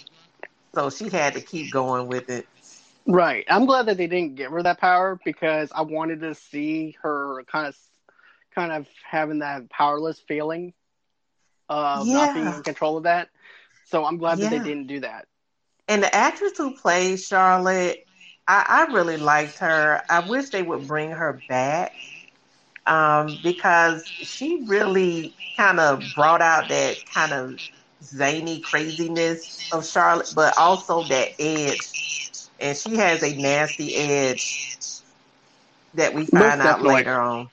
so 0.74 0.90
she 0.90 1.08
had 1.08 1.34
to 1.34 1.40
keep 1.40 1.70
going 1.70 2.08
with 2.08 2.28
it. 2.30 2.46
Right. 3.06 3.44
I'm 3.48 3.66
glad 3.66 3.86
that 3.86 3.96
they 3.96 4.06
didn't 4.06 4.36
give 4.36 4.52
her 4.52 4.62
that 4.62 4.80
power 4.80 5.18
because 5.24 5.70
I 5.74 5.82
wanted 5.82 6.20
to 6.20 6.34
see 6.34 6.96
her 7.02 7.44
kind 7.50 7.68
of, 7.68 7.76
kind 8.54 8.72
of 8.72 8.88
having 9.08 9.38
that 9.40 9.70
powerless 9.70 10.20
feeling. 10.20 10.74
of 11.68 12.08
Yeah. 12.08 12.12
not 12.12 12.32
being 12.32 12.52
in 12.52 12.62
control 12.62 12.96
of 12.98 13.04
that. 13.04 13.28
So 13.84 14.04
I'm 14.04 14.18
glad 14.18 14.40
that 14.40 14.50
they 14.50 14.58
didn't 14.58 14.86
do 14.86 15.00
that. 15.00 15.26
And 15.88 16.02
the 16.02 16.14
actress 16.14 16.52
who 16.56 16.74
plays 16.76 17.26
Charlotte, 17.26 17.98
I, 18.46 18.86
I 18.88 18.92
really 18.92 19.16
liked 19.16 19.58
her. 19.58 20.02
I 20.08 20.20
wish 20.20 20.50
they 20.50 20.62
would 20.62 20.86
bring 20.86 21.10
her 21.10 21.42
back 21.48 21.92
um, 22.88 23.38
because 23.42 24.04
she 24.06 24.62
really 24.66 25.34
kind 25.56 25.78
of 25.78 26.02
brought 26.14 26.40
out 26.40 26.68
that 26.68 26.96
kind 27.12 27.32
of 27.32 27.60
zany 28.02 28.60
craziness 28.60 29.72
of 29.72 29.86
Charlotte, 29.86 30.32
but 30.34 30.56
also 30.58 31.04
that 31.04 31.28
edge. 31.38 32.32
And 32.60 32.76
she 32.76 32.96
has 32.96 33.22
a 33.22 33.36
nasty 33.36 33.94
edge 33.94 34.72
that 35.94 36.14
we 36.14 36.26
find 36.26 36.60
out 36.60 36.82
later 36.82 37.20
on. 37.20 37.48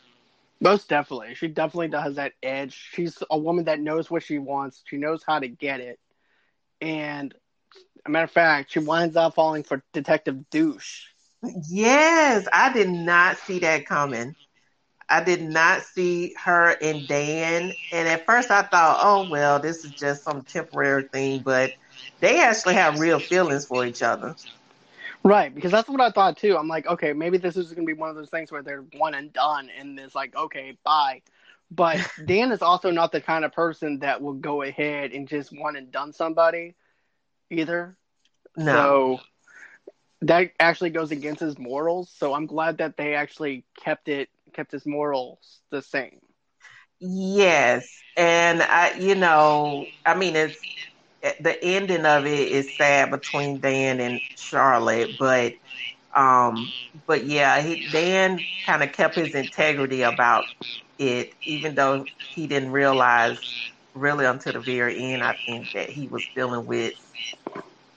Most 0.61 0.87
definitely. 0.87 1.35
She 1.35 1.49
definitely 1.49 1.89
does 1.89 2.15
that 2.15 2.31
edge. 2.41 2.73
She's 2.93 3.21
a 3.29 3.37
woman 3.37 3.65
that 3.65 3.79
knows 3.79 4.09
what 4.09 4.23
she 4.23 4.39
wants. 4.39 4.81
She 4.85 4.97
knows 4.97 5.21
how 5.27 5.39
to 5.39 5.47
get 5.47 5.81
it. 5.81 5.99
And 6.81 7.33
a 8.05 8.09
matter 8.09 8.23
of 8.23 8.31
fact, 8.31 8.71
she 8.71 8.79
winds 8.79 9.15
up 9.15 9.35
falling 9.35 9.63
for 9.63 9.83
Detective 9.93 10.49
Douche. 10.49 11.03
Yes, 11.69 12.47
I 12.51 12.71
did 12.71 12.89
not 12.89 13.37
see 13.37 13.59
that 13.59 13.85
coming. 13.85 14.35
I 15.09 15.23
did 15.23 15.41
not 15.41 15.81
see 15.83 16.33
her 16.43 16.75
and 16.81 17.07
Dan. 17.07 17.73
And 17.91 18.07
at 18.07 18.25
first 18.25 18.51
I 18.51 18.63
thought, 18.63 18.99
oh, 19.01 19.23
well, 19.23 19.59
this 19.59 19.85
is 19.85 19.91
just 19.91 20.23
some 20.23 20.41
temporary 20.41 21.03
thing. 21.11 21.39
But 21.39 21.73
they 22.19 22.41
actually 22.41 22.75
have 22.75 22.99
real 22.99 23.19
feelings 23.19 23.65
for 23.65 23.85
each 23.85 24.01
other. 24.01 24.35
Right, 25.23 25.53
because 25.53 25.71
that's 25.71 25.89
what 25.89 26.01
I 26.01 26.11
thought 26.11 26.37
too. 26.37 26.55
I'm 26.55 26.67
like, 26.67 26.85
okay, 26.85 27.13
maybe 27.13 27.37
this 27.37 27.57
is 27.57 27.71
going 27.73 27.87
to 27.87 27.93
be 27.93 27.99
one 27.99 28.09
of 28.09 28.15
those 28.15 28.29
things 28.29 28.51
where 28.51 28.61
they're 28.61 28.85
one 28.97 29.15
and 29.15 29.33
done, 29.33 29.69
and 29.75 29.99
it's 29.99 30.13
like, 30.15 30.35
okay, 30.35 30.77
bye. 30.83 31.21
But 31.71 31.99
Dan 32.25 32.51
is 32.51 32.61
also 32.61 32.91
not 32.91 33.11
the 33.11 33.21
kind 33.21 33.43
of 33.43 33.51
person 33.51 33.99
that 33.99 34.21
will 34.21 34.33
go 34.33 34.61
ahead 34.61 35.11
and 35.13 35.27
just 35.27 35.51
one 35.51 35.75
and 35.75 35.91
done 35.91 36.13
somebody 36.13 36.75
either. 37.49 37.97
No. 38.55 38.71
So 38.71 39.19
that 40.21 40.51
actually 40.59 40.91
goes 40.91 41.11
against 41.11 41.41
his 41.41 41.57
morals. 41.57 42.11
So 42.15 42.33
I'm 42.33 42.45
glad 42.45 42.77
that 42.77 42.97
they 42.97 43.15
actually 43.15 43.63
kept 43.79 44.07
it 44.07 44.29
kept 44.55 44.71
his 44.71 44.85
morals 44.85 45.61
the 45.71 45.81
same. 45.81 46.19
Yes. 46.99 47.87
And 48.17 48.61
I, 48.61 48.97
you 48.99 49.15
know, 49.15 49.85
I 50.05 50.15
mean, 50.15 50.35
it's 50.35 50.57
the 51.41 51.57
ending 51.63 52.05
of 52.05 52.25
it 52.25 52.47
is 52.49 52.75
sad 52.77 53.11
between 53.11 53.59
Dan 53.59 53.99
and 53.99 54.21
Charlotte, 54.37 55.11
but, 55.19 55.53
um, 56.15 56.71
but 57.07 57.25
yeah, 57.25 57.61
he, 57.61 57.89
Dan 57.91 58.39
kind 58.65 58.83
of 58.83 58.91
kept 58.93 59.15
his 59.15 59.35
integrity 59.35 60.03
about 60.03 60.45
it, 60.97 61.33
even 61.45 61.75
though 61.75 62.05
he 62.35 62.47
didn't 62.47 62.71
realize 62.71 63.39
really 63.93 64.25
until 64.25 64.53
the 64.53 64.59
very 64.59 64.97
end, 65.13 65.23
I 65.23 65.35
think 65.45 65.71
that 65.73 65.89
he 65.89 66.07
was 66.07 66.23
dealing 66.35 66.65
with 66.65 66.93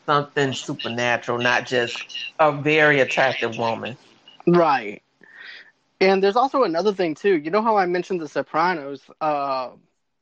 something 0.09 0.52
supernatural, 0.54 1.38
not 1.38 1.66
just 1.66 1.96
a 2.38 2.52
very 2.52 3.00
attractive 3.00 3.59
woman. 3.59 3.96
Right. 4.46 5.02
And 6.01 6.22
there's 6.22 6.36
also 6.36 6.62
another 6.62 6.92
thing 6.92 7.14
too. 7.14 7.36
You 7.36 7.51
know 7.51 7.62
how 7.62 7.76
I 7.76 7.86
mentioned 7.86 8.20
The 8.20 8.28
Sopranos 8.28 9.03
uh, 9.20 9.70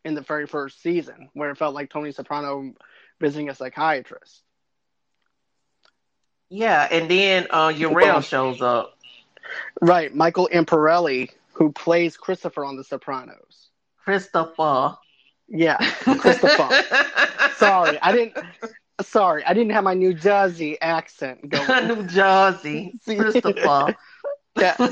in 0.05 0.15
the 0.15 0.23
very 0.23 0.47
first 0.47 0.81
season, 0.81 1.29
where 1.35 1.51
it 1.51 1.59
felt 1.59 1.75
like 1.75 1.91
Tony 1.91 2.13
Soprano 2.13 2.73
visiting 3.21 3.51
a 3.51 3.55
psychiatrist. 3.55 4.43
Yeah, 6.49 6.87
and 6.91 7.11
then 7.11 7.47
uh, 7.51 7.73
Uriel 7.77 8.21
shows 8.21 8.63
up. 8.63 8.97
Right, 9.81 10.15
Michael 10.15 10.49
Imperioli, 10.53 11.31
who 11.53 11.73
plays 11.73 12.17
Christopher 12.17 12.65
on 12.65 12.77
The 12.77 12.85
Sopranos. 12.85 13.71
Christopher. 14.05 14.97
Yeah, 15.49 15.77
Christopher. 16.19 16.71
sorry, 17.57 17.99
I 18.01 18.13
didn't. 18.13 18.37
Sorry, 19.03 19.45
I 19.45 19.53
didn't 19.53 19.73
have 19.73 19.85
my 19.85 19.95
New 19.95 20.15
Jersey 20.15 20.81
accent 20.81 21.49
going. 21.49 21.89
New 21.89 22.05
Jersey. 22.05 22.99
Christopher. 23.05 23.95
Yeah, 24.57 24.77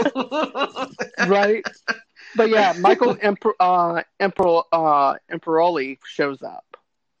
right. 1.20 1.66
But 2.34 2.50
yeah, 2.50 2.72
Michael 2.72 3.16
Emper, 3.16 3.52
uh, 3.60 4.02
Emper, 4.20 4.64
uh, 4.72 5.14
Imperioli 5.30 5.98
shows 6.04 6.42
up. 6.42 6.76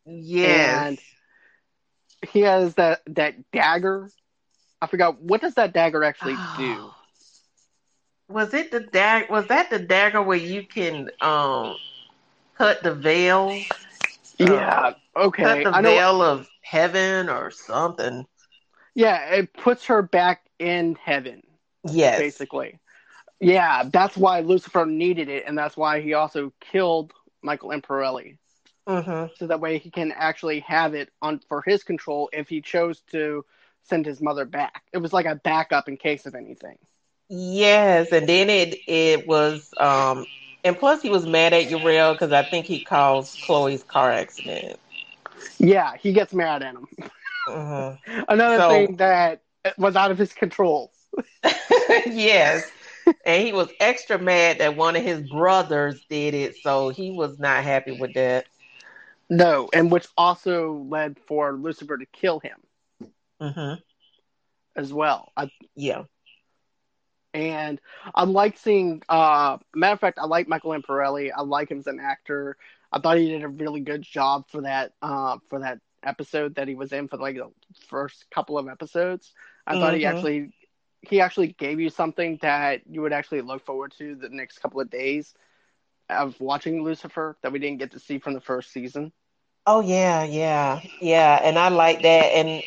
yes. 0.06 0.86
And 0.86 1.00
he 2.30 2.40
has 2.40 2.74
that 2.74 3.00
that 3.06 3.50
dagger. 3.52 4.12
I 4.80 4.86
forgot 4.86 5.20
what 5.20 5.40
does 5.40 5.54
that 5.54 5.72
dagger 5.72 6.04
actually 6.04 6.38
do. 6.54 6.94
Was 8.28 8.54
it 8.54 8.70
the 8.70 8.80
dag? 8.80 9.30
Was 9.30 9.46
that 9.48 9.70
the 9.70 9.78
dagger 9.78 10.22
where 10.22 10.38
you 10.38 10.64
can 10.64 11.10
um 11.20 11.76
cut 12.56 12.82
the 12.82 12.94
veil? 12.94 13.68
Yeah. 14.38 14.94
Okay. 15.18 15.64
the 15.64 15.70
I 15.72 15.80
know. 15.80 15.90
veil 15.90 16.22
of 16.22 16.48
heaven 16.62 17.28
or 17.28 17.50
something. 17.50 18.26
Yeah, 18.94 19.34
it 19.34 19.52
puts 19.54 19.86
her 19.86 20.02
back 20.02 20.46
in 20.58 20.96
heaven, 21.02 21.42
Yes. 21.84 22.18
basically. 22.18 22.78
Yeah, 23.40 23.84
that's 23.92 24.16
why 24.16 24.40
Lucifer 24.40 24.84
needed 24.86 25.28
it, 25.28 25.44
and 25.46 25.56
that's 25.56 25.76
why 25.76 26.00
he 26.00 26.14
also 26.14 26.52
killed 26.60 27.12
Michael 27.42 27.70
Imperioli. 27.70 28.38
Mm-hmm. 28.88 29.34
so 29.36 29.46
that 29.46 29.60
way 29.60 29.78
he 29.78 29.90
can 29.90 30.12
actually 30.12 30.60
have 30.60 30.94
it 30.94 31.10
on 31.20 31.40
for 31.40 31.60
his 31.60 31.84
control 31.84 32.30
if 32.32 32.48
he 32.48 32.62
chose 32.62 33.02
to 33.12 33.44
send 33.82 34.06
his 34.06 34.20
mother 34.22 34.46
back. 34.46 34.82
It 34.92 34.98
was 34.98 35.12
like 35.12 35.26
a 35.26 35.34
backup 35.34 35.88
in 35.88 35.98
case 35.98 36.24
of 36.26 36.34
anything. 36.34 36.78
Yes, 37.28 38.12
and 38.12 38.28
then 38.28 38.48
it 38.50 38.76
it 38.86 39.26
was 39.26 39.72
um 39.78 40.26
and 40.64 40.78
plus 40.78 41.02
he 41.02 41.10
was 41.10 41.26
mad 41.26 41.52
at 41.52 41.70
Uriel 41.70 42.12
because 42.14 42.32
I 42.32 42.42
think 42.42 42.66
he 42.66 42.80
caused 42.84 43.40
Chloe's 43.42 43.82
car 43.84 44.10
accident. 44.12 44.78
Yeah, 45.58 45.92
he 45.98 46.12
gets 46.12 46.32
mad 46.32 46.62
at 46.62 46.74
him. 46.74 46.86
Mm-hmm. 47.48 48.20
Another 48.28 48.58
So- 48.58 48.70
thing 48.70 48.96
that 48.96 49.42
was 49.76 49.96
out 49.96 50.10
of 50.10 50.18
his 50.18 50.32
control. 50.32 50.92
yes. 52.06 52.70
And 53.24 53.42
he 53.46 53.52
was 53.52 53.68
extra 53.80 54.18
mad 54.18 54.58
that 54.58 54.76
one 54.76 54.94
of 54.96 55.02
his 55.02 55.28
brothers 55.30 56.04
did 56.10 56.34
it, 56.34 56.56
so 56.62 56.90
he 56.90 57.10
was 57.10 57.38
not 57.38 57.64
happy 57.64 57.98
with 57.98 58.14
that. 58.14 58.46
No, 59.30 59.68
and 59.72 59.90
which 59.90 60.06
also 60.16 60.74
led 60.88 61.18
for 61.26 61.52
Lucifer 61.54 61.96
to 61.98 62.06
kill 62.06 62.38
him 62.40 62.56
Mm-hmm. 63.40 63.80
as 64.76 64.92
well. 64.92 65.32
I, 65.36 65.50
Yeah. 65.76 66.04
and 67.34 67.80
I 68.14 68.24
like 68.24 68.58
seeing. 68.58 69.02
Uh, 69.08 69.58
matter 69.74 69.94
of 69.94 70.00
fact, 70.00 70.18
I 70.18 70.26
like 70.26 70.48
Michael 70.48 70.72
Imperioli. 70.72 71.30
I 71.36 71.42
like 71.42 71.70
him 71.70 71.78
as 71.78 71.86
an 71.86 72.00
actor. 72.00 72.56
I 72.92 72.98
thought 73.00 73.18
he 73.18 73.28
did 73.28 73.42
a 73.42 73.48
really 73.48 73.80
good 73.80 74.02
job 74.02 74.48
for 74.48 74.62
that. 74.62 74.92
Uh, 75.02 75.38
for 75.48 75.60
that 75.60 75.80
episode 76.02 76.54
that 76.56 76.68
he 76.68 76.74
was 76.74 76.92
in 76.92 77.08
for 77.08 77.16
like 77.16 77.36
the 77.36 77.50
first 77.88 78.26
couple 78.30 78.58
of 78.58 78.68
episodes. 78.68 79.32
I 79.66 79.76
thought 79.76 79.94
he 79.94 80.04
Mhm. 80.04 80.06
actually 80.06 80.52
he 81.02 81.20
actually 81.20 81.48
gave 81.48 81.80
you 81.80 81.90
something 81.90 82.38
that 82.42 82.82
you 82.86 83.00
would 83.02 83.12
actually 83.12 83.42
look 83.42 83.64
forward 83.64 83.92
to 83.98 84.14
the 84.16 84.28
next 84.30 84.58
couple 84.58 84.80
of 84.80 84.90
days 84.90 85.34
of 86.08 86.40
watching 86.40 86.82
Lucifer 86.82 87.36
that 87.42 87.52
we 87.52 87.58
didn't 87.58 87.78
get 87.78 87.92
to 87.92 87.98
see 88.00 88.18
from 88.18 88.34
the 88.34 88.40
first 88.40 88.70
season. 88.72 89.12
Oh 89.66 89.80
yeah, 89.80 90.24
yeah, 90.24 90.80
yeah, 91.00 91.38
and 91.42 91.58
I 91.58 91.68
like 91.68 92.02
that. 92.02 92.24
And 92.34 92.62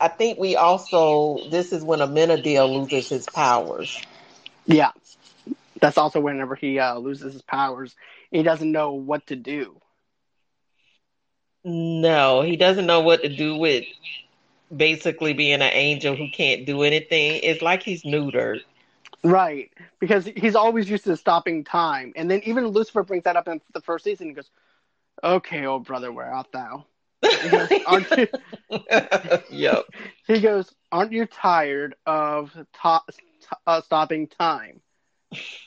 I 0.00 0.08
think 0.08 0.38
we 0.38 0.56
also 0.56 1.48
this 1.50 1.72
is 1.72 1.82
when 1.84 2.00
Amenadiel 2.00 2.72
loses 2.72 3.08
his 3.08 3.26
powers. 3.26 4.00
Yeah, 4.66 4.90
that's 5.80 5.98
also 5.98 6.20
whenever 6.20 6.54
he 6.54 6.78
uh, 6.78 6.96
loses 6.98 7.32
his 7.34 7.42
powers, 7.42 7.94
he 8.34 8.42
doesn't 8.42 8.72
know 8.72 8.92
what 8.92 9.28
to 9.28 9.36
do. 9.36 9.80
No, 11.64 12.42
he 12.42 12.56
doesn't 12.56 12.86
know 12.86 13.00
what 13.00 13.22
to 13.22 13.28
do 13.28 13.56
with 13.56 13.84
basically 14.74 15.32
being 15.32 15.54
an 15.54 15.62
angel 15.62 16.16
who 16.16 16.28
can't 16.30 16.66
do 16.66 16.82
anything. 16.82 17.40
It's 17.42 17.62
like 17.62 17.82
he's 17.82 18.02
neutered. 18.02 18.60
Right, 19.22 19.70
because 20.00 20.26
he's 20.26 20.56
always 20.56 20.90
used 20.90 21.04
to 21.04 21.16
stopping 21.16 21.64
time, 21.64 22.12
and 22.16 22.30
then 22.30 22.40
even 22.44 22.66
Lucifer 22.66 23.02
brings 23.02 23.24
that 23.24 23.36
up 23.36 23.48
in 23.48 23.60
the 23.72 23.80
first 23.80 24.04
season. 24.04 24.28
He 24.28 24.34
goes, 24.34 24.50
"Okay, 25.22 25.64
old 25.64 25.84
brother, 25.84 26.12
where 26.12 26.26
art 26.32 26.52
thou?" 26.52 26.86
goes, 27.48 27.70
"Aren't 27.86 28.16
you-" 28.16 28.28
yep. 29.50 29.84
He 30.26 30.40
goes, 30.40 30.74
"Aren't 30.92 31.12
you 31.12 31.26
tired 31.26 31.94
of 32.06 32.52
to- 32.52 33.00
uh, 33.66 33.80
stopping 33.80 34.28
time?" 34.28 34.80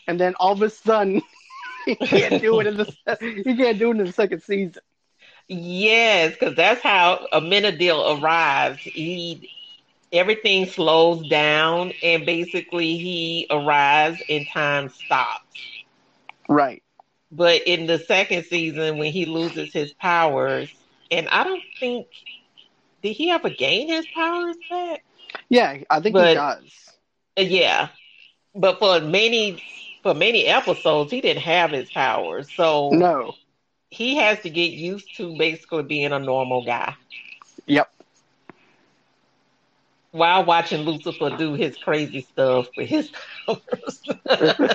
And 0.08 0.20
then 0.20 0.36
all 0.36 0.54
of 0.54 0.62
a 0.62 0.70
sudden, 0.70 1.22
he 2.00 2.08
can't 2.08 2.42
do 2.42 2.60
it 2.60 2.68
in 2.68 2.78
the 2.78 2.86
he 3.44 3.56
can't 3.56 3.80
do 3.80 3.92
it 3.92 4.00
in 4.00 4.06
the 4.06 4.12
second 4.12 4.42
season. 4.42 4.82
Yes, 5.48 6.34
because 6.34 6.56
that's 6.56 6.82
how 6.82 7.26
Amenadiel 7.34 8.22
arrives. 8.22 8.80
He 8.80 9.50
everything 10.12 10.66
slows 10.66 11.28
down, 11.28 11.94
and 12.04 12.26
basically 12.26 12.98
he 12.98 13.48
arrives 13.50 14.22
and 14.30 14.46
time 14.48 14.90
stops. 14.90 15.44
Right. 16.50 16.84
But 17.32 17.64
in 17.68 17.88
the 17.88 18.00
second 18.00 18.46
season, 18.46 18.98
when 18.98 19.12
he 19.12 19.26
loses 19.26 19.74
his 19.74 19.94
powers, 19.94 20.70
and 21.12 21.28
I 21.30 21.44
don't 21.44 21.64
think 21.80 22.08
did 23.02 23.14
he 23.14 23.30
ever 23.32 23.50
gain 23.50 23.88
his 23.90 24.06
powers 24.14 24.58
back? 24.70 25.04
Yeah, 25.50 25.78
I 25.90 26.00
think 26.02 26.14
But- 26.14 26.30
he 26.30 26.34
does. 26.36 26.64
Uh, 27.38 27.42
Yeah, 27.42 27.90
but 28.56 28.80
for 28.80 29.00
many 29.02 29.62
for 30.08 30.16
many 30.16 30.46
episodes 30.46 31.12
he 31.12 31.22
didn't 31.22 31.44
have 31.44 31.72
his 31.72 31.90
powers. 31.90 32.50
So 32.50 33.02
No. 33.02 33.36
he 33.90 34.16
has 34.18 34.40
to 34.42 34.50
get 34.50 34.72
used 34.72 35.16
to 35.18 35.36
basically 35.36 35.84
being 35.84 36.14
a 36.14 36.20
normal 36.20 36.64
guy 36.64 36.96
Yep. 37.68 37.92
while 40.12 40.46
watching 40.46 40.82
Lucifer 40.82 41.30
do 41.32 41.54
his 41.54 41.78
crazy 41.78 42.22
stuff 42.22 42.68
with 42.76 42.90
his 42.90 43.10
powers. 43.48 44.04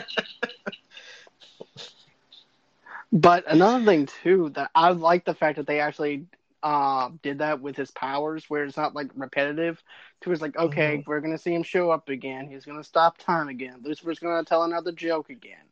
But 3.12 3.44
another 3.46 3.84
thing 3.84 4.06
too 4.06 4.50
that 4.50 4.70
I 4.74 4.90
like 4.90 5.24
the 5.24 5.34
fact 5.34 5.56
that 5.56 5.66
they 5.66 5.80
actually 5.80 6.26
uh, 6.62 7.10
did 7.22 7.38
that 7.38 7.60
with 7.60 7.76
his 7.76 7.90
powers, 7.90 8.48
where 8.48 8.64
it's 8.64 8.76
not 8.76 8.94
like 8.94 9.10
repetitive. 9.14 9.82
To 10.22 10.32
it's 10.32 10.40
like, 10.42 10.56
okay, 10.56 10.98
Mhm. 10.98 11.06
we're 11.06 11.20
gonna 11.20 11.38
see 11.38 11.54
him 11.54 11.62
show 11.62 11.90
up 11.90 12.08
again. 12.08 12.48
He's 12.48 12.64
gonna 12.64 12.84
stop 12.84 13.18
time 13.18 13.48
again. 13.48 13.80
Lucifer's 13.82 14.18
gonna 14.18 14.44
tell 14.44 14.64
another 14.64 14.92
joke 14.92 15.30
again. 15.30 15.64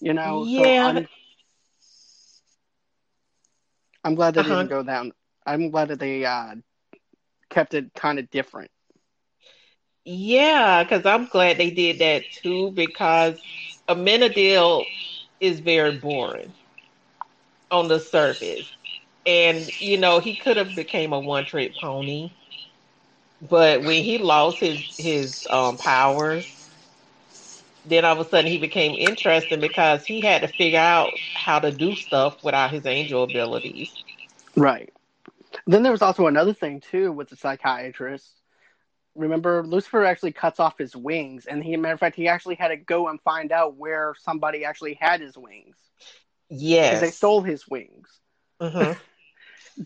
You 0.00 0.14
know, 0.14 0.46
so 0.46 0.74
Yeah. 0.74 0.80
I'm, 0.80 1.06
I'm 4.04 4.14
glad 4.14 4.34
they 4.34 4.42
Uh-huh. 4.42 4.44
didn't 4.44 4.68
go 4.68 4.82
down. 4.82 5.12
I'm 5.46 5.70
glad 5.70 5.88
that 5.88 6.00
they 6.00 6.24
uh, 6.24 6.56
kept 7.50 7.74
it 7.74 7.92
kind 7.94 8.18
of 8.18 8.30
different. 8.30 8.70
Yeah, 10.04 10.82
because 10.82 11.04
I'm 11.06 11.26
glad 11.26 11.58
they 11.58 11.70
did 11.70 11.98
that 12.00 12.30
too. 12.30 12.70
Because 12.72 13.40
Amenadiel 13.88 14.86
is 15.40 15.60
very 15.60 15.92
boring 15.92 16.54
on 17.70 17.88
the 17.88 17.98
surface, 18.00 18.72
and 19.28 19.72
you 19.80 19.98
know 19.98 20.20
he 20.20 20.36
could 20.36 20.56
have 20.56 20.74
became 20.74 21.12
a 21.12 21.20
one 21.20 21.46
trick 21.46 21.76
pony, 21.76 22.30
but 23.40 23.82
when 23.84 24.02
he 24.04 24.18
lost 24.18 24.60
his 24.60 24.94
his 24.98 25.46
um, 25.50 25.78
powers, 25.78 26.70
then 27.84 28.04
all 28.04 28.18
of 28.20 28.26
a 28.26 28.28
sudden 28.28 28.50
he 28.50 28.58
became 28.58 28.94
interesting 28.98 29.60
because 29.60 30.06
he 30.06 30.20
had 30.22 30.42
to 30.42 30.48
figure 30.48 30.80
out 30.80 31.20
how 31.34 31.60
to 31.60 31.72
do 31.72 31.94
stuff 31.94 32.36
without 32.42 32.72
his 32.72 32.86
angel 32.86 33.24
abilities. 33.24 33.96
Right. 34.56 34.92
Then 35.66 35.82
there 35.82 35.92
was 35.92 36.02
also 36.02 36.26
another 36.26 36.54
thing 36.54 36.80
too 36.80 37.12
with 37.12 37.28
the 37.30 37.36
psychiatrist. 37.36 38.42
Remember, 39.14 39.64
Lucifer 39.66 40.04
actually 40.04 40.32
cuts 40.32 40.60
off 40.60 40.78
his 40.78 40.96
wings, 40.96 41.46
and 41.46 41.62
he, 41.64 41.76
matter 41.76 41.94
of 41.94 42.00
fact, 42.00 42.16
he 42.16 42.28
actually 42.28 42.56
had 42.56 42.68
to 42.68 42.76
go 42.76 43.08
and 43.08 43.20
find 43.22 43.52
out 43.52 43.76
where 43.76 44.14
somebody 44.18 44.64
actually 44.64 44.94
had 44.94 45.20
his 45.20 45.36
wings 45.36 45.76
Yeah. 46.50 47.00
Yes, 47.00 47.00
they 47.00 47.10
stole 47.10 47.42
his 47.42 47.68
wings. 47.68 48.20
Mhm. 48.60 48.98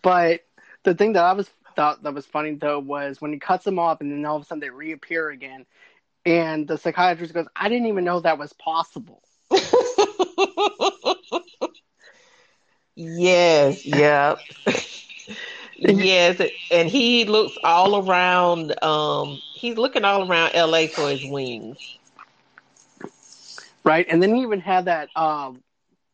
But 0.01 0.41
the 0.85 0.95
thing 0.95 1.13
that 1.15 1.25
I 1.25 1.33
was 1.33 1.51
thought 1.77 2.03
that 2.03 2.15
was 2.15 2.27
funny 2.27 2.55
though 2.55 2.79
was 2.79 3.21
when 3.21 3.33
he 3.33 3.39
cuts 3.39 3.65
them 3.65 3.79
off, 3.79 4.01
and 4.01 4.11
then 4.11 4.25
all 4.25 4.37
of 4.37 4.43
a 4.43 4.45
sudden 4.47 4.61
they 4.61 4.71
reappear 4.71 5.31
again, 5.31 5.67
and 6.25 6.67
the 6.67 6.79
psychiatrist 6.79 7.35
goes, 7.35 7.47
"I 7.55 7.69
didn't 7.69 7.87
even 7.89 8.05
know 8.05 8.21
that 8.21 8.39
was 8.39 8.53
possible." 8.55 9.23
yes, 12.95 13.85
yep. 13.85 14.39
yes, 15.77 16.41
and 16.71 16.89
he 16.89 17.25
looks 17.25 17.57
all 17.65 18.09
around 18.09 18.83
um 18.83 19.41
he's 19.55 19.77
looking 19.77 20.05
all 20.05 20.29
around 20.29 20.55
LA 20.55 20.87
for 20.87 21.11
his 21.11 21.25
wings. 21.25 21.99
Right, 23.85 24.07
and 24.09 24.23
then 24.23 24.35
he 24.35 24.43
even 24.43 24.61
had 24.61 24.85
that. 24.87 25.09
Um, 25.17 25.63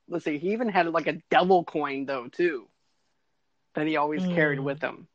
let's 0.09 0.24
see, 0.24 0.39
he 0.39 0.53
even 0.53 0.68
had 0.68 0.87
like 0.89 1.07
a 1.07 1.20
devil 1.31 1.64
coin 1.64 2.07
though 2.07 2.29
too, 2.29 2.66
that 3.79 3.87
he 3.87 3.97
always 3.97 4.26
carried 4.26 4.59
Mm. 4.59 4.64
with 4.64 4.83
him. 4.83 5.09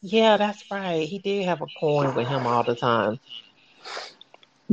Yeah, 0.00 0.36
that's 0.36 0.64
right. 0.70 1.08
He 1.08 1.18
did 1.18 1.44
have 1.46 1.60
a 1.62 1.66
coin 1.80 2.14
with 2.14 2.28
him 2.28 2.46
all 2.46 2.64
the 2.64 2.74
time. 2.74 3.20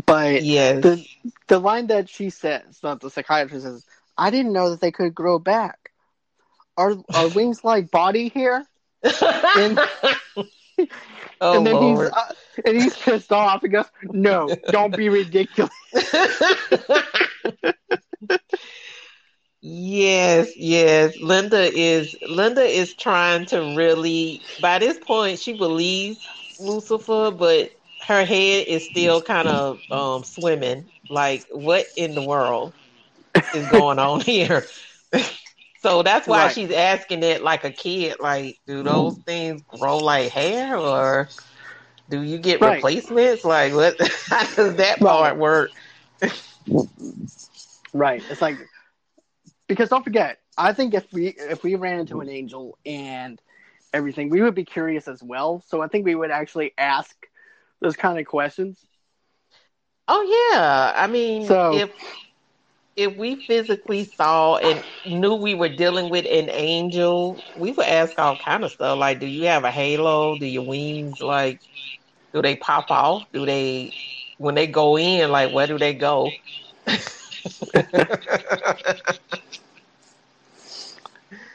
But 0.06 0.44
Yes. 0.44 0.84
the 0.84 1.06
the 1.48 1.60
line 1.60 1.88
that 1.88 2.10
she 2.10 2.30
says, 2.30 2.80
that 2.82 3.00
the 3.02 3.10
psychiatrist 3.10 3.66
says, 3.66 3.86
"I 4.18 4.30
didn't 4.30 4.54
know 4.54 4.70
that 4.72 4.82
they 4.82 4.92
could 4.92 5.14
grow 5.16 5.40
back. 5.40 5.92
Are 6.78 6.96
are 7.14 7.28
wings 7.28 7.64
like 7.64 7.92
body 7.92 8.30
hair?" 8.30 8.66
And- 9.56 9.80
oh 11.42 11.58
and 11.58 11.66
then 11.66 11.76
Lord. 11.76 12.08
he's 12.08 12.12
uh, 12.12 12.34
and 12.66 12.78
he's 12.78 12.98
pissed 12.98 13.32
off. 13.32 13.62
He 13.62 13.70
goes, 13.70 13.86
"No, 14.12 14.58
don't 14.70 14.96
be 14.96 15.10
ridiculous." 15.22 15.72
Yes, 19.66 20.54
yes. 20.58 21.18
Linda 21.20 21.62
is 21.74 22.16
Linda 22.22 22.64
is 22.64 22.96
trying 22.96 23.46
to 23.48 23.64
really 23.64 24.46
by 24.60 24.80
this 24.80 25.00
point 25.00 25.40
she 25.40 25.54
believes 25.54 26.20
Lucifer, 26.60 27.32
but 27.32 27.70
her 28.02 28.26
head 28.26 28.68
is 28.68 28.86
still 28.86 29.22
kind 29.22 29.48
of 29.48 29.80
um 29.92 30.24
swimming. 30.24 30.90
Like 31.10 31.46
what 31.52 31.88
in 31.98 32.16
the 32.16 32.24
world 32.24 32.74
is 33.52 33.68
going 33.68 34.00
on 34.00 34.22
here? 34.22 34.68
so 35.78 36.04
that's 36.04 36.28
why 36.28 36.48
Right. 36.48 36.50
she's 36.50 36.72
asking 36.72 37.24
it 37.24 37.42
like 37.44 37.64
a 37.64 37.72
kid, 37.72 38.18
like, 38.20 38.58
do 38.68 38.84
those 38.84 39.18
things 39.26 39.62
grow 39.68 40.00
like 40.00 40.32
hair 40.32 40.78
or 40.78 41.32
do 42.10 42.22
you 42.22 42.38
get 42.40 42.62
Right. 42.62 42.88
replacements? 42.88 43.44
Like 43.44 43.74
what 43.74 43.96
how 44.30 44.46
does 44.56 44.76
that 44.78 45.04
part 45.04 45.38
work? 45.38 45.72
Right. 47.94 48.24
It's 48.30 48.42
like 48.42 48.58
because 49.68 49.90
don't 49.90 50.04
forget, 50.04 50.40
I 50.58 50.74
think 50.74 50.94
if 50.94 51.12
we 51.12 51.28
if 51.28 51.64
we 51.64 51.76
ran 51.76 52.00
into 52.00 52.20
an 52.22 52.30
angel 52.30 52.78
and 52.86 53.42
everything, 53.94 54.30
we 54.30 54.42
would 54.42 54.56
be 54.56 54.66
curious 54.66 55.08
as 55.08 55.22
well. 55.24 55.64
So 55.68 55.82
I 55.82 55.88
think 55.88 56.06
we 56.06 56.16
would 56.16 56.32
actually 56.32 56.74
ask 56.78 57.16
those 57.82 57.96
kind 57.96 58.20
of 58.20 58.26
questions. 58.26 58.86
Oh 60.08 60.52
yeah, 60.54 60.94
I 60.96 61.08
mean, 61.08 61.46
So- 61.48 61.74
if 61.74 61.92
if 62.96 63.16
we 63.16 63.36
physically 63.48 64.04
saw 64.06 64.58
and 64.58 64.84
knew 65.06 65.36
we 65.36 65.54
were 65.56 65.70
dealing 65.70 66.10
with 66.10 66.26
an 66.26 66.50
angel, 66.50 67.44
we 67.56 67.72
would 67.72 67.86
ask 67.86 68.18
all 68.20 68.38
kind 68.38 68.64
of 68.64 68.72
stuff 68.72 68.98
like, 68.98 69.20
"Do 69.20 69.28
you 69.28 69.46
have 69.48 69.64
a 69.64 69.72
halo? 69.72 70.38
Do 70.38 70.46
your 70.46 70.64
wings 70.66 71.22
like, 71.22 71.60
do 72.34 72.42
they 72.42 72.56
pop 72.56 72.92
off? 72.92 73.24
Do 73.34 73.46
they 73.46 73.94
when 74.38 74.56
they 74.56 74.68
go 74.68 74.98
in? 74.98 75.32
Like, 75.32 75.52
where 75.52 75.68
do 75.68 75.78
they 75.78 75.94
go?" 75.94 76.32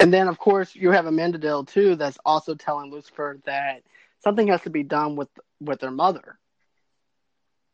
And 0.01 0.13
then 0.13 0.29
of 0.29 0.39
course 0.39 0.75
you 0.75 0.91
have 0.93 1.07
Amenadiel 1.07 1.69
too 1.69 1.97
that's 1.97 2.19
also 2.25 2.55
telling 2.55 2.91
Lucifer 2.91 3.39
that 3.47 3.83
something 4.21 4.49
has 4.49 4.63
to 4.63 4.71
be 4.71 4.85
done 4.85 5.17
with 5.17 5.31
with 5.61 5.81
their 5.81 5.93
mother 5.93 6.39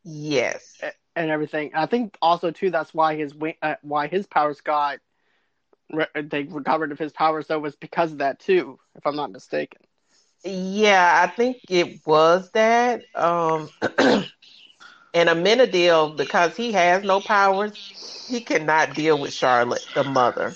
yes, 0.03 0.83
and 1.15 1.31
everything. 1.31 1.71
I 1.73 1.87
think 1.87 2.17
also 2.21 2.51
too 2.51 2.71
that's 2.71 2.93
why 2.93 3.15
his 3.15 3.33
uh, 3.61 3.75
why 3.81 4.07
his 4.07 4.27
powers 4.27 4.61
got 4.61 4.99
they 6.15 6.43
got 6.43 6.79
rid 6.79 6.91
of 6.91 6.99
his 6.99 7.13
powers 7.13 7.47
though 7.47 7.59
was 7.59 7.75
because 7.75 8.11
of 8.13 8.19
that 8.19 8.39
too, 8.39 8.79
if 8.95 9.05
I'm 9.07 9.15
not 9.15 9.31
mistaken. 9.31 9.81
yeah, 10.43 11.21
I 11.23 11.27
think 11.27 11.57
it 11.69 12.01
was 12.05 12.51
that. 12.51 13.03
Um, 13.15 13.69
and 13.99 14.25
Amenadiel, 15.13 16.15
because 16.17 16.55
he 16.55 16.71
has 16.73 17.03
no 17.03 17.21
powers, 17.21 17.77
he 18.27 18.41
cannot 18.41 18.93
deal 18.95 19.19
with 19.19 19.33
Charlotte, 19.33 19.85
the 19.95 20.03
mother. 20.03 20.55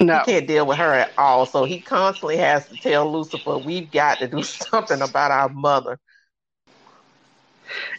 No. 0.00 0.22
He 0.24 0.32
can't 0.32 0.46
deal 0.46 0.66
with 0.66 0.78
her 0.78 0.94
at 0.94 1.12
all. 1.18 1.46
So 1.46 1.64
he 1.64 1.80
constantly 1.80 2.36
has 2.38 2.66
to 2.68 2.76
tell 2.76 3.10
Lucifer, 3.10 3.58
we've 3.58 3.90
got 3.90 4.20
to 4.20 4.28
do 4.28 4.42
something 4.42 5.02
about 5.02 5.30
our 5.30 5.48
mother. 5.48 5.98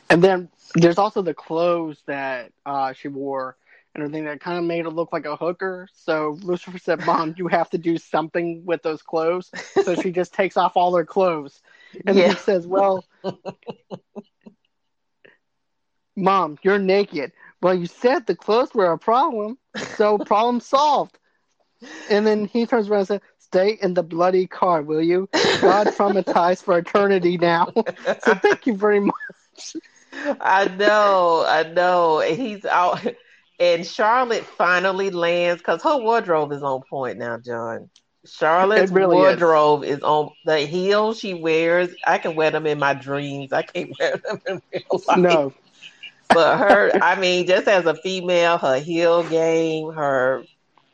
And 0.10 0.24
then 0.24 0.50
there's 0.76 0.98
also 0.98 1.22
the 1.22 1.34
clothes 1.34 2.02
that 2.08 2.52
uh, 2.66 2.93
she 2.93 3.08
wore 3.08 3.58
and 3.93 4.04
everything 4.04 4.26
that 4.26 4.41
kind 4.41 4.58
of 4.58 4.66
made 4.66 4.86
her 4.86 4.91
look 4.91 5.12
like 5.12 5.26
a 5.26 5.36
hooker. 5.36 5.88
So 5.93 6.38
Lucifer 6.41 6.78
said, 6.78 7.06
Mom, 7.06 7.34
you 7.38 7.48
have 7.48 7.70
to 7.72 7.78
do 7.78 7.98
something 7.98 8.64
with 8.66 8.84
those 8.84 9.02
clothes. 9.02 9.52
So 9.78 9.95
she 9.95 10.12
just 10.12 10.34
takes 10.34 10.58
off 10.58 10.74
all 10.76 10.95
her 10.95 11.06
clothes. 11.06 11.62
And 12.06 12.18
Yeah. 12.18 12.20
he 12.20 12.36
says, 12.36 12.68
Well, 12.68 13.06
Mom, 16.16 16.58
you're 16.64 16.80
naked. 16.80 17.32
Well, 17.62 17.76
you 17.76 17.88
said 17.88 18.26
the 18.26 18.36
clothes 18.36 18.74
were 18.74 18.91
a 18.91 18.98
problem. 18.98 19.58
So 19.84 20.20
problem 20.20 20.60
solved. 20.60 21.18
And 22.09 22.25
then 22.25 22.45
he 22.45 22.65
turns 22.65 22.89
around 22.89 22.99
and 22.99 23.07
says, 23.07 23.21
Stay 23.39 23.78
in 23.82 23.93
the 23.93 24.03
bloody 24.03 24.45
car, 24.45 24.82
will 24.82 25.01
you? 25.01 25.30
God 25.61 25.88
traumatized 25.97 26.63
for 26.63 26.78
eternity 26.78 27.38
now. 27.38 27.71
so 27.75 28.34
thank 28.36 28.67
you 28.67 28.75
very 28.75 28.99
much. 28.99 29.75
I 30.41 30.67
know, 30.67 31.45
I 31.47 31.63
know. 31.63 32.19
And 32.19 32.36
he's 32.38 32.65
out. 32.65 33.05
And 33.59 33.86
Charlotte 33.86 34.43
finally 34.43 35.09
lands 35.11 35.61
because 35.61 35.82
her 35.84 35.97
wardrobe 35.97 36.51
is 36.51 36.61
on 36.61 36.82
point 36.89 37.17
now, 37.17 37.38
John. 37.38 37.89
Charlotte's 38.25 38.91
really 38.91 39.17
is. 39.17 39.21
wardrobe 39.21 39.84
is. 39.84 40.01
on 40.01 40.32
the 40.45 40.59
heels 40.59 41.19
she 41.19 41.34
wears. 41.34 41.89
I 42.05 42.17
can 42.17 42.36
wear 42.36 42.51
them 42.51 42.65
in 42.65 42.80
my 42.80 42.93
dreams. 42.93 43.53
I 43.53 43.61
can't 43.63 43.91
wear 43.99 44.17
them 44.17 44.41
in 44.47 44.61
real 44.73 45.01
life. 45.07 45.17
No. 45.17 45.53
but 46.30 46.57
her 46.57 46.91
i 47.01 47.17
mean 47.17 47.47
just 47.47 47.69
as 47.69 47.86
a 47.86 47.95
female 47.95 48.57
her 48.57 48.80
heel 48.80 49.23
game 49.23 49.91
her 49.93 50.43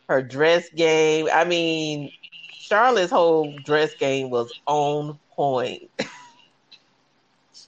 her 0.09 0.21
dress 0.21 0.69
game 0.69 1.27
i 1.33 1.43
mean 1.43 2.11
charlotte's 2.57 3.11
whole 3.11 3.59
dress 3.63 3.93
game 3.95 4.29
was 4.29 4.53
on 4.67 5.19
point 5.35 5.89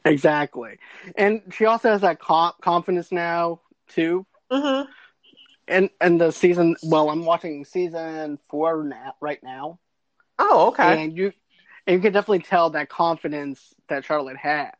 Exactly. 0.05 0.77
And 1.15 1.41
she 1.51 1.65
also 1.65 1.89
has 1.91 2.01
that 2.01 2.19
confidence 2.19 3.11
now, 3.11 3.61
too, 3.87 4.25
Mm-hmm. 4.51 4.91
And 5.67 5.89
and 5.99 6.19
the 6.19 6.31
season. 6.31 6.75
Well, 6.81 7.09
I'm 7.09 7.25
watching 7.25 7.65
season 7.65 8.37
four 8.49 8.83
now, 8.83 9.15
right 9.21 9.41
now, 9.43 9.79
Oh, 10.39 10.67
okay. 10.69 11.01
and 11.01 11.15
you 11.15 11.33
and 11.87 11.95
you 11.95 12.01
can 12.01 12.13
definitely 12.13 12.39
tell 12.43 12.69
that 12.71 12.89
confidence 12.89 13.73
that 13.89 14.05
Charlotte 14.05 14.37
has 14.37 14.73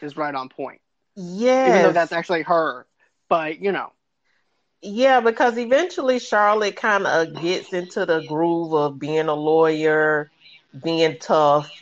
is 0.00 0.16
right 0.16 0.34
on 0.34 0.48
point. 0.48 0.80
Yeah, 1.16 1.56
Even 1.64 1.82
though 1.82 1.92
that's 1.92 2.12
actually 2.12 2.42
her, 2.42 2.86
but 3.28 3.60
you 3.60 3.72
know, 3.72 3.92
Yeah, 4.82 5.20
because 5.20 5.58
eventually 5.58 6.18
Charlotte 6.20 6.76
kind 6.76 7.06
of 7.06 7.38
gets 7.38 7.72
into 7.72 8.06
the 8.06 8.20
groove 8.20 8.72
of 8.74 8.98
being 8.98 9.28
a 9.28 9.34
lawyer, 9.34 10.30
being 10.82 11.18
tough, 11.20 11.72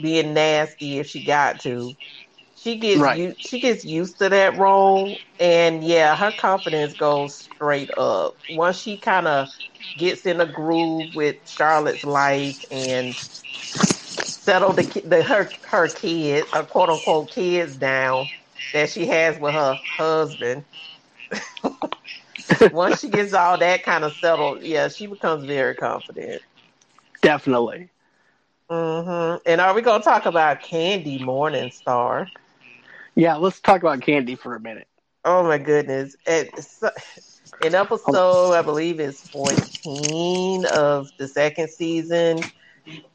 being 0.00 0.34
nasty 0.34 0.98
if 0.98 1.06
she 1.08 1.22
got 1.22 1.60
to. 1.60 1.96
She 2.54 2.76
gets 2.78 3.04
Right. 3.04 3.10
u- 3.10 3.36
she 3.46 3.60
gets 3.60 3.84
used 3.84 4.18
to 4.20 4.30
that 4.30 4.56
role, 4.56 5.22
and 5.38 5.84
yeah, 5.84 6.16
her 6.16 6.32
confidence 6.32 6.94
goes 6.94 7.38
straight 7.38 7.90
up 7.96 8.34
once 8.48 8.78
she 8.78 8.98
kind 8.98 9.28
of 9.28 9.48
gets 9.96 10.26
in 10.26 10.40
a 10.40 10.46
groove 10.46 11.14
with 11.14 11.36
Charlotte's 11.46 12.04
life 12.04 12.58
and 12.70 13.16
settle 14.26 14.72
the, 14.74 14.84
the 15.04 15.22
her 15.22 15.50
her 15.64 15.88
kids, 15.88 16.48
her 16.52 16.64
quote 16.64 16.90
unquote 16.90 17.32
kids 17.32 17.76
down 17.76 18.30
that 18.72 18.90
she 18.90 19.06
has 19.06 19.38
with 19.38 19.54
her 19.54 19.80
husband. 19.86 20.64
Once 22.70 23.00
she 23.00 23.08
gets 23.08 23.32
all 23.32 23.58
that 23.58 23.82
kind 23.82 24.04
of 24.04 24.12
settled, 24.14 24.62
yeah, 24.62 24.88
she 24.88 25.06
becomes 25.06 25.44
very 25.44 25.74
confident. 25.74 26.42
definitely. 27.22 27.90
hmm 28.70 29.36
And 29.46 29.60
are 29.60 29.74
we 29.74 29.82
gonna 29.82 30.02
talk 30.02 30.26
about 30.26 30.60
Candy 30.62 31.18
Morningstar? 31.18 32.30
Yeah, 33.14 33.36
let's 33.36 33.60
talk 33.60 33.82
about 33.82 34.00
Candy 34.00 34.34
for 34.36 34.54
a 34.54 34.60
minute. 34.60 34.88
Oh 35.24 35.42
my 35.44 35.58
goodness! 35.58 36.16
It's, 36.26 36.82
in 37.60 37.74
episode, 37.74 38.52
I 38.52 38.62
believe 38.62 39.00
it's 39.00 39.22
fourteen 39.22 40.64
of 40.66 41.08
the 41.18 41.26
second 41.28 41.68
season. 41.70 42.46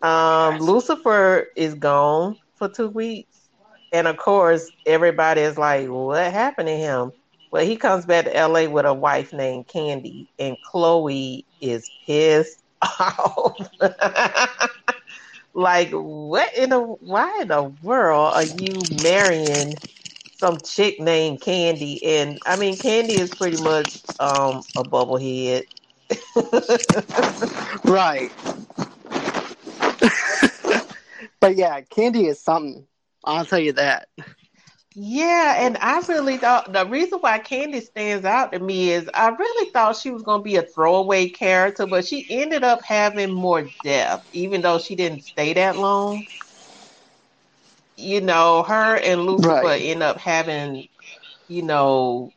Um, 0.01 0.59
Lucifer 0.59 1.47
is 1.55 1.75
gone 1.75 2.37
for 2.55 2.69
two 2.69 2.89
weeks, 2.89 3.49
and 3.91 4.07
of 4.07 4.17
course, 4.17 4.71
everybody 4.85 5.41
is 5.41 5.57
like, 5.57 5.87
"What 5.89 6.31
happened 6.31 6.67
to 6.67 6.75
him?" 6.77 7.11
Well, 7.51 7.65
he 7.65 7.75
comes 7.75 8.05
back 8.05 8.25
to 8.25 8.31
LA 8.47 8.69
with 8.69 8.85
a 8.85 8.93
wife 8.93 9.33
named 9.33 9.67
Candy, 9.67 10.29
and 10.39 10.59
Chloe 10.61 11.45
is 11.59 11.91
pissed 12.05 12.63
off. 12.81 13.69
like, 15.53 15.89
what 15.91 16.55
in 16.57 16.69
the 16.69 16.79
why 16.79 17.39
in 17.41 17.49
the 17.49 17.63
world 17.63 18.33
are 18.33 18.43
you 18.43 18.87
marrying 18.89 19.75
some 20.33 20.61
chick 20.61 20.99
named 20.99 21.41
Candy? 21.41 22.03
And 22.03 22.39
I 22.45 22.55
mean, 22.55 22.77
Candy 22.77 23.17
is 23.17 23.31
pretty 23.33 23.57
much 23.57 24.01
um 24.19 24.63
a 24.75 24.83
bubblehead. 24.83 25.63
Right. 27.83 28.31
but 31.39 31.55
yeah, 31.55 31.81
Candy 31.81 32.27
is 32.27 32.39
something. 32.39 32.87
I'll 33.23 33.45
tell 33.45 33.59
you 33.59 33.73
that. 33.73 34.07
Yeah, 34.95 35.55
and 35.65 35.77
I 35.77 35.99
really 36.07 36.37
thought 36.37 36.71
the 36.73 36.85
reason 36.85 37.19
why 37.19 37.39
Candy 37.39 37.79
stands 37.81 38.25
out 38.25 38.51
to 38.53 38.59
me 38.59 38.91
is 38.91 39.09
I 39.13 39.29
really 39.29 39.71
thought 39.71 39.95
she 39.95 40.11
was 40.11 40.23
going 40.23 40.39
to 40.39 40.43
be 40.43 40.55
a 40.57 40.63
throwaway 40.63 41.29
character, 41.29 41.85
but 41.85 42.05
she 42.05 42.25
ended 42.29 42.63
up 42.63 42.81
having 42.83 43.31
more 43.31 43.69
depth, 43.83 44.27
even 44.31 44.61
though 44.61 44.79
she 44.79 44.95
didn't 44.95 45.21
stay 45.23 45.53
that 45.53 45.77
long. 45.77 46.27
You 47.97 48.21
know, 48.21 48.63
her 48.63 48.95
and 48.97 49.25
Lucifer 49.25 49.67
Right. 49.67 49.77
end 49.77 50.03
up 50.03 50.17
having, 50.17 50.87
you 51.47 51.63
know, 51.63 52.31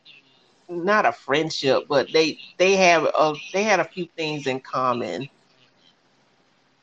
not 0.69 1.07
a 1.07 1.13
friendship, 1.13 1.85
but 1.89 2.13
they 2.13 2.39
they 2.59 2.77
have 2.77 3.05
a 3.05 3.35
they 3.53 3.63
had 3.65 3.81
a 3.81 3.85
few 3.85 4.07
things 4.17 4.47
in 4.47 4.61
common, 4.61 5.29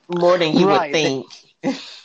more 0.07 0.37
than 0.37 0.53
you 0.55 0.67
Right. 0.67 0.69
would 0.69 0.91
think. 0.91 1.27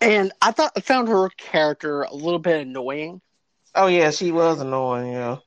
And 0.00 0.32
I 0.40 0.52
thought 0.52 0.72
I 0.76 0.80
found 0.80 1.08
her 1.08 1.28
character 1.30 2.02
a 2.02 2.14
little 2.14 2.38
bit 2.38 2.60
annoying 2.60 3.20
Oh 3.74 3.86
yeah, 3.86 4.10
she 4.10 4.32
was 4.32 4.60
annoying. 4.60 5.12
Yeah. 5.12 5.38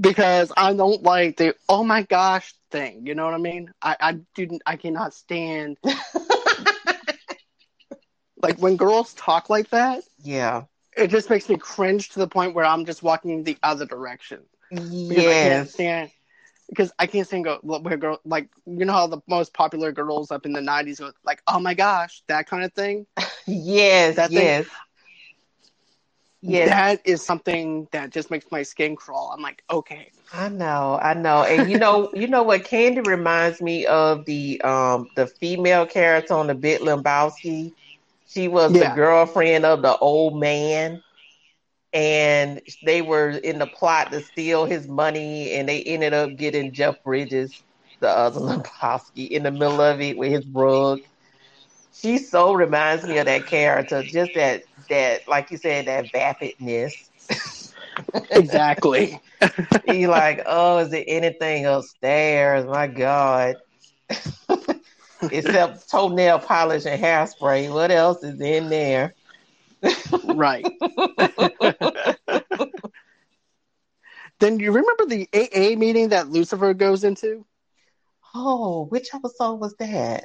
because 0.00 0.52
I 0.56 0.72
don't 0.74 1.02
like 1.02 1.36
the 1.36 1.54
oh 1.68 1.84
my 1.84 2.02
gosh 2.02 2.54
thing. 2.70 3.06
You 3.06 3.14
know 3.14 3.24
what 3.24 3.34
I 3.34 3.38
mean? 3.38 3.72
I 3.82 3.96
I 4.00 4.12
didn't 4.34 4.62
I 4.66 4.76
cannot 4.76 5.14
stand 5.14 5.78
like 8.42 8.58
when 8.58 8.76
girls 8.76 9.14
talk 9.14 9.50
like 9.50 9.70
that. 9.70 10.02
Yeah. 10.22 10.64
It 10.96 11.08
just 11.08 11.30
makes 11.30 11.48
me 11.48 11.56
cringe 11.56 12.10
to 12.10 12.18
the 12.18 12.28
point 12.28 12.54
where 12.54 12.64
I'm 12.64 12.84
just 12.84 13.02
walking 13.02 13.44
the 13.44 13.56
other 13.62 13.86
direction. 13.86 14.40
because 15.08 15.26
I 15.26 15.34
can't 15.34 15.66
stand 15.66 16.10
because 16.70 16.92
I 16.98 17.06
can't 17.06 17.44
go 17.44 17.58
where 17.62 17.98
girl 17.98 18.20
like 18.24 18.48
you 18.66 18.86
know 18.86 18.92
how 18.92 19.06
the 19.06 19.20
most 19.28 19.54
popular 19.54 19.92
girls 19.92 20.32
up 20.32 20.46
in 20.46 20.52
the 20.52 20.62
nineties 20.62 21.00
go 21.00 21.12
like 21.24 21.42
oh 21.48 21.60
my 21.60 21.74
gosh 21.74 22.22
that 22.28 22.48
kind 22.48 22.64
of 22.64 22.72
thing. 22.72 23.06
Yes, 23.46 24.16
That 24.16 24.34
thing- 24.34 24.54
yes. 24.54 24.66
Yes, 26.42 26.72
That 26.72 27.00
is 27.04 27.24
something 27.24 27.88
that 27.92 28.10
just 28.10 28.30
makes 28.30 28.46
my 28.50 28.62
skin 28.62 28.96
crawl. 28.96 29.30
I'm 29.34 29.42
like 29.42 29.62
okay, 29.70 30.12
I 30.32 30.48
know, 30.48 30.98
I 31.00 31.14
know. 31.14 31.44
And 31.44 31.68
you 31.68 31.76
know, 31.76 32.10
you 32.14 32.26
know 32.28 32.42
what 32.42 32.64
Candy 32.64 33.00
reminds 33.00 33.60
me 33.60 33.86
of 33.86 34.24
the 34.26 34.60
um 34.62 35.08
the 35.16 35.26
female 35.26 35.86
character 35.86 36.34
on 36.34 36.46
the 36.48 36.54
Big 36.54 36.80
Lebowski. 36.80 37.72
She 38.26 38.48
was 38.48 38.74
Yeah. 38.74 38.78
the 38.78 38.88
girlfriend 38.88 39.64
of 39.64 39.82
the 39.82 39.96
old 39.98 40.38
man. 40.40 41.02
And 41.92 42.60
they 42.82 43.02
were 43.02 43.30
in 43.30 43.58
the 43.58 43.66
plot 43.66 44.12
to 44.12 44.20
steal 44.20 44.64
his 44.64 44.88
money 44.88 45.52
and 45.52 45.68
they 45.68 45.82
ended 45.82 46.12
up 46.12 46.36
getting 46.36 46.72
Jeff 46.72 47.02
Bridges, 47.02 47.64
the 48.00 48.08
other 48.08 48.40
Lebowski, 48.40 49.28
in 49.28 49.42
the 49.42 49.50
middle 49.50 49.80
of 49.80 50.00
it 50.00 50.16
with 50.16 50.30
his 50.32 50.46
rug. 50.52 51.00
She 51.92 52.18
so 52.18 52.52
reminds 52.52 53.04
me 53.04 53.18
of 53.18 53.26
that 53.26 53.46
character, 53.46 54.02
just 54.02 54.34
that 54.34 54.62
that 54.88 55.22
like 55.28 55.50
you 55.50 55.56
said, 55.56 55.86
that 55.86 56.12
vapidness. 56.12 57.10
exactly. 58.30 59.20
He 59.84 60.06
like, 60.06 60.42
oh, 60.46 60.78
is 60.78 60.90
there 60.90 61.04
anything 61.06 61.66
upstairs? 61.66 62.64
My 62.66 62.86
God. 62.86 63.56
Except 65.30 65.90
toenail 65.90 66.40
polish 66.40 66.86
and 66.86 67.02
hairspray. 67.02 67.72
What 67.72 67.90
else 67.90 68.22
is 68.22 68.40
in 68.40 68.68
there? 68.68 69.14
Right. 70.34 70.66
then 74.38 74.58
you 74.60 74.72
remember 74.72 75.06
the 75.06 75.28
AA 75.34 75.76
meeting 75.78 76.08
that 76.10 76.28
Lucifer 76.28 76.72
goes 76.74 77.04
into? 77.04 77.44
Oh, 78.34 78.86
which 78.86 79.08
episode 79.14 79.54
was 79.60 79.74
that? 79.78 80.24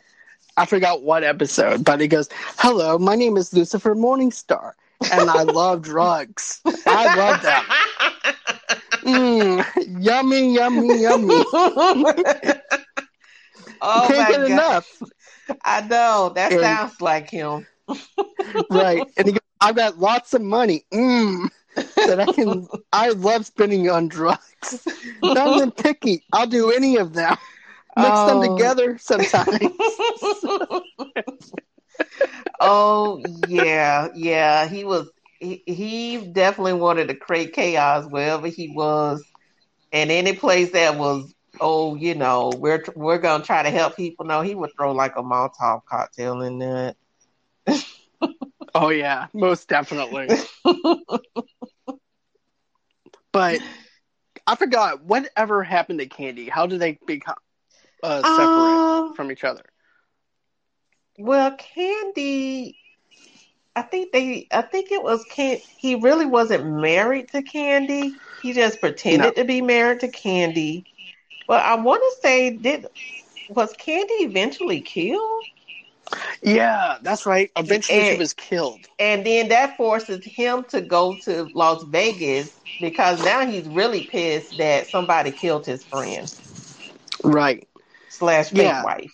I 0.57 0.65
forgot 0.65 1.01
what 1.03 1.23
episode, 1.23 1.83
but 1.83 1.99
he 1.99 2.07
goes, 2.07 2.29
"Hello, 2.57 2.97
my 2.97 3.15
name 3.15 3.35
is 3.35 3.53
Lucifer 3.53 3.93
Morningstar, 3.95 4.71
and 5.11 5.29
I 5.29 5.43
love 5.43 5.81
drugs. 5.81 6.61
I 6.85 7.15
love 7.15 7.41
them. 7.41 7.63
Mm, 9.05 9.63
yummy, 10.03 10.55
yummy, 10.55 11.01
yummy. 11.03 11.43
oh 11.53 12.13
Can't 14.07 14.17
my 14.17 14.31
get 14.31 14.39
God. 14.39 14.49
enough. 14.49 15.01
I 15.63 15.81
know. 15.81 16.31
That 16.33 16.51
And- 16.51 16.61
sounds 16.61 16.99
like 17.01 17.29
him. 17.29 17.67
Right. 18.71 19.03
And 19.15 19.27
he 19.27 19.33
goes, 19.33 19.39
I've 19.61 19.75
got 19.75 19.97
lots 19.97 20.33
of 20.33 20.41
money. 20.41 20.85
Mm, 20.93 21.49
that 21.75 22.19
I 22.19 22.25
can 22.33 22.67
I 22.93 23.09
love 23.09 23.45
spending 23.45 23.89
on 23.89 24.07
drugs. 24.07 24.87
Not 25.21 25.55
even 25.55 25.71
picky. 25.71 26.23
I'll 26.33 26.47
do 26.47 26.71
any 26.71 26.97
of 26.97 27.13
them. 27.13 27.35
Mix 27.97 28.11
Oh. 28.19 28.25
them 28.25 28.41
together 28.41 28.97
sometimes. 28.97 29.59
oh 32.59 33.21
yeah, 33.47 34.07
yeah. 34.15 34.67
He 34.67 34.83
was. 34.83 35.09
He, 35.39 35.63
he 35.67 36.17
definitely 36.31 36.73
wanted 36.73 37.09
to 37.09 37.15
create 37.15 37.53
chaos 37.53 38.05
wherever 38.09 38.47
he 38.47 38.69
was, 38.69 39.23
and 39.91 40.11
any 40.11 40.33
place 40.33 40.71
that 40.71 40.97
was. 40.97 41.33
Oh, 41.61 41.95
you 41.95 42.15
know, 42.15 42.51
we're 42.57 42.83
we're 42.95 43.17
gonna 43.17 43.43
try 43.43 43.63
to 43.63 43.69
help 43.69 43.95
people. 43.95 44.25
No, 44.25 44.41
he 44.41 44.55
would 44.55 44.71
throw 44.75 44.91
like 44.91 45.15
a 45.15 45.21
Molotov 45.23 45.85
cocktail 45.85 46.41
in 46.41 46.59
there. 46.59 46.95
Oh 48.75 48.89
yeah, 48.89 49.27
most 49.33 49.69
definitely. 49.69 50.27
but 53.31 53.61
I 54.45 54.55
forgot 54.55 55.03
whatever 55.03 55.63
happened 55.63 55.99
to 55.99 56.07
Candy. 56.07 56.49
How 56.49 56.67
did 56.67 56.81
they 56.81 56.99
become 57.07 57.37
uh, 58.03 58.23
separate 58.23 58.81
Um, 58.81 59.13
from 59.15 59.31
each 59.31 59.45
other? 59.45 59.63
Well, 61.17 61.55
Candy, 61.55 62.77
I 63.77 63.81
think 63.83 64.11
they, 64.11 64.47
I 64.51 64.61
think 64.61 64.91
it 64.91 65.01
was 65.01 65.23
Can. 65.25 65.59
He 65.77 65.95
really 65.95 66.25
wasn't 66.25 66.65
married 66.65 67.29
to 67.29 67.41
Candy. 67.43 68.21
He 68.41 68.53
just 68.53 68.81
pretended 68.81 69.37
to 69.37 69.45
be 69.45 69.61
married 69.61 70.01
to 70.01 70.09
Candy. 70.09 70.85
But 71.47 71.63
I 71.63 71.75
want 71.75 72.01
to 72.01 72.21
say, 72.21 72.57
did 72.57 72.87
was 73.47 73.73
Candy 73.73 74.15
eventually 74.25 74.81
killed? 74.81 75.45
Yeah, 76.41 76.97
that's 77.01 77.25
right. 77.25 77.51
Eventually, 77.57 78.03
she 78.03 78.17
was 78.17 78.33
killed. 78.33 78.87
And 78.99 79.25
then 79.25 79.49
that 79.49 79.77
forces 79.77 80.25
him 80.25 80.63
to 80.69 80.81
go 80.81 81.15
to 81.25 81.49
Las 81.53 81.83
Vegas 81.83 82.59
because 82.79 83.23
now 83.23 83.45
he's 83.45 83.67
really 83.67 84.03
pissed 84.03 84.57
that 84.57 84.87
somebody 84.87 85.31
killed 85.31 85.65
his 85.65 85.83
friend 85.83 86.27
Right. 87.23 87.67
slash 88.09 88.49
fake 88.51 88.61
Yeah. 88.61 88.83
wife. 88.83 89.11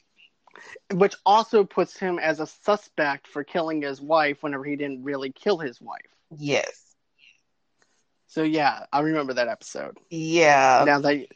Which 0.94 1.16
also 1.26 1.64
puts 1.64 1.98
him 1.98 2.20
as 2.20 2.40
a 2.40 2.48
suspect 2.48 3.28
for 3.28 3.44
killing 3.44 3.82
his 3.82 4.02
wife 4.02 4.44
whenever 4.44 4.64
he 4.66 4.76
didn't 4.76 5.04
really 5.04 5.32
kill 5.32 5.58
his 5.58 5.82
wife. 5.82 6.02
Yes. 6.38 6.96
So 8.28 8.44
yeah, 8.44 8.86
I 8.92 9.00
remember 9.02 9.34
that 9.34 9.48
episode. 9.48 9.98
Yeah. 10.10 10.84
now 10.86 11.00
that, 11.00 11.28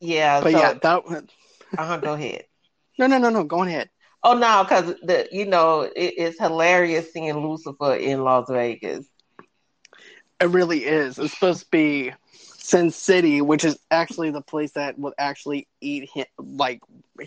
yeah. 0.00 0.40
but 0.40 0.52
so, 0.52 0.58
yeah, 0.58 0.72
that. 0.74 1.04
uh-huh, 1.78 1.98
go 1.98 2.14
ahead. 2.14 2.44
No, 2.98 3.06
no, 3.06 3.18
no, 3.18 3.30
no. 3.30 3.44
Go 3.44 3.62
ahead. 3.62 3.90
Oh 4.22 4.34
no, 4.34 4.64
because 4.64 4.94
the 5.02 5.28
you 5.32 5.46
know 5.46 5.82
it, 5.82 5.92
it's 5.96 6.38
hilarious 6.38 7.12
seeing 7.12 7.36
Lucifer 7.38 7.94
in 7.94 8.22
Las 8.24 8.46
Vegas. 8.50 9.08
It 10.40 10.46
really 10.50 10.84
is. 10.84 11.18
It's 11.18 11.32
supposed 11.32 11.60
to 11.64 11.70
be 11.70 12.12
Sin 12.32 12.90
City, 12.90 13.40
which 13.40 13.64
is 13.64 13.78
actually 13.90 14.30
the 14.30 14.42
place 14.42 14.72
that 14.72 14.98
will 14.98 15.14
actually 15.18 15.68
eat 15.80 16.08
him, 16.12 16.26
like 16.38 16.80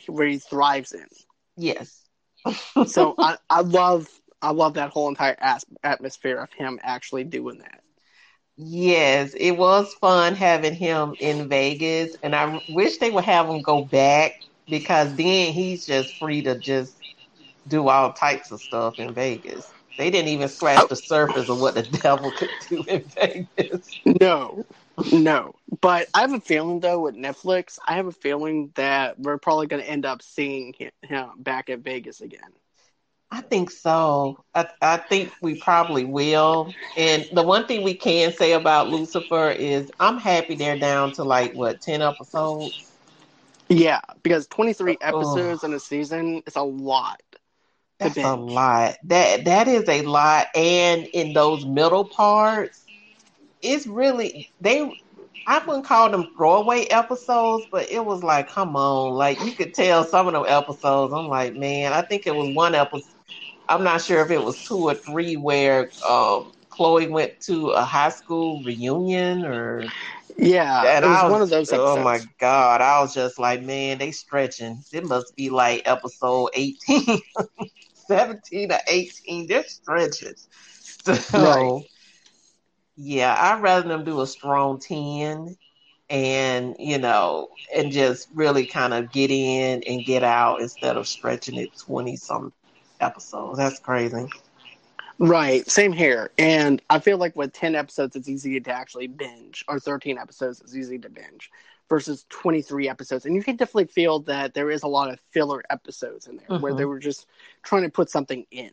where 0.08 0.28
he 0.28 0.40
thrives 0.40 0.92
in. 0.94 1.08
Yes. 1.58 2.08
So 2.86 3.18
I, 3.22 3.38
I 3.50 3.62
love, 3.62 4.08
I 4.42 4.52
love 4.52 4.76
that 4.76 4.90
whole 4.92 5.10
entire 5.10 5.36
as- 5.40 5.66
atmosphere 5.84 6.38
of 6.38 6.52
him 6.54 6.80
actually 6.84 7.24
doing 7.26 7.60
that. 7.60 7.82
Yes, 8.58 9.34
it 9.36 9.52
was 9.52 9.94
fun 9.96 10.36
having 10.36 10.76
him 10.76 11.16
in 11.20 11.48
Vegas, 11.50 12.16
and 12.24 12.36
I 12.36 12.62
wish 12.68 12.98
they 12.98 13.10
would 13.12 13.24
have 13.26 13.48
him 13.50 13.62
go 13.62 13.84
back 13.86 14.34
because 14.72 15.14
then 15.16 15.54
he's 15.54 15.86
just 15.86 16.18
free 16.18 16.42
to 16.42 16.58
just 16.58 16.96
do 17.68 17.90
all 17.90 18.14
types 18.14 18.52
of 18.52 18.60
stuff 18.62 18.98
in 18.98 19.14
Vegas. 19.14 19.72
They 19.98 20.10
didn't 20.10 20.30
even 20.30 20.48
scratch 20.48 20.88
the 20.90 20.96
surface 20.96 21.50
of 21.50 21.60
what 21.60 21.76
the 21.76 21.84
devil 22.02 22.32
could 22.32 22.50
do 22.70 22.84
in 22.88 23.04
Vegas. 23.04 23.96
No, 24.06 24.66
no. 25.12 25.54
But 25.82 26.08
I 26.14 26.22
have 26.22 26.34
a 26.34 26.40
feeling 26.40 26.80
though 26.80 27.02
with 27.02 27.16
Netflix, 27.16 27.78
I 27.88 27.96
have 27.96 28.08
a 28.08 28.12
feeling 28.12 28.72
that 28.76 29.20
we're 29.20 29.38
probably 29.38 29.68
going 29.68 29.84
to 29.84 29.90
end 29.90 30.06
up 30.06 30.22
seeing 30.22 30.74
him, 31.04 31.30
back 31.38 31.70
at 31.70 31.80
Vegas 31.80 32.22
again. 32.22 32.50
I 33.30 33.42
think 33.42 33.72
so. 33.72 34.44
I, 34.56 34.68
I 34.82 34.98
think 34.98 35.32
we 35.42 35.56
probably 35.56 36.04
will. 36.04 36.74
And 36.98 37.26
the 37.32 37.44
one 37.44 37.66
thing 37.66 37.84
we 37.84 37.94
can 37.94 38.34
say 38.34 38.54
about 38.54 38.90
Lucifer 38.90 39.52
is 39.52 39.92
I'm 40.00 40.18
happy 40.18 40.56
they're 40.56 40.78
down 40.78 41.14
to 41.14 41.24
like 41.24 41.54
what 41.54 41.82
ten 41.82 42.02
episodes. 42.02 42.91
Yeah, 43.72 44.02
because 44.24 44.48
23 44.48 44.98
Oh. 45.12 45.12
episodes 45.12 45.64
in 45.64 45.74
a 45.74 45.80
season 45.80 46.44
is 46.48 46.58
a 46.58 46.64
lot. 46.64 47.22
That's 48.00 48.24
a 48.24 48.36
lot. 48.36 48.96
That 49.06 49.46
that 49.46 49.68
is 49.68 49.88
a 49.90 50.02
lot. 50.04 50.48
And 50.56 51.08
in 51.14 51.34
those 51.34 51.66
middle 51.66 52.06
parts, 52.06 52.90
it's 53.62 53.88
really 53.88 54.50
they. 54.62 54.92
I 55.48 55.60
wouldn't 55.66 55.86
call 55.86 56.10
them 56.12 56.30
throwaway 56.38 56.86
episodes, 56.86 57.66
but 57.72 57.92
it 57.92 58.06
was 58.06 58.24
like, 58.24 58.50
come 58.50 58.76
on, 58.76 59.14
like 59.16 59.42
you 59.42 59.54
could 59.54 59.74
tell 59.74 60.04
some 60.04 60.28
of 60.28 60.34
them 60.34 60.46
episodes. 60.48 61.14
I'm 61.14 61.28
like, 61.28 61.56
man, 61.56 61.94
I 61.94 62.02
think 62.02 62.28
it 62.28 62.36
was 62.36 62.50
one 62.50 62.76
episode. 62.76 63.16
I'm 63.68 63.84
not 63.84 64.02
sure 64.02 64.24
if 64.24 64.32
it 64.32 64.44
was 64.44 64.62
two 64.68 64.78
or 64.78 64.94
three 64.96 65.36
where 65.38 65.92
um, 66.08 66.52
Chloe 66.70 67.08
went 67.08 67.40
to 67.42 67.70
a 67.72 67.84
high 67.84 68.10
school 68.10 68.62
reunion 68.64 69.46
or 69.46 69.94
Yeah, 70.38 70.90
and 70.98 71.06
it 71.06 71.08
was, 71.08 71.24
I 71.24 71.26
was 71.26 71.38
one 71.40 71.42
of 71.42 71.50
those 71.50 71.72
episodes. 71.74 71.92
Oh 71.92 71.98
my 71.98 72.22
god! 72.40 72.82
I 72.82 73.02
was 73.02 73.14
just 73.14 73.40
like, 73.40 73.62
man, 73.62 73.98
they 73.98 74.12
stretching. 74.12 74.84
It 74.92 75.06
must 75.06 75.36
be 75.36 75.50
like 75.50 75.84
episode 75.86 76.50
18, 76.54 77.20
17 77.94 78.72
or 78.72 78.80
eighteen. 78.88 79.48
They're 79.48 79.64
stretching. 79.64 80.36
So, 81.04 81.16
Right. 81.36 81.74
yeah, 82.98 83.36
I'd 83.38 83.62
rather 83.62 83.88
them 83.88 84.04
do 84.04 84.22
a 84.22 84.28
strong 84.28 84.80
ten, 84.80 85.56
and 86.10 86.76
you 86.80 86.98
know, 87.00 87.50
and 87.76 87.92
just 87.92 88.28
really 88.34 88.66
kind 88.66 88.94
of 88.94 89.12
get 89.12 89.32
in 89.32 89.84
and 89.88 90.06
get 90.06 90.24
out 90.24 90.62
instead 90.62 90.98
of 90.98 91.08
stretching 91.08 91.58
it 91.58 91.72
twenty 91.86 92.16
some 92.18 92.54
episodes. 93.00 93.58
That's 93.58 93.80
crazy. 93.80 94.28
Right, 95.22 95.70
same 95.70 95.94
here. 95.94 96.32
And 96.40 96.82
I 96.90 97.00
feel 97.00 97.18
like 97.20 97.36
with 97.36 97.54
10 97.54 97.76
episodes, 97.76 98.16
it's 98.16 98.30
easy 98.30 98.60
to 98.60 98.72
actually 98.72 99.08
binge, 99.08 99.64
or 99.70 99.80
13 99.80 100.18
episodes, 100.20 100.62
it's 100.62 100.76
easy 100.76 101.00
to 101.00 101.10
binge, 101.10 101.52
versus 101.90 102.26
23 102.30 102.90
episodes. 102.90 103.26
And 103.26 103.36
you 103.36 103.44
can 103.44 103.56
definitely 103.58 103.86
feel 103.88 104.22
that 104.22 104.56
there 104.56 104.72
is 104.72 104.84
a 104.84 104.88
lot 104.88 105.12
of 105.12 105.20
filler 105.32 105.64
episodes 105.70 106.28
in 106.28 106.38
there 106.38 106.56
where 106.58 106.74
Mhm. 106.74 106.78
they 106.78 106.86
were 106.86 107.00
just 107.00 107.28
trying 107.64 107.84
to 107.84 107.90
put 107.92 108.10
something 108.10 108.48
in. 108.52 108.72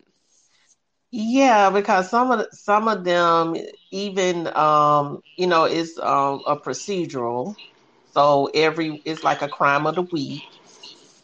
Yeah, 1.10 1.70
because 1.70 2.10
some 2.10 2.30
of 2.32 2.40
the, 2.40 2.48
some 2.52 2.88
of 2.88 3.04
them 3.04 3.56
even 3.90 4.46
um 4.56 5.22
you 5.36 5.46
know 5.46 5.64
it's 5.64 5.98
um 5.98 6.42
a 6.46 6.56
procedural, 6.58 7.56
so 8.14 8.50
every 8.54 9.00
it's 9.06 9.24
like 9.24 9.42
a 9.42 9.48
crime 9.48 9.86
of 9.86 9.96
the 9.96 10.02
week. 10.02 10.42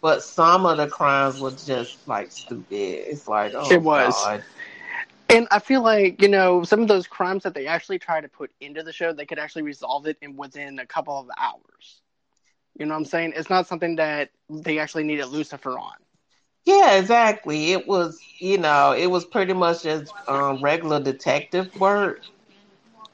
But 0.03 0.23
some 0.23 0.67
of 0.67 0.79
the 0.79 0.89
crimes 0.89 1.39
were 1.39 1.53
just 1.53 1.99
like 2.07 2.33
stupid. 2.33 2.69
It's 3.09 3.29
like 3.29 3.55
oh 3.55 3.81
It 3.81 3.83
was. 3.83 4.29
God. 4.29 4.45
And 5.35 5.49
I 5.51 5.59
feel 5.59 5.83
like, 5.83 6.23
you 6.23 6.29
know, 6.29 6.63
some 6.63 6.81
of 6.81 6.87
those 6.87 7.09
crimes 7.09 7.43
that 7.43 7.55
they 7.55 7.67
actually 7.67 7.99
try 7.99 8.21
to 8.21 8.29
put 8.29 8.53
into 8.61 8.85
the 8.85 8.93
show, 8.93 9.13
they 9.13 9.27
could 9.27 9.41
actually 9.41 9.63
resolve 9.63 10.07
it 10.07 10.17
in 10.23 10.37
within 10.37 10.79
a 10.79 10.87
couple 10.87 11.19
of 11.19 11.29
hours. 11.37 12.03
You 12.79 12.87
know 12.87 12.95
what 12.95 12.99
I'm 12.99 13.05
saying? 13.05 13.33
It's 13.35 13.51
not 13.51 13.67
something 13.67 13.97
that 13.97 14.31
they 14.49 14.79
actually 14.79 15.03
needed 15.03 15.27
Lucifer 15.27 15.77
on. 15.77 15.95
Yeah, 16.65 16.97
exactly. 16.99 17.73
It 17.73 17.87
was 17.87 18.21
you 18.39 18.59
know 18.59 18.93
it 18.93 19.07
was 19.09 19.25
pretty 19.25 19.53
much 19.53 19.83
just 19.83 20.13
um, 20.29 20.63
regular 20.63 21.01
detective 21.01 21.75
work. 21.81 22.23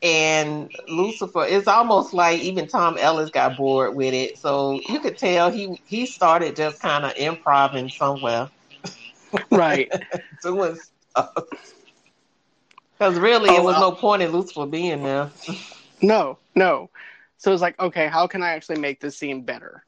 And 0.02 0.70
Lucifer, 0.88 1.44
it's 1.46 1.66
almost 1.66 2.14
like 2.14 2.40
even 2.40 2.68
Tom 2.68 2.96
Ellis 2.98 3.30
got 3.30 3.56
bored 3.56 3.94
with 3.94 4.14
it. 4.14 4.38
So 4.38 4.80
you 4.88 5.00
could 5.00 5.18
tell 5.18 5.50
he 5.50 5.80
he 5.86 6.06
started 6.06 6.54
just 6.54 6.80
kind 6.80 7.04
of 7.04 7.12
improvising 7.16 7.88
somewhere. 7.88 8.50
Right. 9.50 9.90
doing 10.42 10.76
stuff. 10.76 11.32
Because 13.00 13.18
really, 13.18 13.48
it 13.56 13.60
Oh, 13.60 13.64
was 13.64 13.76
uh, 13.76 13.80
no 13.80 13.92
point 13.92 14.20
in 14.20 14.30
Lucifer 14.30 14.66
being 14.66 15.02
there. 15.02 15.30
no, 16.02 16.36
no. 16.54 16.90
So 17.38 17.50
it's 17.50 17.62
like, 17.62 17.80
okay, 17.80 18.08
how 18.08 18.26
can 18.26 18.42
I 18.42 18.50
actually 18.50 18.78
make 18.78 19.00
this 19.00 19.16
scene 19.16 19.40
better? 19.40 19.86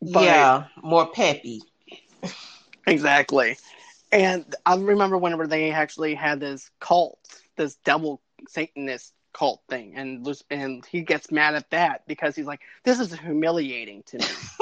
But- 0.00 0.22
yeah, 0.22 0.64
more 0.82 1.08
peppy. 1.12 1.60
Exactly. 2.86 3.58
And 4.12 4.54
I 4.64 4.76
remember 4.76 5.18
whenever 5.18 5.46
they 5.46 5.72
actually 5.72 6.14
had 6.14 6.40
this 6.40 6.70
cult, 6.80 7.18
this 7.56 7.74
devil 7.84 8.22
Satanist 8.48 9.12
cult 9.34 9.60
thing, 9.68 9.94
and 9.96 10.26
and 10.50 10.86
he 10.86 11.02
gets 11.02 11.30
mad 11.30 11.54
at 11.54 11.68
that 11.70 12.06
because 12.06 12.34
he's 12.34 12.46
like, 12.46 12.60
"This 12.84 12.98
is 12.98 13.12
humiliating 13.12 14.04
to 14.04 14.18
me." 14.18 14.24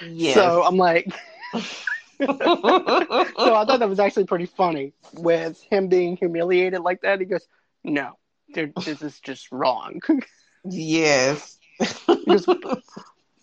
Yes. 0.00 0.34
So 0.34 0.62
I'm 0.62 0.76
like, 0.76 1.12
so 2.26 3.54
I 3.54 3.64
thought 3.64 3.78
that 3.78 3.88
was 3.88 4.00
actually 4.00 4.24
pretty 4.24 4.46
funny 4.46 4.92
with 5.14 5.60
him 5.70 5.88
being 5.88 6.16
humiliated 6.16 6.80
like 6.80 7.02
that. 7.02 7.20
He 7.20 7.26
goes, 7.26 7.46
"No, 7.84 8.18
this 8.52 9.02
is 9.02 9.20
just 9.20 9.50
wrong." 9.52 10.00
yes. 10.64 11.58
he 12.06 12.24
goes, 12.24 12.46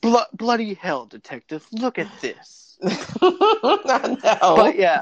"Blo- 0.01 0.25
"Bloody 0.33 0.73
hell, 0.73 1.05
detective! 1.05 1.65
Look 1.71 1.97
at 1.99 2.07
this." 2.19 2.77
I 2.83 4.17
know. 4.23 4.55
But 4.57 4.77
yeah. 4.77 5.01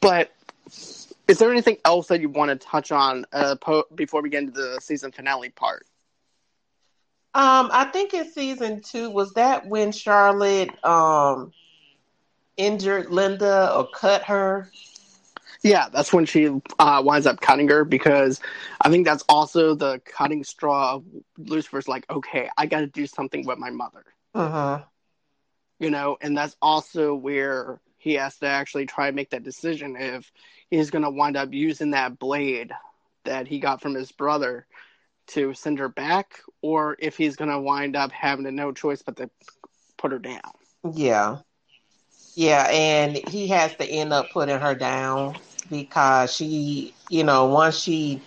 But 0.00 0.32
is 1.28 1.38
there 1.38 1.52
anything 1.52 1.76
else 1.84 2.08
that 2.08 2.20
you 2.20 2.28
want 2.28 2.50
to 2.50 2.56
touch 2.56 2.90
on 2.90 3.24
uh, 3.32 3.56
po- 3.60 3.84
before 3.94 4.22
we 4.22 4.30
get 4.30 4.42
into 4.44 4.52
the 4.52 4.80
season 4.80 5.12
finale 5.12 5.50
part? 5.50 5.86
Um, 7.34 7.68
I 7.72 7.84
think 7.84 8.14
in 8.14 8.32
season 8.32 8.80
two 8.80 9.10
was 9.10 9.34
that 9.34 9.66
when 9.66 9.92
Charlotte 9.92 10.70
um 10.84 11.52
injured 12.58 13.10
Linda 13.10 13.74
or 13.74 13.88
cut 13.88 14.24
her. 14.24 14.70
Yeah, 15.62 15.88
that's 15.88 16.12
when 16.12 16.26
she 16.26 16.48
uh, 16.78 17.02
winds 17.04 17.26
up 17.26 17.40
cutting 17.40 17.68
her 17.68 17.84
because 17.84 18.40
I 18.80 18.90
think 18.90 19.06
that's 19.06 19.24
also 19.28 19.74
the 19.74 20.00
cutting 20.04 20.44
straw 20.44 20.94
of 20.94 21.04
Lucifer's 21.38 21.88
like, 21.88 22.08
okay, 22.10 22.50
I 22.56 22.66
got 22.66 22.80
to 22.80 22.86
do 22.86 23.06
something 23.06 23.46
with 23.46 23.58
my 23.58 23.70
mother, 23.70 24.04
Uh-huh. 24.34 24.82
you 25.80 25.90
know, 25.90 26.16
and 26.20 26.36
that's 26.36 26.56
also 26.62 27.14
where 27.14 27.80
he 27.96 28.14
has 28.14 28.38
to 28.38 28.46
actually 28.46 28.86
try 28.86 29.08
and 29.08 29.16
make 29.16 29.30
that 29.30 29.42
decision 29.42 29.96
if 29.96 30.30
he's 30.70 30.90
going 30.90 31.04
to 31.04 31.10
wind 31.10 31.36
up 31.36 31.52
using 31.52 31.90
that 31.90 32.18
blade 32.20 32.72
that 33.24 33.48
he 33.48 33.58
got 33.58 33.80
from 33.82 33.94
his 33.94 34.12
brother 34.12 34.66
to 35.28 35.54
send 35.54 35.80
her 35.80 35.88
back 35.88 36.38
or 36.62 36.96
if 37.00 37.16
he's 37.16 37.36
going 37.36 37.50
to 37.50 37.60
wind 37.60 37.96
up 37.96 38.12
having 38.12 38.54
no 38.54 38.72
choice 38.72 39.02
but 39.02 39.16
to 39.16 39.28
put 39.96 40.12
her 40.12 40.18
down. 40.20 40.40
Yeah. 40.94 41.38
Yeah, 42.38 42.68
and 42.70 43.16
he 43.28 43.48
has 43.48 43.74
to 43.78 43.84
end 43.84 44.12
up 44.12 44.30
putting 44.30 44.60
her 44.60 44.72
down 44.76 45.34
because 45.68 46.32
she, 46.32 46.94
you 47.08 47.24
know, 47.24 47.46
once 47.46 47.76
she 47.76 48.22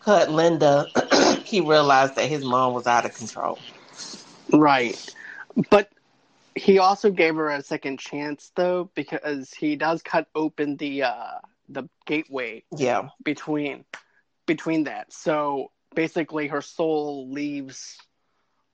cut 0.00 0.30
Linda, 0.30 0.86
he 1.44 1.60
realized 1.60 2.16
that 2.16 2.30
his 2.30 2.46
mom 2.46 2.72
was 2.72 2.86
out 2.86 3.04
of 3.04 3.12
control. 3.12 3.58
Right. 4.54 4.98
But 5.70 5.90
he 6.54 6.78
also 6.78 7.10
gave 7.10 7.34
her 7.34 7.50
a 7.50 7.62
second 7.62 7.98
chance 7.98 8.52
though, 8.56 8.90
because 8.94 9.52
he 9.52 9.76
does 9.76 10.02
cut 10.02 10.28
open 10.34 10.76
the 10.78 11.02
uh 11.02 11.38
the 11.68 11.90
gateway 12.06 12.64
Yeah. 12.74 13.10
between 13.22 13.84
between 14.46 14.84
that. 14.84 15.12
So 15.12 15.72
basically 15.94 16.48
her 16.48 16.62
soul 16.62 17.30
leaves 17.30 17.98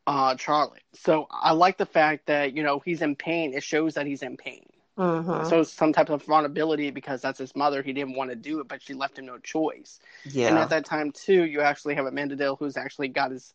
uh 0.09 0.36
Charlotte. 0.38 0.84
So 0.94 1.28
I 1.30 1.52
like 1.52 1.78
the 1.78 1.86
fact 1.86 2.26
that, 2.28 2.56
you 2.56 2.64
know, 2.64 2.80
he's 2.80 3.02
in 3.02 3.16
pain. 3.16 3.54
It 3.54 3.64
shows 3.64 3.94
that 3.96 4.06
he's 4.06 4.24
in 4.24 4.38
pain. 4.38 4.66
hmm 4.96 5.52
So 5.52 5.62
some 5.64 5.92
type 5.92 6.11
of 6.11 6.24
vulnerability 6.24 6.90
because 6.90 7.22
that's 7.22 7.38
his 7.38 7.56
mother. 7.56 7.82
He 7.82 7.92
didn't 7.94 8.16
want 8.16 8.30
to 8.30 8.36
do 8.36 8.61
it, 8.61 8.68
but 8.68 8.82
she 8.82 8.94
left 8.94 9.18
him 9.18 9.26
no 9.26 9.38
choice. 9.38 10.00
yeah. 10.24 10.48
And 10.48 10.59
at 10.59 10.70
that 10.70 10.86
time 10.86 11.12
too, 11.12 11.44
you 11.44 11.61
actually 11.62 11.96
have 11.96 12.06
Amenadiel 12.06 12.59
who's 12.59 12.76
actually 12.76 13.09
got 13.09 13.30
his 13.32 13.54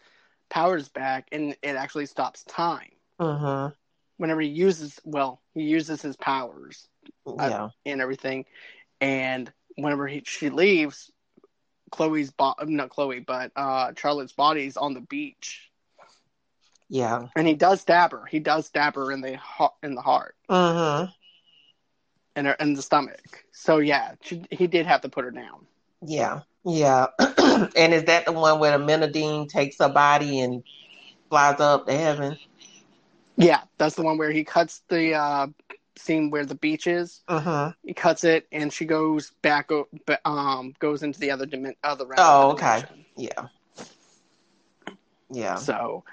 powers 0.50 0.90
back 0.90 1.30
and 1.32 1.56
it 1.64 1.76
actually 1.76 2.08
stops 2.08 2.44
time. 2.44 2.92
hmm 3.20 3.68
Whenever 4.18 4.42
he 4.42 4.50
uses 4.50 5.00
well, 5.06 5.42
he 5.54 5.64
uses 5.64 6.02
his 6.02 6.16
powers 6.18 6.90
Yeah. 7.26 7.70
and 7.86 8.02
everything. 8.02 8.46
And 9.02 9.52
whenever 9.76 10.08
he, 10.08 10.24
she 10.26 10.50
leaves, 10.50 11.12
Chloe's 11.92 12.32
body, 12.32 12.66
not 12.74 12.90
Chloe, 12.90 13.20
but 13.20 13.52
uh, 13.56 13.94
Charlotte's 13.98 14.34
body 14.34 14.66
is 14.68 14.78
on 14.78 14.94
the 14.94 15.02
beach, 15.02 15.72
Yeah. 16.94 17.28
and 17.36 17.48
he 17.48 17.56
does 17.56 17.82
stab 17.82 18.12
her. 18.12 18.26
He 18.26 18.40
does 18.40 18.68
stab 18.68 18.96
her 18.96 19.12
in 19.12 19.22
the 19.22 19.36
heart, 19.36 19.74
in 19.82 19.96
the 19.96 20.02
heart, 20.02 20.36
hmm 20.48 21.06
and 22.36 22.48
her 22.48 22.54
in 22.60 22.74
the 22.74 22.82
stomach. 22.82 23.46
So 23.52 23.80
yeah, 23.80 24.14
she, 24.22 24.44
he 24.52 24.68
did 24.68 24.86
have 24.86 25.02
to 25.02 25.10
put 25.10 25.26
her 25.26 25.32
down. 25.32 25.66
Yeah. 26.06 26.42
Yeah. 26.64 27.08
and 27.76 27.94
is 27.94 28.04
that 28.06 28.26
the 28.26 28.32
one 28.32 28.60
where 28.60 28.78
Amenadiel 28.78 29.50
takes 29.50 29.80
her 29.80 29.90
body 29.90 30.40
and 30.40 30.64
flies 31.30 31.60
up 31.60 31.88
to 31.88 31.94
heaven? 31.94 32.38
Yeah, 33.38 33.62
that's 33.78 33.96
the 33.96 34.04
one 34.04 34.18
where 34.18 34.32
he 34.32 34.44
cuts 34.44 34.84
the 34.90 35.16
uh, 35.16 35.48
scene 35.96 36.30
where 36.30 36.46
the 36.46 36.56
beach 36.56 36.86
is. 36.88 37.22
hmm 37.28 37.70
He 37.84 37.94
cuts 37.94 38.24
it, 38.24 38.48
and 38.52 38.72
she 38.72 38.86
goes 38.86 39.32
back, 39.42 39.72
um, 40.26 40.74
goes 40.80 41.02
into 41.02 41.20
the 41.20 41.32
other 41.32 41.46
dimension, 41.48 41.78
other 41.84 42.06
realm. 42.06 42.20
Oh, 42.20 42.52
okay. 42.52 42.84
dimension. 42.84 43.06
Yeah. 43.18 43.48
Yeah. 45.32 45.56
So 45.56 46.04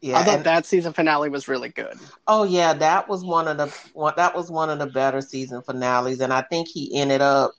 Yeah. 0.00 0.18
I 0.18 0.24
thought 0.24 0.34
and- 0.36 0.44
that 0.44 0.66
season 0.66 0.92
finale 0.92 1.28
was 1.30 1.48
really 1.48 1.68
good. 1.70 1.98
Oh 2.26 2.44
yeah, 2.44 2.72
that 2.74 3.08
was 3.08 3.24
one 3.24 3.48
of 3.48 3.56
the 3.56 3.66
one, 3.94 4.14
that 4.16 4.34
was 4.36 4.50
one 4.50 4.70
of 4.70 4.78
the 4.78 4.86
better 4.86 5.20
season 5.20 5.62
finales, 5.62 6.20
and 6.20 6.32
I 6.32 6.42
think 6.42 6.68
he 6.68 6.94
ended 6.98 7.20
up. 7.22 7.52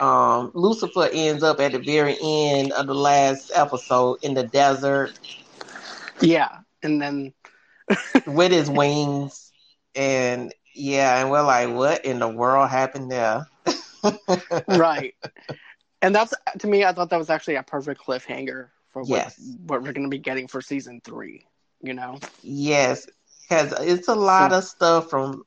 Um, 0.00 0.50
Lucifer 0.54 1.08
ends 1.12 1.44
up 1.44 1.60
at 1.60 1.70
the 1.72 1.78
very 1.78 2.16
end 2.20 2.72
of 2.72 2.88
the 2.88 2.94
last 2.94 3.52
episode 3.54 4.18
in 4.24 4.34
the 4.34 4.42
desert 4.42 5.16
Yeah, 6.20 6.58
and 6.82 7.00
then 7.00 7.32
with 8.26 8.50
his 8.50 8.68
wings, 8.68 9.52
and 9.94 10.52
yeah, 10.74 11.20
and 11.20 11.30
we're 11.30 11.42
like, 11.44 11.72
what 11.72 12.04
in 12.04 12.18
the 12.18 12.28
world 12.28 12.68
happened 12.70 13.10
there? 13.10 13.46
right, 14.68 15.14
and 16.02 16.14
that's 16.14 16.34
to 16.58 16.66
me. 16.66 16.84
I 16.84 16.92
thought 16.92 17.10
that 17.10 17.18
was 17.18 17.30
actually 17.30 17.54
a 17.54 17.62
perfect 17.62 18.00
cliffhanger 18.04 18.68
for 18.90 19.02
what 19.02 19.08
Yes. 19.08 19.40
what 19.66 19.82
we're 19.82 19.92
going 19.92 20.04
to 20.04 20.10
be 20.10 20.18
getting 20.18 20.48
for 20.48 20.60
season 20.60 21.00
three. 21.04 21.46
You 21.84 21.94
know, 21.94 22.20
Yes, 22.42 23.06
because 23.48 23.72
it's 23.80 24.08
a 24.08 24.14
lot 24.14 24.52
of 24.52 24.64
stuff 24.64 25.10
from 25.10 25.44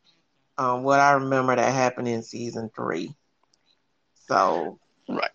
um, 0.58 0.84
what 0.84 1.00
I 1.00 1.14
remember 1.14 1.56
that 1.56 1.74
happened 1.74 2.08
in 2.08 2.24
season 2.24 2.70
three. 2.76 3.16
So 4.28 4.80
right. 5.10 5.32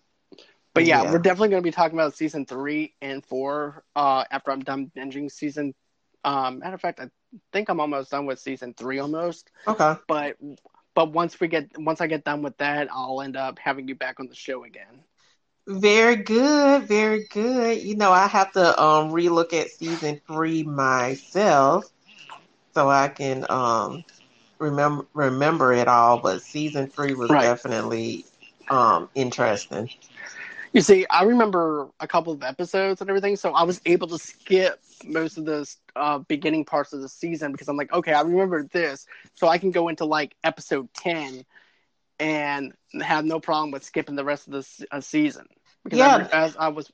But 0.73 0.85
yeah, 0.85 1.03
Yeah. 1.03 1.11
we're 1.11 1.19
definitely 1.19 1.49
going 1.49 1.61
to 1.63 1.67
be 1.67 1.71
talking 1.71 1.97
about 1.97 2.15
season 2.15 2.45
three 2.45 2.95
and 3.01 3.25
four 3.25 3.83
uh, 3.95 4.23
after 4.31 4.51
I'm 4.51 4.61
done 4.61 4.91
binging 4.95 5.31
season. 5.31 5.73
Um, 6.23 6.59
matter 6.59 6.75
of 6.75 6.81
fact, 6.81 6.99
I 6.99 7.09
think 7.51 7.69
I'm 7.69 7.79
almost 7.79 8.11
done 8.11 8.25
with 8.25 8.39
season 8.39 8.73
three 8.73 8.99
almost. 8.99 9.51
okay, 9.67 9.93
But 10.07 10.37
but 10.95 11.11
once 11.13 11.39
we 11.39 11.47
get 11.47 11.69
once 11.77 12.01
I 12.01 12.07
get 12.07 12.25
done 12.25 12.41
with 12.43 12.57
that, 12.57 12.89
I'll 12.91 13.21
end 13.21 13.37
up 13.37 13.59
having 13.59 13.87
you 13.87 13.95
back 13.95 14.19
on 14.19 14.27
the 14.27 14.35
show 14.35 14.63
again. 14.63 15.03
Very 15.67 16.15
good, 16.17 16.83
very 16.87 17.25
good. 17.29 17.81
You 17.81 17.95
know, 17.95 18.11
I 18.11 18.27
have 18.27 18.51
to 18.53 18.81
um 18.81 19.11
relook 19.11 19.53
at 19.53 19.69
season 19.69 20.21
three 20.27 20.63
myself 20.63 21.85
so 22.73 22.89
I 22.89 23.09
can 23.09 23.45
um 23.49 24.03
remember 24.59 25.05
remember 25.13 25.73
it 25.73 25.87
all. 25.87 26.19
But 26.19 26.41
season 26.41 26.87
three 26.87 27.13
was 27.13 27.33
Right. 27.33 27.35
definitely 27.35 28.25
um 28.69 29.09
interesting. 29.15 29.89
You 30.73 30.81
see, 30.81 31.05
I 31.09 31.23
remember 31.23 31.87
a 31.99 32.07
couple 32.07 32.33
of 32.33 32.43
episodes 32.43 33.01
and 33.01 33.09
everything, 33.09 33.35
so 33.35 33.53
I 33.53 33.63
was 33.63 33.81
able 33.85 34.07
to 34.07 34.17
skip 34.17 34.79
most 35.05 35.37
of 35.37 35.45
the 35.45 35.67
uh, 35.95 36.19
beginning 36.19 36.65
parts 36.65 36.93
of 36.93 37.01
the 37.01 37.09
season 37.09 37.51
because 37.51 37.67
I'm 37.67 37.77
like, 37.77 37.91
okay, 37.93 38.13
I 38.13 38.21
remember 38.21 38.63
this, 38.63 39.05
so 39.35 39.47
I 39.47 39.57
can 39.57 39.71
go 39.71 39.87
into 39.87 40.05
like 40.05 40.35
episode 40.43 40.89
ten 40.93 41.45
and 42.19 42.73
have 43.01 43.25
no 43.25 43.39
problem 43.39 43.71
with 43.71 43.83
skipping 43.83 44.15
the 44.15 44.23
rest 44.25 44.47
of 44.47 44.53
the 44.53 44.85
uh, 44.91 45.01
season 45.01 45.45
because 45.83 45.99
I, 45.99 46.25
as 46.31 46.55
I 46.57 46.69
was. 46.69 46.91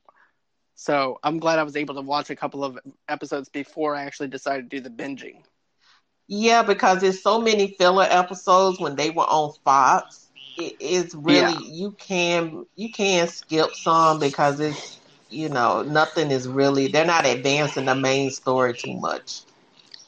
So 0.76 1.20
I'm 1.24 1.40
glad 1.40 1.60
I 1.60 1.64
was 1.64 1.76
able 1.76 1.96
to 1.96 2.02
watch 2.02 2.30
a 2.30 2.36
couple 2.36 2.64
of 2.64 2.78
episodes 3.08 3.50
before 3.50 3.96
I 3.96 4.04
actually 4.04 4.30
decided 4.30 4.70
to 4.70 4.78
do 4.78 4.82
the 4.82 4.90
binging. 4.90 5.44
Yeah, 6.28 6.64
because 6.64 7.02
there's 7.02 7.22
so 7.22 7.42
many 7.42 7.76
filler 7.78 8.06
episodes 8.10 8.80
when 8.80 8.96
they 8.96 9.10
were 9.10 9.24
on 9.26 9.54
Fox. 9.66 10.32
It 10.58 10.76
is 10.80 11.14
really 11.16 11.54
Yeah. 11.54 11.56
you 11.56 11.92
can 11.94 12.66
you 12.76 12.92
can 12.92 13.28
skip 13.28 13.76
some 13.76 14.20
because 14.20 14.60
it's 14.60 15.00
you 15.30 15.50
know 15.50 15.84
nothing 15.84 16.32
is 16.32 16.48
really 16.48 16.88
they're 16.88 17.06
not 17.06 17.26
advancing 17.26 17.86
the 17.86 17.96
main 17.96 18.32
story 18.32 18.74
too 18.76 18.94
much. 19.00 19.42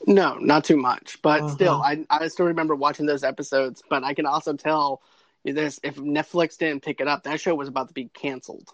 No, 0.08 0.36
not 0.38 0.64
too 0.66 0.78
much, 0.78 1.22
but 1.22 1.50
Mhm. 1.50 1.50
still, 1.50 1.82
I 1.84 2.06
I 2.10 2.28
still 2.28 2.46
remember 2.48 2.76
watching 2.76 3.06
those 3.06 3.24
episodes. 3.24 3.84
But 3.90 4.04
I 4.04 4.14
can 4.14 4.26
also 4.26 4.54
tell 4.54 5.02
you 5.44 5.54
this: 5.54 5.80
if 5.84 5.96
Netflix 5.98 6.58
didn't 6.58 6.84
pick 6.84 7.00
it 7.02 7.08
up, 7.08 7.24
that 7.24 7.40
show 7.40 7.56
was 7.56 7.68
about 7.68 7.88
to 7.90 7.94
be 7.94 8.10
canceled. 8.14 8.70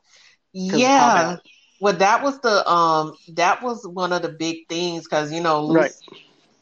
Yeah. 0.54 1.38
Well, 1.80 1.94
that 1.98 2.24
was 2.24 2.40
the 2.42 2.68
um 2.70 3.18
that 3.36 3.62
was 3.64 3.88
one 3.88 4.14
of 4.14 4.22
the 4.24 4.30
big 4.30 4.58
things 4.70 5.04
because 5.04 5.32
you 5.32 5.42
know 5.42 5.62
Lucy, 5.64 5.92
Right. 5.92 5.96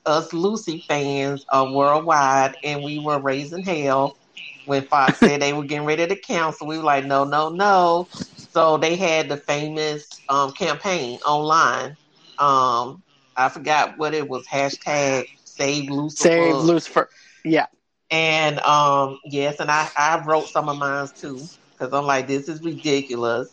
us 0.06 0.34
Lucy 0.34 0.84
fans 0.88 1.46
are 1.52 1.72
worldwide, 1.72 2.56
and 2.64 2.84
we 2.84 3.00
were 3.00 3.22
raising 3.22 3.64
hell 3.64 4.18
when 4.66 4.88
Fox 4.88 5.20
said 5.24 5.42
they 5.42 5.54
were 5.54 5.66
getting 5.66 5.86
ready 5.88 6.08
to 6.08 6.20
cancel. 6.22 6.68
We 6.68 6.78
were 6.78 6.84
like, 6.84 7.06
no, 7.06 7.26
no, 7.26 7.50
no. 7.50 8.08
So 8.36 8.78
they 8.78 8.96
had 8.96 9.30
the 9.30 9.38
famous 9.38 10.22
um 10.30 10.54
campaign 10.54 11.20
online. 11.26 11.96
Um, 12.40 13.04
I 13.36 13.50
forgot 13.50 13.98
what 13.98 14.14
it 14.14 14.30
was. 14.30 14.46
Hashtag 14.48 15.26
Save 15.44 15.90
Lucifer. 15.90 16.30
Save 16.34 16.62
Lucifer. 16.62 17.10
Yeah, 17.44 17.68
And 18.12 18.60
um, 18.60 19.20
yes, 19.26 19.60
and 19.60 19.70
I, 19.72 19.90
I 19.98 20.24
wrote 20.26 20.50
some 20.50 20.70
of 20.70 20.78
mine 20.78 21.08
too 21.20 21.50
because 21.78 21.94
I'm 21.94 22.06
like, 22.06 22.28
this 22.28 22.48
is 22.48 22.62
ridiculous. 22.64 23.50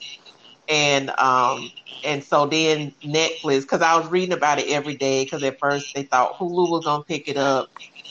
And 0.69 1.11
um, 1.19 1.71
and 2.03 2.23
so 2.23 2.47
then 2.47 2.95
Netflix, 3.05 3.63
because 3.63 3.83
I 3.83 3.97
was 3.97 4.09
reading 4.09 4.33
about 4.33 4.59
it 4.59 4.69
every 4.69 4.97
day. 4.97 5.25
Because 5.25 5.43
at 5.43 5.59
first 5.61 5.93
they 5.95 6.05
thought 6.05 6.35
Hulu 6.39 6.69
was 6.71 6.83
gonna 6.85 7.05
pick 7.05 7.29
it 7.29 7.37
up, 7.37 7.69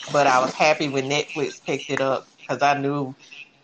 but 0.08 0.26
I 0.26 0.40
was 0.40 0.52
happy 0.54 0.88
when 0.88 1.08
Netflix 1.08 1.54
picked 1.64 1.90
it 1.90 2.00
up 2.00 2.24
because 2.46 2.62
I 2.62 2.78
knew, 2.78 3.14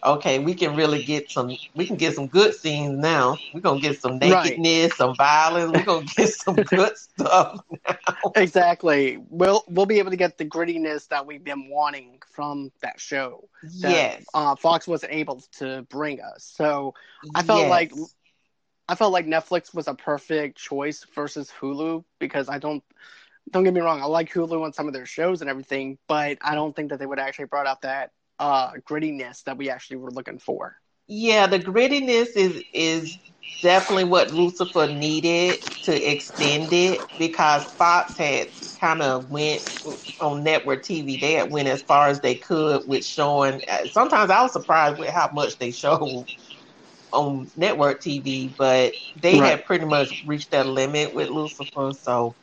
okay, 0.04 0.38
we 0.38 0.54
can 0.54 0.74
really 0.74 1.02
get 1.02 1.30
some, 1.30 1.58
we 1.74 1.86
can 1.86 1.96
get 1.96 2.14
some 2.14 2.28
good 2.28 2.54
scenes 2.54 2.98
now. 2.98 3.42
We're 3.52 3.60
gonna 3.60 3.80
get 3.80 4.00
some 4.00 4.18
Right. 4.24 4.58
nakedness, 4.58 4.96
some 4.96 5.14
violence. 5.14 5.72
We're 5.72 5.82
gonna 5.84 6.06
get 6.06 6.28
some 6.30 6.62
good 6.62 6.96
stuff 6.96 7.60
now. 7.68 8.34
exactly. 8.34 9.18
We'll 9.28 9.64
we'll 9.68 9.86
be 9.86 9.98
able 9.98 10.10
to 10.10 10.16
get 10.16 10.38
the 10.38 10.44
grittiness 10.44 11.08
that 11.08 11.26
we've 11.26 11.44
been 11.44 11.68
wanting 11.68 12.20
from 12.30 12.70
that 12.82 13.00
show. 13.00 13.48
That, 13.82 14.08
Yes, 14.12 14.24
uh, 14.34 14.56
Fox 14.56 14.86
wasn't 14.86 15.12
able 15.12 15.42
to 15.58 15.82
bring 15.90 16.20
us. 16.20 16.44
So 16.44 16.94
I 17.34 17.42
felt 17.42 17.66
yes. 17.66 17.68
like 17.68 17.92
I 18.88 18.94
felt 18.94 19.12
like 19.12 19.26
Netflix 19.26 19.74
was 19.74 19.88
a 19.88 19.94
perfect 19.94 20.58
choice 20.58 21.04
versus 21.14 21.52
Hulu 21.60 22.04
because 22.18 22.48
I 22.48 22.58
don't 22.58 22.82
don't 23.50 23.64
get 23.64 23.74
me 23.74 23.80
wrong, 23.80 24.00
I 24.00 24.06
like 24.06 24.32
Hulu 24.32 24.62
on 24.64 24.72
some 24.72 24.86
of 24.88 24.92
their 24.94 25.06
shows 25.06 25.40
and 25.40 25.48
everything, 25.50 25.98
but 26.08 26.38
I 26.42 26.54
don't 26.54 26.74
think 26.76 26.90
that 26.90 26.98
they 26.98 27.06
would 27.06 27.18
actually 27.18 27.46
brought 27.46 27.66
out 27.66 27.82
that 27.82 28.12
uh 28.38 28.72
grittiness 28.88 29.44
that 29.44 29.56
we 29.58 29.70
actually 29.70 29.96
were 29.98 30.10
looking 30.10 30.38
for. 30.38 30.76
Yeah, 31.08 31.46
the 31.46 31.58
grittiness 31.58 32.36
is 32.36 32.62
is 32.72 33.18
definitely 33.62 34.04
what 34.04 34.32
Lucifer 34.32 34.86
needed 34.88 35.58
to 35.82 36.10
extend 36.10 36.72
it 36.72 37.02
because 37.18 37.64
Fox 37.78 38.16
had 38.16 38.48
kind 38.80 39.02
of 39.02 39.30
went 39.30 39.62
on 40.20 40.42
network 40.44 40.82
TV. 40.84 41.16
They 41.18 41.34
had 41.34 41.50
went 41.50 41.68
as 41.68 41.82
far 41.82 42.08
as 42.08 42.20
they 42.20 42.36
could 42.36 42.82
with 42.86 43.04
showing. 43.04 43.62
Sometimes 43.90 44.30
I 44.30 44.42
was 44.42 44.52
surprised 44.52 44.98
with 44.98 45.10
how 45.10 45.30
much 45.32 45.58
they 45.58 45.70
showed 45.70 46.26
on 47.12 47.50
network 47.56 48.00
TV, 48.02 48.54
but 48.56 48.94
they 49.16 49.40
Right. 49.40 49.42
had 49.42 49.64
pretty 49.64 49.86
much 49.86 50.14
reached 50.24 50.50
that 50.52 50.66
limit 50.66 51.14
with 51.14 51.30
Lucifer. 51.30 51.92
So 51.92 52.36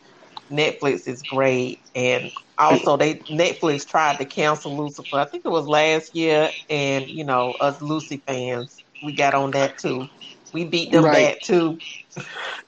Netflix 0.51 1.07
is 1.07 1.23
great, 1.23 1.79
and 1.95 2.31
also 2.57 2.97
they 2.97 3.15
Netflix 3.31 3.87
tried 3.87 4.19
to 4.19 4.25
cancel 4.25 4.77
Lucifer. 4.77 5.17
I 5.17 5.25
think 5.25 5.45
it 5.45 5.49
was 5.51 5.67
last 5.67 6.15
year, 6.15 6.51
and 6.69 7.05
you 7.09 7.25
know 7.25 7.53
us 7.59 7.81
Lucy 7.81 8.23
fans, 8.27 8.83
we 9.01 9.13
got 9.13 9.33
on 9.33 9.51
that 9.53 9.77
too. 9.77 10.09
We 10.53 10.65
beat 10.65 10.91
them 10.91 11.09
Right. 11.09 11.09
back 11.09 11.41
too. 11.43 11.81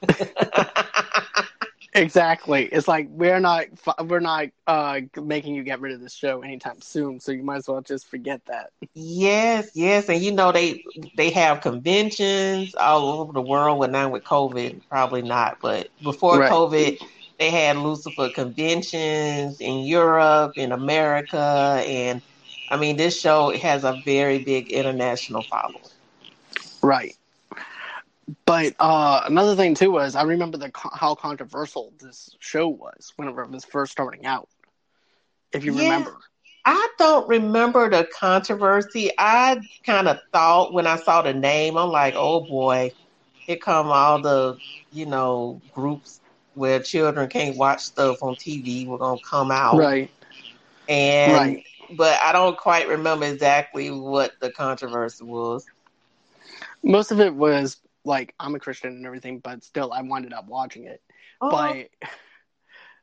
Exactly. 1.94 2.66
It's 2.66 2.86
like 2.86 3.08
we're 3.10 3.40
not 3.40 3.66
we're 4.04 4.20
not 4.20 4.46
uh, 4.66 5.00
making 5.22 5.54
you 5.54 5.62
get 5.62 5.80
rid 5.80 5.94
of 5.94 6.00
this 6.00 6.14
show 6.14 6.42
anytime 6.42 6.80
soon, 6.80 7.18
so 7.20 7.32
you 7.32 7.42
might 7.42 7.56
as 7.56 7.68
well 7.68 7.80
just 7.80 8.08
forget 8.08 8.44
that. 8.46 8.70
Yes, 8.94 9.70
yes, 9.74 10.08
and 10.08 10.22
you 10.22 10.32
know 10.32 10.52
they 10.52 10.82
they 11.16 11.30
have 11.30 11.60
conventions 11.60 12.74
all 12.74 13.20
over 13.20 13.32
the 13.32 13.42
world. 13.42 13.78
Well, 13.78 13.88
now 13.90 14.08
with 14.10 14.24
COVID, 14.24 14.80
probably 14.88 15.22
not, 15.22 15.56
but 15.62 15.88
before 16.02 16.40
Right. 16.40 16.50
COVID, 16.50 16.96
they 17.38 17.50
had 17.50 17.76
Lucifer 17.78 18.28
conventions 18.30 19.60
in 19.60 19.80
Europe, 19.84 20.54
in 20.56 20.72
America, 20.72 21.82
and 21.86 22.22
I 22.68 22.76
mean 22.76 22.96
this 22.96 23.18
show 23.20 23.50
has 23.56 23.84
a 23.84 23.94
very 24.04 24.38
big 24.38 24.70
international 24.70 25.42
following. 25.44 25.90
Right. 26.82 27.14
But 28.46 28.74
uh, 28.78 29.22
another 29.26 29.54
thing 29.56 29.74
too 29.74 29.90
was 29.90 30.14
I 30.16 30.22
remember 30.22 30.58
the 30.58 30.70
how 30.74 31.14
controversial 31.14 31.92
this 32.00 32.36
show 32.40 32.68
was 32.68 33.12
whenever 33.16 33.42
it 33.42 33.50
was 33.50 33.64
first 33.64 33.92
starting 33.92 34.26
out. 34.26 34.48
If 35.52 35.64
you 35.64 35.72
Yeah. 35.72 35.78
remember. 35.78 36.16
I 36.64 36.88
don't 36.98 37.28
remember 37.28 37.88
the 37.88 38.06
controversy. 38.18 39.10
I 39.18 39.60
kind 39.84 40.08
of 40.08 40.18
thought 40.32 40.72
when 40.72 40.86
I 40.86 40.96
saw 40.96 41.22
the 41.22 41.32
name, 41.32 41.76
I'm 41.76 41.90
like, 41.90 42.14
oh 42.16 42.40
boy, 42.40 42.92
here 43.46 43.56
come 43.56 43.88
all 43.88 44.20
the, 44.20 44.60
you 44.90 45.06
know, 45.06 45.62
groups 45.72 46.20
where 46.58 46.80
children 46.80 47.28
can't 47.28 47.56
watch 47.56 47.80
stuff 47.82 48.22
on 48.22 48.36
TV. 48.36 48.86
We're 48.86 48.98
gonna 48.98 49.20
come 49.20 49.50
out, 49.50 49.78
Right. 49.78 50.10
and 50.88 51.32
Right. 51.32 51.64
but 51.90 52.20
I 52.20 52.32
don't 52.32 52.56
quite 52.58 52.88
remember 52.88 53.26
exactly 53.26 53.90
what 53.90 54.32
the 54.40 54.50
controversy 54.50 55.24
was. 55.24 55.66
Most 56.82 57.10
of 57.12 57.20
it 57.20 57.34
was 57.34 57.80
like 58.04 58.34
I'm 58.40 58.54
a 58.54 58.60
Christian 58.60 58.92
and 58.92 59.06
everything, 59.06 59.40
but 59.40 59.62
still 59.62 59.92
I 59.92 60.02
wound 60.02 60.32
up 60.32 60.46
watching 60.46 60.84
it. 60.84 61.02
Oh, 61.40 61.50
but 61.50 61.88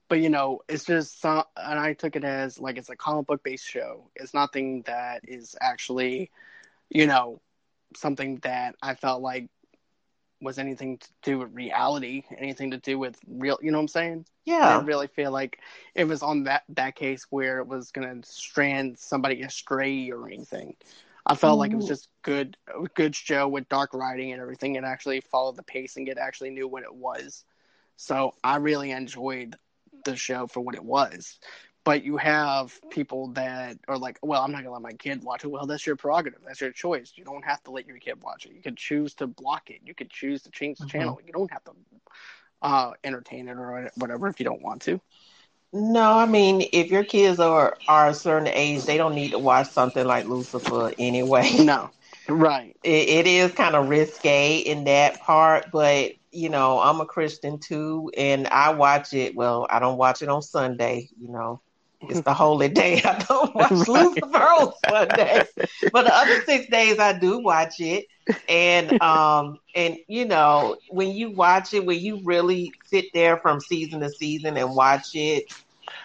but 0.10 0.20
you 0.20 0.30
know 0.30 0.60
it's 0.70 0.86
just 0.86 1.20
some 1.22 1.44
and 1.58 1.80
i 1.80 1.94
took 1.94 2.16
it 2.16 2.24
as 2.24 2.60
like 2.60 2.78
it's 2.78 2.90
a 2.90 2.96
comic 2.96 3.26
book 3.28 3.44
based 3.44 3.68
show 3.68 4.10
it's 4.16 4.34
nothing 4.34 4.84
that 4.84 5.22
is 5.28 5.56
actually 5.62 6.32
you 6.90 7.08
know 7.08 7.42
something 7.96 8.38
that 8.44 8.76
i 8.82 8.94
felt 8.94 9.22
like 9.22 9.50
was 10.46 10.58
anything 10.58 10.98
to 10.98 11.08
do 11.24 11.40
with 11.40 11.54
reality 11.54 12.24
anything 12.38 12.72
to 12.72 12.78
do 12.78 12.98
with 12.98 13.18
real 13.28 13.58
you 13.62 13.72
know 13.72 13.78
what 13.78 13.84
i'm 13.84 13.88
saying? 13.90 14.26
Yeah, 14.46 14.74
didn't 14.74 14.88
really 14.88 15.08
feel 15.08 15.32
like 15.32 15.60
it 15.96 16.06
was 16.06 16.22
on 16.24 16.44
that 16.44 16.64
that 16.70 16.96
case 16.96 17.26
where 17.30 17.60
it 17.60 17.68
was 17.68 17.92
going 17.92 18.22
to 18.22 18.30
strand 18.30 18.98
somebody 18.98 19.42
astray 19.42 20.12
or 20.12 20.28
anything. 20.28 20.76
I 21.26 21.34
felt 21.34 21.58
like 21.58 21.72
it 21.72 21.76
was 21.76 21.88
just 21.88 22.08
good 22.22 22.56
good 22.94 23.16
show 23.16 23.48
with 23.48 23.68
dark 23.68 23.94
writing 23.94 24.32
and 24.32 24.42
everything. 24.42 24.76
It 24.76 24.84
actually 24.84 25.22
followed 25.22 25.58
the 25.58 25.64
pace 25.64 25.98
and 25.98 26.08
it 26.08 26.20
actually 26.20 26.52
knew 26.52 26.68
what 26.68 26.84
it 26.84 26.94
was. 26.94 27.44
So 27.98 28.36
i 28.44 28.58
really 28.58 28.92
enjoyed 28.92 29.56
the 30.04 30.16
show 30.16 30.48
for 30.48 30.60
what 30.62 30.76
it 30.76 30.84
was 30.84 31.40
but 31.86 32.04
you 32.04 32.18
have 32.18 32.80
people 32.92 33.30
that 33.30 33.78
are 33.88 33.98
like 33.98 34.20
well 34.24 34.42
i'm 34.44 34.52
not 34.52 34.60
going 34.60 34.66
to 34.68 34.74
let 34.74 34.84
my 34.84 34.94
kid 34.94 35.24
watch 35.24 35.46
it. 35.46 35.50
Well 35.50 35.68
that's 35.68 35.88
your 35.88 35.98
prerogative. 35.98 36.42
That's 36.46 36.62
your 36.62 36.72
choice. 36.72 37.14
You 37.16 37.26
don't 37.26 37.46
have 37.46 37.64
to 37.66 37.72
let 37.72 37.88
your 37.88 38.00
kid 38.00 38.22
watch 38.24 38.46
it. 38.46 38.54
You 38.54 38.62
can 38.64 38.76
choose 38.76 39.16
to 39.16 39.28
block 39.28 39.70
it. 39.72 39.82
You 39.86 39.96
can 39.96 40.10
choose 40.10 40.44
to 40.44 40.52
change 40.52 40.80
the 40.82 40.86
Mhm. 40.86 40.88
channel. 40.88 41.20
You 41.26 41.34
don't 41.34 41.52
have 41.52 41.64
to 41.66 41.74
uh, 42.62 42.92
entertain 43.04 43.50
it 43.50 43.58
or 43.58 43.92
whatever 43.96 44.28
if 44.30 44.40
you 44.40 44.46
don't 44.46 44.62
want 44.64 44.82
to. 44.84 45.02
No, 45.74 46.14
I 46.18 46.26
mean, 46.26 46.68
if 46.74 46.90
your 46.92 47.04
kids 47.04 47.40
are 47.40 47.78
are 47.88 48.10
a 48.10 48.14
certain 48.14 48.48
age, 48.48 48.86
they 48.86 48.98
don't 48.98 49.16
need 49.16 49.32
to 49.32 49.40
watch 49.40 49.68
something 49.70 50.06
like 50.06 50.26
Lucifer 50.26 50.92
anyway. 50.98 51.50
No, 51.54 51.92
right, 52.28 52.76
it, 52.84 53.10
it 53.10 53.28
is 53.28 53.54
kind 53.54 53.76
of 53.76 53.90
risque 53.90 54.58
in 54.60 54.86
that 54.86 55.20
part, 55.22 55.72
but 55.72 56.12
you 56.32 56.50
know, 56.50 56.80
I'm 56.80 57.02
a 57.02 57.06
Christian 57.06 57.60
too, 57.60 58.12
and 58.18 58.48
I 58.48 58.74
watch 58.74 59.14
it. 59.14 59.36
Well, 59.36 59.68
I 59.70 59.80
don't 59.80 59.98
watch 59.98 60.22
it 60.22 60.30
on 60.30 60.42
Sunday. 60.42 61.10
You 61.20 61.32
know, 61.32 61.62
it's 62.02 62.22
the 62.22 62.34
holy 62.34 62.70
day. 62.70 63.02
I 63.06 63.24
don't 63.28 63.56
watch 63.56 63.88
Right. 63.88 63.88
Lucifer 63.88 64.38
on 64.38 64.74
Sunday, 64.88 65.48
but 65.92 66.04
the 66.06 66.16
other 66.16 66.40
six 66.42 66.68
days 66.68 67.00
I 67.00 67.18
do 67.18 67.40
watch 67.42 67.76
it. 67.80 68.06
And 68.48 68.92
um, 69.02 69.58
and 69.76 69.98
you 70.08 70.26
know, 70.26 70.78
when 70.88 71.12
you 71.12 71.32
watch 71.32 71.74
it, 71.74 71.86
when 71.86 72.00
you 72.00 72.22
really 72.24 72.74
sit 72.84 73.06
there 73.14 73.38
from 73.38 73.60
season 73.60 74.02
to 74.02 74.10
season 74.10 74.58
and 74.58 74.76
watch 74.76 75.10
it, 75.14 75.46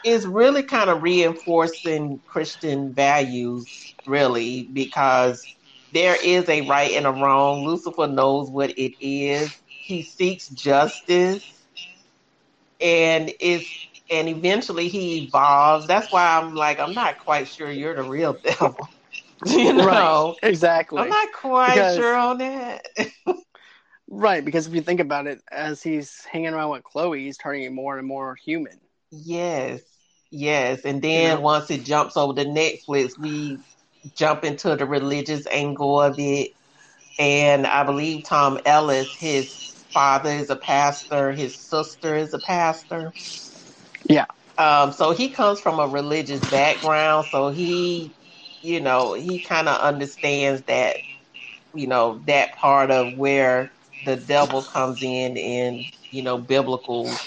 it's 0.02 0.24
really 0.26 0.62
kind 0.62 0.90
of 0.90 1.02
reinforcing 1.02 2.20
Christian 2.26 2.92
values, 2.94 3.94
really, 4.04 4.70
because 4.72 5.48
there 5.92 6.16
is 6.22 6.48
a 6.48 6.62
right 6.62 6.92
and 6.92 7.06
a 7.06 7.10
wrong. 7.12 7.64
Lucifer 7.64 8.06
knows 8.06 8.50
what 8.50 8.70
it 8.70 8.92
is. 9.00 9.62
He 9.84 10.02
seeks 10.02 10.48
justice, 10.48 11.66
and 12.80 13.32
is 13.40 13.70
and 14.10 14.28
eventually 14.28 14.88
he 14.88 15.22
evolves. 15.24 15.86
That's 15.86 16.12
why 16.12 16.38
I'm 16.38 16.54
like, 16.54 16.80
I'm 16.80 16.94
not 16.94 17.18
quite 17.20 17.48
sure 17.48 17.70
you're 17.70 17.94
the 17.94 18.02
real 18.02 18.32
devil. 18.42 18.76
you 19.46 19.72
know, 19.72 19.86
right, 19.86 20.34
exactly, 20.50 21.00
I'm 21.00 21.08
not 21.08 21.32
quite 21.32 21.74
Because- 21.74 21.96
sure 21.96 22.14
on 22.14 22.38
that. 22.38 22.86
right. 24.08 24.44
Because 24.44 24.66
if 24.66 24.74
you 24.74 24.82
think 24.82 25.00
about 25.00 25.26
it, 25.26 25.40
as 25.50 25.82
he's 25.82 26.24
hanging 26.24 26.52
around 26.52 26.70
with 26.70 26.84
Chloe, 26.84 27.24
he's 27.24 27.38
turning 27.38 27.74
more 27.74 27.96
and 27.96 28.06
more 28.06 28.34
human. 28.34 28.78
Yes, 29.10 29.80
yes. 30.30 30.84
And 30.84 31.00
then 31.00 31.36
know? 31.36 31.40
once 31.40 31.70
it 31.70 31.84
jumps 31.84 32.18
over 32.18 32.34
to 32.34 32.44
Netflix, 32.44 33.18
we 33.18 33.58
jump 34.14 34.44
into 34.44 34.76
the 34.76 34.84
religious 34.84 35.46
angle 35.46 36.00
of 36.00 36.18
it. 36.18 36.50
And 37.18 37.66
I 37.66 37.82
believe 37.84 38.24
Tom 38.24 38.60
Ellis, 38.66 39.14
his 39.14 39.72
father 39.90 40.30
is 40.30 40.50
a 40.50 40.56
pastor, 40.56 41.32
his 41.32 41.54
sister 41.54 42.14
is 42.14 42.34
a 42.34 42.38
pastor. 42.40 43.12
Yeah. 44.08 44.26
Um, 44.58 44.92
so 44.92 45.12
he 45.12 45.30
comes 45.30 45.60
from 45.60 45.80
a 45.80 45.88
religious 45.88 46.44
background. 46.44 47.26
So 47.26 47.50
he, 47.50 48.14
you 48.62 48.80
know, 48.80 49.14
he 49.14 49.40
kind 49.40 49.68
of 49.68 49.80
understands 49.80 50.62
that, 50.66 50.98
you 51.74 51.86
know, 51.86 52.22
that 52.26 52.54
part 52.56 52.90
of 52.90 53.14
where 53.14 53.72
the 54.02 54.16
devil 54.16 54.64
comes 54.64 55.02
in 55.02 55.36
in, 55.36 55.86
you 56.10 56.22
know, 56.22 56.38
biblical 56.38 57.20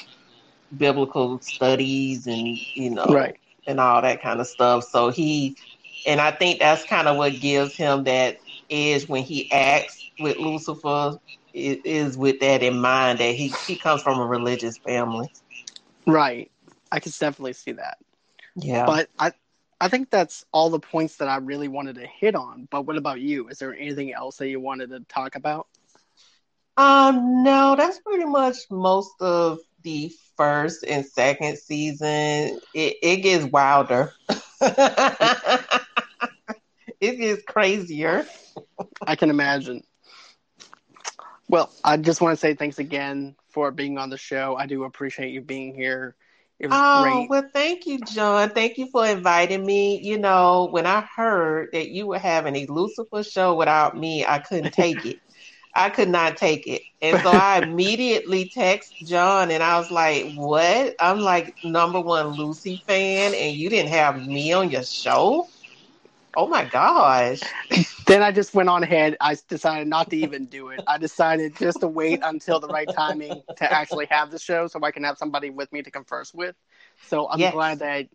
biblical 0.76 1.40
studies 1.42 2.28
and 2.28 2.60
you 2.76 2.90
know 2.92 3.14
Right. 3.14 3.38
and 3.68 3.80
all 3.80 4.02
that 4.02 4.22
kind 4.22 4.42
of 4.42 4.48
stuff. 4.48 4.84
So 4.86 5.10
he, 5.10 5.58
and 6.06 6.20
I 6.22 6.32
think 6.32 6.60
that's 6.60 6.86
kind 6.86 7.08
of 7.08 7.18
what 7.18 7.40
gives 7.40 7.76
him 7.78 8.06
that 8.06 8.38
edge 8.70 9.08
when 9.08 9.24
he 9.24 9.52
acts 9.52 10.06
with 10.18 10.38
Lucifer. 10.38 11.18
is 11.54 12.18
with 12.18 12.40
that 12.42 12.64
in 12.64 12.80
mind 12.80 13.20
that 13.20 13.36
he 13.36 13.58
he 13.66 13.78
comes 13.78 14.04
from 14.04 14.20
a 14.20 14.26
religious 14.28 14.78
family. 14.80 15.28
Right. 16.08 16.52
I 16.94 17.00
can 17.00 17.12
definitely 17.20 17.54
see 17.54 17.72
that. 17.74 17.98
Yeah. 18.56 18.86
But 18.86 19.10
I 19.18 19.34
I 19.82 19.88
think 19.90 20.12
that's 20.12 20.46
all 20.54 20.70
the 20.70 20.80
points 20.80 21.18
that 21.18 21.28
I 21.28 21.38
really 21.38 21.68
wanted 21.68 21.96
to 21.96 22.06
hit 22.06 22.36
on. 22.36 22.68
But 22.70 22.84
what 22.86 22.98
about 22.98 23.20
you? 23.20 23.50
Is 23.50 23.58
there 23.58 23.74
anything 23.74 24.14
else 24.14 24.38
that 24.38 24.48
you 24.48 24.60
wanted 24.60 24.92
to 24.92 25.00
talk 25.10 25.36
about? 25.36 25.68
Um, 26.78 27.44
no, 27.44 27.76
that's 27.76 28.00
pretty 28.00 28.26
much 28.26 28.58
most 28.70 29.12
of 29.20 29.60
the 29.82 30.12
first 30.38 30.86
and 30.88 31.04
second 31.04 31.58
season. 31.58 32.60
It 32.76 32.98
it 33.02 33.18
gets 33.18 33.46
wilder. 33.46 34.14
it 37.02 37.18
gets 37.18 37.44
crazier. 37.44 38.28
I 39.06 39.16
can 39.16 39.32
imagine. 39.32 39.84
Well, 41.50 41.72
I 41.84 41.98
just 41.98 42.22
want 42.22 42.34
to 42.34 42.40
say 42.40 42.54
thanks 42.54 42.78
again 42.78 43.36
for 43.50 43.72
being 43.72 43.98
on 43.98 44.12
the 44.12 44.18
show. 44.18 44.56
I 44.56 44.68
do 44.68 44.84
appreciate 44.84 45.32
you 45.32 45.42
being 45.42 45.74
here. 45.74 46.16
It 46.64 46.70
was 46.70 46.82
Oh, 46.82 46.88
great. 46.94 47.30
well, 47.30 47.50
thank 47.54 47.86
you, 47.88 48.04
John. 48.04 48.50
Thank 48.52 48.78
you 48.78 48.88
for 48.92 49.06
inviting 49.06 49.66
me. 49.66 50.00
You 50.04 50.18
know, 50.20 50.70
when 50.72 50.86
I 50.88 51.08
heard 51.16 51.70
that 51.74 51.90
you 51.90 52.08
were 52.08 52.20
having 52.20 52.56
a 52.56 52.66
Lucifer 52.68 53.24
show 53.24 53.56
without 53.56 53.98
me, 53.98 54.26
I 54.26 54.40
couldn't 54.40 54.72
take 54.74 55.06
it. 55.06 55.18
I 55.76 55.90
could 55.90 56.10
not 56.10 56.38
take 56.38 56.68
it. 56.68 56.82
And 57.02 57.20
so 57.20 57.32
I 57.32 57.60
immediately 57.60 58.50
text 58.54 58.96
John 59.06 59.52
and 59.52 59.64
I 59.64 59.78
was 59.80 59.92
like, 59.92 60.26
What? 60.34 60.96
I'm 61.00 61.22
like 61.22 61.56
number 61.64 62.02
one 62.02 62.28
Lucy 62.38 62.82
fan, 62.88 63.36
and 63.36 63.56
you 63.56 63.70
didn't 63.70 63.92
have 63.92 64.18
me 64.26 64.54
on 64.54 64.72
your 64.72 64.84
show? 64.84 65.53
Oh 66.36 66.48
my 66.48 66.66
gosh. 66.66 67.42
Then 68.06 68.22
I 68.22 68.32
just 68.32 68.54
went 68.54 68.70
on 68.70 68.84
ahead. 68.84 69.16
I 69.22 69.36
decided 69.48 69.88
not 69.88 70.10
to 70.12 70.18
even 70.18 70.46
do 70.48 70.70
it. 70.70 70.82
I 70.88 70.98
decided 70.98 71.56
just 71.58 71.82
to 71.82 71.88
wait 71.88 72.20
until 72.24 72.60
the 72.60 72.70
right 72.70 72.90
timing 72.90 73.44
to 73.58 73.72
actually 73.72 74.08
have 74.08 74.32
the 74.32 74.40
show, 74.40 74.68
so 74.68 74.80
I 74.84 74.92
can 74.92 75.04
have 75.04 75.18
somebody 75.18 75.50
with 75.50 75.72
me 75.72 75.82
to 75.84 75.92
converse 75.92 76.34
with. 76.34 76.56
So 77.02 77.28
I'm 77.30 77.48
Yes. 77.48 77.50
glad 77.50 77.80
that 77.80 78.08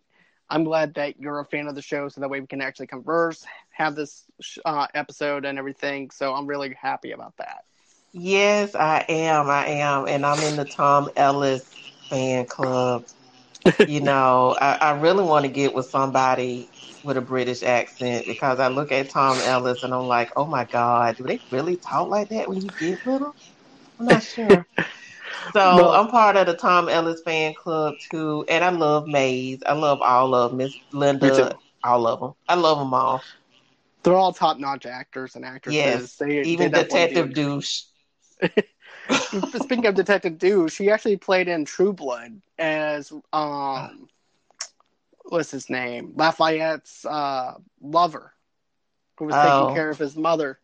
I'm 0.49 0.63
glad 0.63 0.95
that 0.95 1.19
you're 1.19 1.39
a 1.39 1.45
fan 1.45 1.67
of 1.67 1.75
the 1.75 1.81
show, 1.81 2.07
so 2.09 2.21
that 2.21 2.29
way 2.29 2.39
we 2.39 2.47
can 2.47 2.61
actually 2.61 2.87
converse, 2.87 3.45
have 3.71 3.95
this 3.95 4.25
uh, 4.65 4.87
episode 4.93 5.45
and 5.45 5.57
everything. 5.57 6.09
So 6.11 6.33
I'm 6.33 6.47
really 6.47 6.75
happy 6.79 7.11
about 7.11 7.35
that. 7.37 7.63
Yes, 8.13 8.75
I 8.75 9.05
am. 9.09 9.49
I 9.49 9.67
am. 9.67 10.07
And 10.07 10.25
I'm 10.25 10.41
in 10.43 10.55
the 10.55 10.65
Tom 10.65 11.09
Ellis 11.15 11.77
fan 12.09 12.45
club. 12.45 13.05
you 13.85 14.01
know, 14.01 14.55
I, 14.59 14.77
I 14.81 14.91
really 14.99 15.23
want 15.23 15.45
to 15.45 15.51
get 15.51 15.73
with 15.73 15.85
somebody 15.87 16.68
with 17.03 17.17
a 17.17 17.21
British 17.21 17.63
accent 17.63 18.27
because 18.27 18.59
I 18.59 18.67
look 18.67 18.91
at 18.91 19.09
Tom 19.09 19.39
Ellis 19.41 19.83
and 19.83 19.93
I'm 19.93 20.07
like, 20.07 20.31
oh 20.35 20.45
my 20.45 20.65
God, 20.65 21.15
do 21.17 21.23
they 21.23 21.41
really 21.51 21.77
talk 21.77 22.09
like 22.09 22.29
that 22.29 22.49
when 22.49 22.61
you 22.61 22.69
get 22.71 23.05
with 23.05 23.19
them? 23.21 23.31
I'm 23.99 24.05
not 24.05 24.23
sure. 24.23 24.65
So 25.53 25.59
Well- 25.59 25.91
I'm 25.93 26.07
part 26.09 26.35
of 26.35 26.47
the 26.47 26.53
Tom 26.55 26.89
Ellis 26.89 27.21
fan 27.23 27.53
club 27.53 27.95
too, 28.11 28.45
and 28.49 28.63
I 28.63 28.69
love 28.69 29.07
Maze. 29.07 29.61
I 29.65 29.73
love 29.73 30.01
all 30.01 30.35
of 30.35 30.53
Miss 30.53 30.73
Linda, 30.91 31.57
all 31.83 32.07
of 32.07 32.19
them. 32.19 32.33
I 32.47 32.55
love 32.55 32.77
them 32.79 32.93
all. 32.93 33.23
They're 34.03 34.15
all 34.15 34.33
top 34.33 34.57
notch 34.59 34.85
actors 34.85 35.35
and 35.35 35.45
actresses. 35.45 35.81
Yes, 35.81 36.15
They, 36.15 36.41
Even 36.41 36.71
they 36.71 36.83
Detective 36.83 37.33
do. 37.33 37.53
Douche. 37.61 37.83
Speaking 39.61 39.85
of 39.85 39.95
Detective 39.95 40.37
Douche, 40.37 40.73
she 40.73 40.89
actually 40.89 41.17
played 41.17 41.47
in 41.47 41.63
True 41.65 41.93
Blood 41.93 42.41
as 42.57 43.11
um, 43.31 44.07
what's 45.29 45.51
his 45.51 45.69
name? 45.69 46.13
Lafayette's 46.15 47.05
uh, 47.05 47.55
lover, 47.81 48.33
who 49.17 49.25
was 49.25 49.35
Oh. 49.37 49.61
taking 49.67 49.75
care 49.75 49.89
of 49.89 49.97
his 49.97 50.15
mother. 50.15 50.59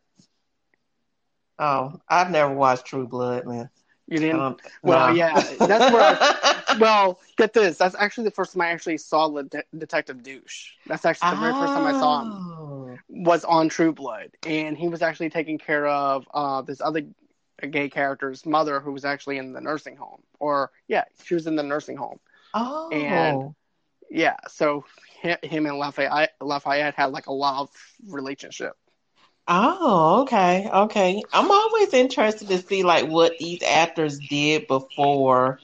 Oh, 1.57 1.99
I've 2.09 2.31
never 2.31 2.53
watched 2.53 2.85
True 2.85 3.07
Blood, 3.07 3.45
man. 3.45 3.69
You 4.07 4.19
didn't? 4.19 4.39
Um, 4.39 4.57
well, 4.83 5.07
no. 5.09 5.13
yeah, 5.15 5.33
that's 5.57 5.91
where. 5.93 6.17
I, 6.19 6.77
well, 6.79 7.19
get 7.37 7.53
this. 7.53 7.77
That's 7.77 7.95
actually 7.95 8.25
the 8.25 8.31
first 8.31 8.53
time 8.53 8.61
I 8.61 8.67
actually 8.69 8.97
saw 8.97 9.25
Le- 9.25 9.45
Detective 9.75 10.21
Douche. 10.21 10.73
That's 10.85 11.05
actually 11.05 11.31
the 11.31 11.35
very 11.37 11.53
first 11.53 11.73
time 11.73 11.87
I 11.87 11.91
saw 11.93 12.21
him. 12.21 12.31
Oh. 12.31 12.97
was 13.09 13.43
on 13.45 13.67
True 13.69 13.93
Blood, 13.93 14.31
and 14.45 14.77
he 14.77 14.89
was 14.89 15.01
actually 15.01 15.29
taking 15.31 15.57
care 15.57 15.87
of 15.87 16.27
uh, 16.33 16.61
this 16.61 16.81
other 16.81 17.01
gay 17.71 17.89
character's 17.89 18.45
mother, 18.45 18.79
who 18.79 18.91
was 18.91 19.05
actually 19.05 19.37
in 19.39 19.53
the 19.53 19.61
nursing 19.61 19.95
home. 19.95 20.21
Or 20.39 20.71
yeah, 20.87 21.05
she 21.23 21.33
was 21.33 21.47
in 21.47 21.55
the 21.55 21.63
nursing 21.63 21.97
home. 21.97 22.19
Oh, 22.53 22.89
And- 22.91 23.55
Yeah, 24.09 24.37
so 24.47 24.85
him 25.21 25.65
and 25.65 25.77
Lafayette, 25.77 26.33
Lafayette 26.41 26.95
had 26.95 27.07
like 27.07 27.27
a 27.27 27.33
love 27.33 27.69
relationship. 28.07 28.75
oh, 29.47 30.21
okay, 30.23 30.69
okay. 30.71 31.23
I'm 31.33 31.51
always 31.51 31.93
interested 31.93 32.49
to 32.49 32.59
see 32.59 32.83
like 32.83 33.07
what 33.07 33.37
these 33.39 33.61
actors 33.63 34.19
did 34.19 34.67
before, 34.67 35.59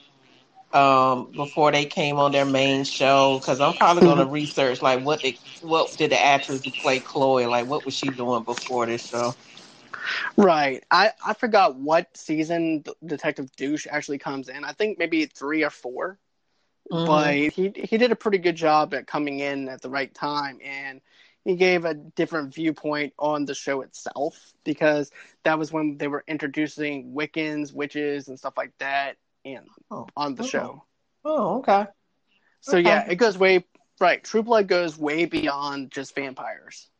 um, 0.72 1.32
before 1.34 1.72
they 1.72 1.86
came 1.86 2.18
on 2.18 2.32
their 2.32 2.46
main 2.46 2.84
show. 2.84 3.38
Because 3.38 3.60
I'm 3.60 3.74
probably 3.74 4.02
going 4.02 4.18
to 4.18 4.26
research 4.26 4.82
like 4.82 5.04
what 5.04 5.22
they, 5.22 5.40
what 5.60 5.96
did 5.96 6.10
the 6.12 6.22
actress 6.22 6.64
who 6.64 6.70
played 6.72 7.04
Chloe 7.04 7.46
like 7.46 7.66
what 7.66 7.84
was 7.84 7.94
she 7.94 8.10
doing 8.10 8.44
before 8.44 8.86
this 8.86 9.06
show? 9.06 9.36
Right. 10.36 10.84
I 10.90 11.12
I 11.24 11.34
forgot 11.34 11.76
what 11.76 12.16
season 12.16 12.84
Detective 13.04 13.54
Douche 13.56 13.86
actually 13.90 14.18
comes 14.18 14.48
in. 14.48 14.64
I 14.64 14.72
think 14.72 14.98
maybe 14.98 15.26
three 15.26 15.64
or 15.64 15.70
4 15.70 16.18
Mhm. 16.92 17.06
but 17.06 17.34
he 17.54 17.72
he 17.76 17.98
did 17.98 18.12
a 18.12 18.16
pretty 18.16 18.38
good 18.38 18.56
job 18.56 18.94
at 18.94 19.06
coming 19.06 19.40
in 19.40 19.68
at 19.68 19.82
the 19.82 19.90
right 19.90 20.14
time 20.14 20.60
and 20.64 21.00
he 21.44 21.56
gave 21.56 21.84
a 21.84 21.94
different 21.94 22.54
viewpoint 22.54 23.14
on 23.18 23.46
the 23.46 23.54
show 23.54 23.82
itself 23.82 24.54
because 24.64 25.10
that 25.44 25.58
was 25.58 25.72
when 25.72 25.98
they 25.98 26.08
were 26.08 26.24
introducing 26.28 27.14
Wiccans, 27.14 27.72
witches, 27.74 28.28
and 28.28 28.38
stuff 28.38 28.56
like 28.56 28.72
that, 28.78 29.16
and 29.44 29.66
Oh. 29.90 30.06
on 30.16 30.36
the 30.36 30.44
show. 30.44 30.84
Oh, 31.24 31.58
okay. 31.58 31.86
So 32.60 32.76
Okay. 32.76 32.82
yeah, 32.88 33.06
it 33.08 33.16
goes 33.16 33.38
way 33.38 33.64
right. 34.00 34.22
True 34.22 34.42
Blood 34.42 34.68
goes 34.68 34.98
way 34.98 35.24
beyond 35.26 35.90
just 35.92 36.14
vampires. 36.14 36.90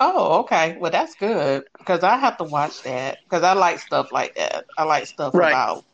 Oh, 0.00 0.40
okay. 0.40 0.76
Well, 0.78 0.90
that's 0.90 1.14
good 1.16 1.64
because 1.78 2.04
I 2.04 2.16
have 2.18 2.38
to 2.38 2.44
watch 2.44 2.82
that 2.82 3.18
because 3.24 3.42
I 3.42 3.54
like 3.54 3.80
stuff 3.80 4.12
like 4.12 4.34
that. 4.36 4.66
I 4.76 4.84
like 4.84 5.06
stuff 5.06 5.34
Right. 5.34 5.52
about 5.52 5.84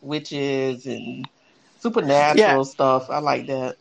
witches 0.00 0.86
and 0.86 1.26
supernatural 1.82 2.64
stuff. 2.64 3.10
I 3.10 3.18
like 3.18 3.46
that. 3.48 3.76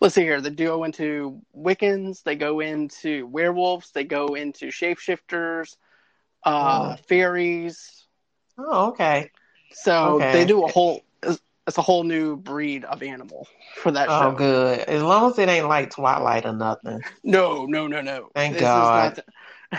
Let's 0.00 0.14
see 0.14 0.22
here. 0.22 0.40
They 0.40 0.50
go 0.50 0.84
into 0.84 1.40
Wiccans, 1.56 2.22
they 2.22 2.36
go 2.36 2.60
into 2.60 3.26
werewolves, 3.26 3.90
they 3.90 4.04
go 4.04 4.34
into 4.34 4.66
shapeshifters, 4.66 5.76
uh, 6.44 6.96
fairies. 7.08 8.06
Oh, 8.58 8.88
okay. 8.88 9.30
So 9.72 10.16
Okay. 10.16 10.32
they 10.32 10.44
do 10.44 10.64
a 10.64 10.68
whole. 10.68 11.02
It's 11.68 11.78
a 11.78 11.82
whole 11.82 12.04
new 12.04 12.36
breed 12.36 12.84
of 12.84 13.02
animal 13.02 13.48
for 13.82 13.90
that 13.90 14.08
Oh, 14.08 14.30
show. 14.30 14.36
good. 14.36 14.78
As 14.80 15.02
long 15.02 15.32
as 15.32 15.38
it 15.40 15.48
ain't 15.48 15.66
like 15.66 15.90
Twilight 15.90 16.46
or 16.46 16.52
nothing. 16.52 17.02
No, 17.24 17.66
no, 17.66 17.88
no, 17.88 18.00
no. 18.02 18.28
Thank 18.36 18.54
This 18.54 18.62
God. 18.62 19.20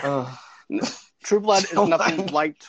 not- 0.04 0.38
True 1.22 1.40
Blood 1.40 1.64
is 1.64 1.72
Oh 1.78 1.86
nothing 1.86 2.26
like. 2.26 2.60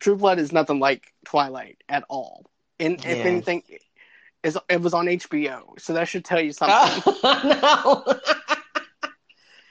True 0.00 0.16
Blood 0.16 0.40
is 0.40 0.50
nothing 0.50 0.80
like 0.80 1.12
Twilight 1.24 1.82
at 1.88 2.04
all. 2.08 2.46
And 2.80 2.94
if 3.04 3.24
anything, 3.24 3.62
it 4.42 4.80
was 4.80 4.94
on 4.94 5.06
HBO, 5.06 5.78
so 5.80 5.92
that 5.94 6.08
should 6.08 6.24
tell 6.24 6.40
you 6.40 6.52
something. 6.52 7.02
no. 7.24 8.04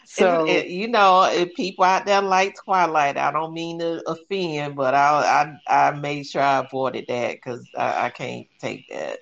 so 0.05 0.45
It- 0.45 0.65
it- 0.65 0.67
you 0.69 0.87
know, 0.87 1.23
if 1.23 1.53
people 1.55 1.83
out 1.85 2.05
there 2.05 2.21
like 2.21 2.55
Twilight, 2.63 3.17
I 3.17 3.31
don't 3.31 3.53
mean 3.53 3.79
to 3.79 4.01
offend, 4.09 4.75
but 4.75 4.93
I 4.93 5.55
I 5.67 5.87
I 5.87 5.91
made 5.91 6.25
sure 6.25 6.41
I 6.41 6.59
avoided 6.59 7.05
that 7.07 7.35
because 7.35 7.67
I, 7.77 8.05
I 8.05 8.09
can't 8.09 8.47
take 8.59 8.87
that. 8.89 9.19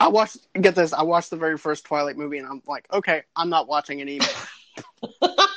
I 0.00 0.08
watched. 0.08 0.38
Get 0.60 0.74
this. 0.74 0.92
I 0.92 1.02
watched 1.02 1.30
the 1.30 1.36
very 1.36 1.56
first 1.56 1.84
Twilight 1.84 2.16
movie, 2.16 2.38
and 2.38 2.46
I'm 2.46 2.62
like, 2.66 2.86
okay, 2.92 3.22
I'm 3.36 3.48
not 3.48 3.68
watching 3.68 4.00
it 4.00 4.08
either. 4.08 4.26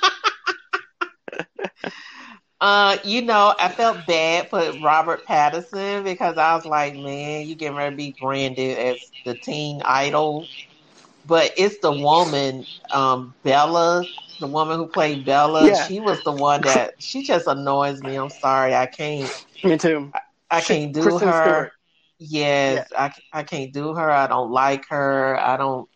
Uh, 2.59 2.97
you 3.03 3.21
know, 3.21 3.53
I 3.59 3.69
felt 3.69 4.05
bad 4.07 4.49
for 4.49 4.73
Robert 4.79 5.25
Pattinson 5.27 6.03
because 6.03 6.38
I 6.38 6.55
was 6.55 6.65
like, 6.65 6.95
man, 6.95 7.45
you 7.47 7.55
getting 7.55 7.77
ready 7.77 7.91
to 7.91 7.97
be 7.97 8.15
branded 8.19 8.77
as 8.77 9.11
the 9.23 9.35
teen 9.35 9.81
idol. 9.85 10.47
But 11.25 11.53
it's 11.57 11.79
the 11.79 11.91
woman, 11.91 12.65
um, 12.91 13.35
Bella, 13.43 14.05
the 14.39 14.47
woman 14.47 14.77
who 14.77 14.88
played 14.88 15.25
Bella. 15.25 15.67
Yeah. 15.67 15.75
She 15.75 15.99
was 15.99 16.23
the 16.23 16.31
one 16.31 16.63
that 16.63 16.95
she 16.99 17.23
just 17.23 17.47
annoys 17.47 18.01
me. 18.01 18.15
I'm 18.15 18.29
sorry, 18.29 18.73
I 18.73 18.88
can't, 18.88 19.31
Me 19.63 19.77
too. 19.77 20.11
I 20.49 20.61
can't 20.61 20.93
do 20.93 21.01
Kristen 21.01 21.19
her. 21.19 21.41
Stewart. 21.41 21.73
Yes, 22.19 22.91
I, 22.97 23.13
I 23.31 23.43
can't 23.43 23.71
do 23.73 23.93
her. 23.93 24.09
I 24.09 24.27
don't 24.27 24.51
like 24.51 24.88
her. 24.89 25.38
I 25.39 25.57
don't, 25.57 25.88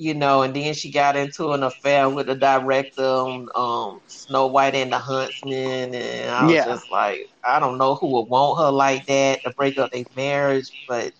you 0.00 0.14
know. 0.14 0.42
And 0.42 0.56
then 0.56 0.74
she 0.74 0.92
got 0.92 1.16
into 1.16 1.52
an 1.52 1.62
affair 1.64 2.10
with 2.10 2.26
the 2.28 2.36
director 2.36 3.04
on 3.04 3.48
um, 3.54 4.00
Snow 4.06 4.48
White 4.48 4.74
and 4.74 4.92
the 4.92 4.98
Huntsman, 4.98 5.94
and 5.94 6.30
I 6.30 6.50
was 6.50 6.62
Yeah. 6.62 6.64
just 6.64 6.90
like, 6.90 7.30
I 7.44 7.60
don't 7.60 7.78
know 7.78 7.96
who 7.96 8.08
would 8.14 8.28
want 8.30 8.60
her 8.60 8.72
like 8.72 9.06
that 9.06 9.44
to 9.44 9.50
break 9.52 9.78
up 9.78 9.92
their 9.92 10.04
marriage, 10.16 10.72
but 10.88 11.12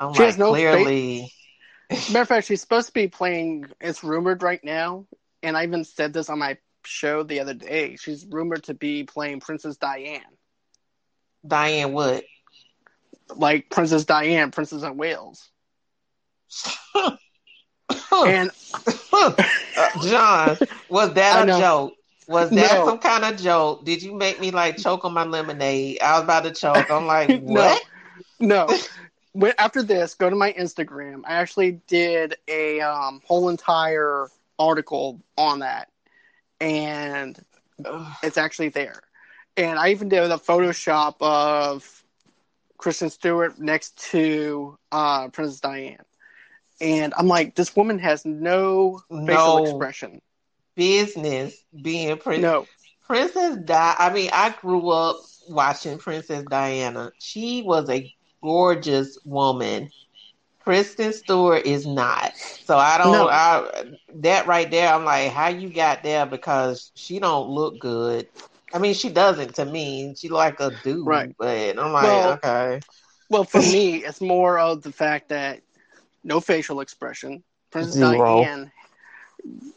I'm 0.00 0.14
She 0.14 0.22
like, 0.22 0.36
has 0.36 0.38
no 0.38 0.54
clearly, 0.54 1.30
Matter 2.08 2.22
of 2.22 2.28
fact, 2.28 2.46
she's 2.46 2.60
supposed 2.60 2.88
to 2.88 2.92
be 2.92 3.08
playing. 3.08 3.66
It's 3.80 4.02
rumored 4.04 4.42
right 4.42 4.62
now, 4.64 5.06
and 5.42 5.56
I 5.56 5.64
even 5.64 5.84
said 5.84 6.12
this 6.12 6.28
on 6.30 6.38
my 6.38 6.58
show 6.84 7.22
the 7.22 7.40
other 7.40 7.54
day. 7.54 7.96
She's 7.96 8.26
rumored 8.26 8.64
to 8.64 8.74
be 8.74 9.04
playing 9.04 9.40
Princess 9.40 9.76
Diane, 9.76 10.36
Diane 11.46 11.92
Wood. 11.92 12.24
like 13.36 13.70
Princess 13.70 14.04
Diane, 14.04 14.50
Princess 14.50 14.82
of 14.82 14.96
Wales. 14.96 15.50
And 18.24 18.50
Uh, 19.12 19.32
John, 20.00 20.58
was 20.88 21.12
that 21.14 21.48
a 21.48 21.52
joke? 21.58 21.94
Was 22.26 22.50
that 22.52 22.70
No. 22.70 22.84
some 22.84 22.98
kind 22.98 23.24
of 23.24 23.36
joke? 23.40 23.84
Did 23.84 24.02
you 24.02 24.14
make 24.14 24.40
me 24.40 24.50
like 24.50 24.76
choke 24.76 25.04
on 25.04 25.12
my 25.12 25.24
lemonade? 25.24 26.00
I 26.00 26.14
was 26.14 26.24
about 26.24 26.44
to 26.44 26.52
choke. 26.52 26.90
I'm 26.90 27.06
like, 27.06 27.28
No. 27.42 27.52
what? 27.62 27.82
no, 28.40 28.66
when, 29.32 29.52
after 29.58 29.82
this, 29.82 30.14
go 30.14 30.28
to 30.28 30.36
my 30.36 30.52
Instagram. 30.52 31.22
I 31.26 31.34
actually 31.34 31.72
did 31.86 32.36
a 32.48 32.80
um, 32.80 33.20
whole 33.24 33.48
entire 33.48 34.28
article 34.58 35.20
on 35.36 35.60
that, 35.60 35.88
and 36.60 37.38
it's 38.22 38.36
actually 38.38 38.70
there. 38.70 39.02
And 39.56 39.78
I 39.78 39.90
even 39.90 40.08
did 40.08 40.22
a 40.30 40.36
Photoshop 40.36 41.16
of 41.20 42.04
Kristen 42.78 43.08
Stewart 43.10 43.58
next 43.58 43.96
to 44.10 44.78
uh, 44.92 45.28
Princess 45.28 45.60
Diane. 45.60 45.98
And 46.80 47.14
I'm 47.16 47.28
like, 47.28 47.54
this 47.54 47.74
woman 47.74 47.98
has 48.00 48.24
no 48.24 49.00
facial 49.10 49.24
No. 49.26 49.64
expression. 49.64 50.20
Business 50.74 51.56
being 51.82 52.18
Prin- 52.18 52.42
No. 52.42 52.66
Princess 53.06 53.56
Di. 53.64 53.94
I 53.98 54.12
mean, 54.12 54.30
I 54.32 54.50
grew 54.60 54.90
up 54.90 55.16
watching 55.48 55.96
Princess 55.98 56.44
Diana. 56.50 57.12
She 57.18 57.62
was 57.62 57.88
a 57.88 58.12
gorgeous 58.42 59.18
woman. 59.24 59.90
Kristen 60.60 61.12
Stewart 61.12 61.64
is 61.64 61.86
not. 61.86 62.36
So 62.36 62.76
I 62.76 62.98
don't. 62.98 63.12
No. 63.12 63.28
I 63.28 63.84
that 64.16 64.46
right 64.48 64.68
there. 64.70 64.92
I'm 64.92 65.04
like, 65.04 65.30
how 65.30 65.48
you 65.48 65.70
got 65.70 66.02
there? 66.02 66.26
Because 66.26 66.90
she 66.94 67.20
don't 67.20 67.48
look 67.48 67.78
good. 67.78 68.26
I 68.74 68.78
mean, 68.78 68.94
she 68.94 69.08
doesn't 69.08 69.54
to 69.54 69.64
me. 69.64 70.14
She 70.18 70.28
like 70.28 70.58
a 70.58 70.72
dude, 70.82 71.06
Right. 71.06 71.34
But 71.38 71.78
I'm 71.78 71.92
like, 71.92 72.02
Well, 72.02 72.32
okay. 72.32 72.80
Well, 73.30 73.44
for 73.44 73.60
me, 73.60 74.04
it's 74.04 74.20
more 74.20 74.58
of 74.58 74.82
the 74.82 74.90
fact 74.92 75.28
that 75.28 75.60
no 76.26 76.40
facial 76.40 76.80
expression. 76.80 77.42
Princess 77.70 77.94
Zero. 77.94 78.18
Diane, 78.18 78.72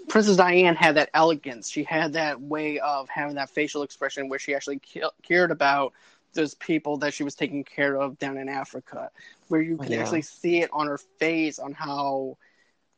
Princess 0.09 0.35
Diane 0.35 0.75
had 0.75 0.95
that 0.95 1.09
elegance. 1.13 1.69
She 1.69 1.83
had 1.83 2.13
that 2.13 2.41
way 2.41 2.79
of 2.79 3.07
having 3.09 3.35
that 3.35 3.49
facial 3.49 3.83
expression 3.83 4.27
where 4.29 4.39
she 4.39 4.55
actually 4.55 4.81
cared 5.23 5.51
about 5.51 5.93
those 6.33 6.55
people 6.55 6.97
that 6.97 7.13
she 7.13 7.23
was 7.23 7.35
taking 7.35 7.63
care 7.63 7.95
of 7.99 8.17
down 8.19 8.37
in 8.37 8.49
Africa, 8.49 9.11
where 9.47 9.61
you 9.61 9.77
can 9.77 9.93
Yeah. 9.93 10.01
actually 10.01 10.23
see 10.23 10.61
it 10.61 10.69
on 10.73 10.87
her 10.87 10.97
face 10.97 11.59
on 11.59 11.73
how 11.73 12.37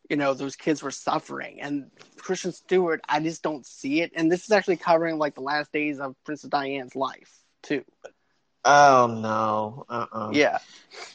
you 0.09 0.17
know 0.17 0.33
those 0.33 0.55
kids 0.55 0.81
were 0.83 0.91
suffering. 0.91 1.61
And 1.61 1.89
Kristen 2.17 2.51
Stewart, 2.51 3.01
I 3.07 3.19
just 3.21 3.43
don't 3.43 3.65
see 3.65 4.01
it. 4.01 4.11
And 4.15 4.31
this 4.31 4.43
is 4.43 4.51
actually 4.51 4.77
covering 4.77 5.17
like 5.17 5.35
the 5.35 5.41
last 5.41 5.71
days 5.71 5.99
of 5.99 6.15
Princess 6.23 6.49
Diane's 6.49 6.95
life 6.95 7.39
too. 7.61 7.83
Oh 8.63 9.07
no. 9.21 9.85
Uh-uh. 9.89 10.31
Yeah. 10.33 10.59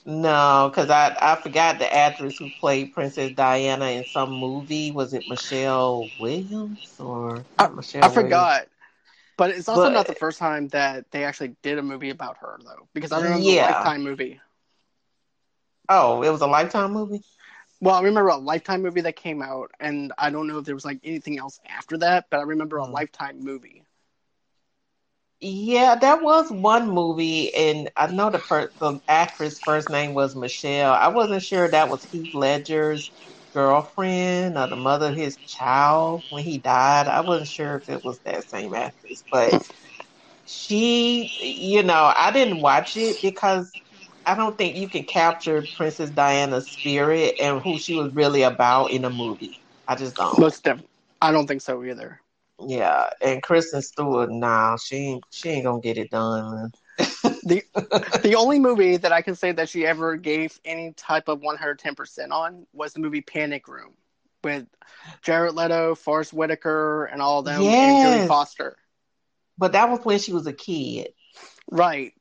No, 0.04 0.68
because 0.70 0.90
I 0.90 1.16
I 1.20 1.36
forgot 1.36 1.78
the 1.78 1.92
actress 1.92 2.38
who 2.38 2.50
played 2.50 2.92
Princess 2.92 3.32
Diana 3.32 3.86
in 3.86 4.04
some 4.06 4.32
movie. 4.32 4.90
Was 4.90 5.14
it 5.14 5.28
Michelle 5.28 6.10
Williams 6.18 6.96
or 6.98 7.46
I, 7.58 7.68
Michelle? 7.68 8.04
I 8.04 8.08
forgot. 8.08 8.68
But 9.36 9.50
it's 9.50 9.68
also 9.68 9.84
But- 9.84 9.92
not 9.92 10.06
the 10.06 10.14
first 10.14 10.38
time 10.38 10.68
that 10.68 11.10
they 11.10 11.24
actually 11.24 11.56
did 11.62 11.78
a 11.78 11.82
movie 11.82 12.10
about 12.10 12.38
her, 12.38 12.58
though, 12.64 12.88
because 12.94 13.12
I 13.12 13.20
remember 13.20 13.40
Yeah. 13.44 13.66
the 13.68 13.72
Lifetime 13.74 14.02
movie. 14.02 14.40
Oh, 15.88 16.22
it 16.22 16.30
was 16.30 16.40
a 16.40 16.46
Lifetime 16.46 16.92
movie. 16.92 17.22
Well, 17.80 17.94
I 17.94 18.02
remember 18.02 18.30
a 18.30 18.36
Lifetime 18.36 18.82
movie 18.82 19.02
that 19.02 19.16
came 19.16 19.42
out, 19.42 19.70
and 19.80 20.12
I 20.18 20.30
don't 20.30 20.46
know 20.48 20.58
if 20.58 20.64
there 20.64 20.74
was 20.74 20.84
like 20.84 21.00
anything 21.04 21.38
else 21.38 21.60
after 21.68 21.98
that, 21.98 22.26
but 22.30 22.40
I 22.40 22.42
remember 22.42 22.78
a 22.78 22.86
Hmm. 22.86 22.92
Lifetime 22.92 23.40
movie. 23.44 23.85
Yeah, 25.40 25.96
that 25.96 26.22
was 26.22 26.50
one 26.50 26.90
movie, 26.90 27.54
and 27.54 27.90
I 27.96 28.06
know 28.08 28.30
the 28.30 28.38
per- 28.40 28.72
the 28.80 29.00
actress' 29.08 29.60
first 29.60 29.90
name 29.90 30.14
was 30.14 30.34
Michelle. 30.34 30.92
I 30.94 31.08
wasn't 31.08 31.42
sure 31.42 31.68
that 31.70 31.90
was 31.90 32.04
Heath 32.04 32.34
Ledger's 32.34 33.12
girlfriend 33.52 34.56
or 34.58 34.66
the 34.68 34.76
mother 34.76 35.10
of 35.10 35.16
his 35.16 35.38
child 35.46 36.24
when 36.30 36.42
he 36.44 36.58
died. 36.58 37.06
I 37.08 37.20
wasn't 37.20 37.48
sure 37.50 37.76
if 37.76 37.88
it 37.88 38.02
was 38.04 38.20
that 38.20 38.48
same 38.48 38.74
actress, 38.74 39.24
but 39.30 39.62
she, 40.44 41.30
you 41.40 41.82
know, 41.82 42.12
I 42.16 42.30
didn't 42.32 42.60
watch 42.60 42.96
it 42.96 43.20
because 43.22 43.76
I 44.26 44.34
don't 44.36 44.56
think 44.58 44.76
you 44.76 44.88
can 44.88 45.04
capture 45.04 45.68
Princess 45.74 46.10
Diana's 46.10 46.70
spirit 46.70 47.34
and 47.40 47.60
who 47.62 47.78
she 47.78 47.94
was 47.94 48.12
really 48.14 48.42
about 48.42 48.86
in 48.92 49.04
a 49.04 49.10
movie. 49.10 49.60
I 49.86 49.96
just 49.96 50.16
don't. 50.16 50.40
Most 50.40 50.64
def- 50.64 50.82
I 51.20 51.32
don't 51.32 51.46
think 51.46 51.62
so 51.62 51.82
either. 51.84 52.20
Yeah, 52.60 53.10
and 53.20 53.42
Kristen 53.42 53.82
Stewart, 53.82 54.30
nah, 54.30 54.76
she 54.76 54.96
ain't, 54.96 55.24
she 55.30 55.50
ain't 55.50 55.64
gonna 55.64 55.80
get 55.80 55.98
it 55.98 56.10
done. 56.10 56.70
Man. 56.98 57.38
the 57.44 57.62
The 58.22 58.34
only 58.34 58.58
movie 58.58 58.96
that 58.96 59.12
I 59.12 59.22
can 59.22 59.34
say 59.34 59.52
that 59.52 59.68
she 59.68 59.86
ever 59.86 60.16
gave 60.16 60.58
any 60.64 60.92
type 60.92 61.28
of 61.28 61.42
one 61.42 61.56
hundred 61.56 61.78
ten 61.78 61.94
percent 61.94 62.32
on 62.32 62.66
was 62.72 62.92
the 62.92 63.00
movie 63.00 63.20
Panic 63.20 63.68
Room 63.68 63.94
with 64.42 64.66
Jared 65.22 65.54
Leto, 65.54 65.94
Forest 65.94 66.32
Whitaker, 66.32 67.04
and 67.06 67.20
all 67.20 67.42
them, 67.42 67.62
and 67.62 67.98
Jodie 67.98 68.26
Foster. 68.26 68.76
But 69.58 69.72
that 69.72 69.90
was 69.90 70.00
when 70.04 70.18
she 70.18 70.32
was 70.32 70.46
a 70.46 70.52
kid. 70.52 71.08
Right. 71.70 72.14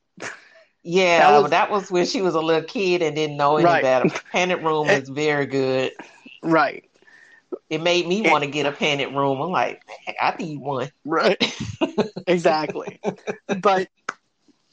Yeah, 0.82 1.30
That 1.30 1.42
was, 1.42 1.50
that 1.50 1.70
was 1.70 1.90
when 1.90 2.06
she 2.06 2.22
was 2.22 2.34
a 2.34 2.40
little 2.40 2.62
kid 2.62 3.02
and 3.02 3.16
didn't 3.16 3.36
know 3.36 3.56
any 3.56 3.64
Right. 3.64 3.82
better. 3.82 4.08
Panic 4.32 4.62
Room 4.62 4.86
is 4.90 5.08
very 5.08 5.46
good. 5.46 5.92
Right. 6.42 6.85
It 7.70 7.82
made 7.82 8.06
me 8.06 8.22
want 8.22 8.44
to 8.44 8.50
get 8.50 8.66
a 8.66 8.72
panic 8.72 9.10
room. 9.10 9.40
I'm 9.40 9.50
like, 9.50 9.82
I 10.20 10.34
need 10.38 10.58
one. 10.58 10.90
Right. 11.04 11.38
exactly. 12.26 13.00
But 13.60 13.88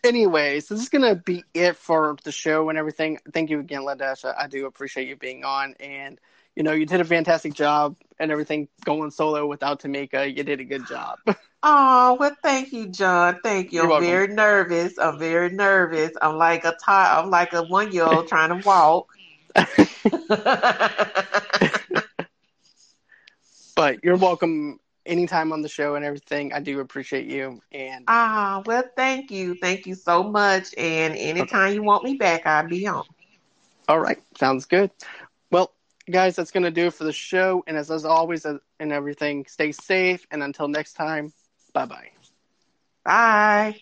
anyways, 0.04 0.68
this 0.68 0.82
is 0.82 0.90
gonna 0.90 1.16
be 1.16 1.44
it 1.54 1.76
for 1.76 2.16
the 2.24 2.32
show 2.32 2.70
and 2.70 2.78
everything. 2.78 3.20
Thank 3.34 3.50
you 3.50 3.60
again, 3.60 3.82
Ladasha. 3.82 4.34
I 4.38 4.48
do 4.48 4.66
appreciate 4.66 5.08
you 5.08 5.16
being 5.16 5.44
on 5.44 5.76
and 5.80 6.20
you 6.56 6.62
know, 6.62 6.72
you 6.72 6.86
did 6.86 7.02
a 7.02 7.06
fantastic 7.06 7.54
job 7.54 7.96
and 8.20 8.32
everything 8.32 8.68
going 8.86 9.10
solo 9.10 9.48
without 9.48 9.82
Tamika. 9.82 10.36
You 10.36 10.44
did 10.44 10.60
a 10.60 10.66
good 10.66 10.88
job. 10.88 11.20
Oh, 11.66 12.18
well, 12.20 12.36
thank 12.44 12.74
you, 12.74 12.88
John. 12.88 13.40
Thank 13.42 13.72
you. 13.72 13.78
You're 13.78 13.86
I'm 13.86 13.92
welcome. 13.92 14.08
very 14.08 14.28
nervous. 14.28 15.00
I'm 15.00 15.18
very 15.18 15.50
nervous. 15.50 16.12
I'm 16.22 16.36
like 16.36 16.66
a 16.66 16.76
I'm 16.86 17.30
like 17.30 17.54
a 17.54 17.64
one 17.64 17.94
year 17.94 18.04
old 18.04 18.28
trying 18.28 18.50
to 18.50 18.68
walk. 18.68 19.08
But 23.76 24.04
you're 24.04 24.18
welcome 24.18 24.80
anytime 25.06 25.52
on 25.52 25.62
the 25.62 25.70
show 25.70 25.96
and 25.96 26.06
everything. 26.06 26.54
I 26.54 26.60
do 26.60 26.80
appreciate 26.80 27.26
you. 27.26 27.62
And 27.72 28.08
Ah, 28.08 28.62
well, 28.66 28.84
thank 28.96 29.32
you. 29.32 29.56
Thank 29.56 29.86
you 29.88 29.96
so 29.96 30.24
much. 30.24 30.74
And 30.78 31.16
anytime 31.16 31.74
you 31.74 31.84
want 31.84 32.04
me 32.04 32.16
back, 32.16 32.46
I'll 32.46 32.68
be 32.68 32.88
on. 32.88 33.04
all 33.88 34.00
right, 34.00 34.20
sounds 34.38 34.66
good. 34.66 34.92
Well, 35.52 35.72
guys, 36.10 36.36
that's 36.36 36.52
gonna 36.52 36.72
do 36.72 36.88
it 36.88 36.94
for 36.94 37.04
the 37.04 37.12
show. 37.14 37.64
And 37.68 37.78
as, 37.78 37.92
as 37.92 38.06
always 38.06 38.46
uh, 38.46 38.58
and 38.80 38.92
everything, 38.92 39.46
stay 39.48 39.72
safe. 39.72 40.26
And 40.32 40.44
until 40.44 40.68
next 40.68 40.94
time, 40.94 41.34
bye 41.74 41.86
bye. 41.86 42.10
Bye. 43.04 43.80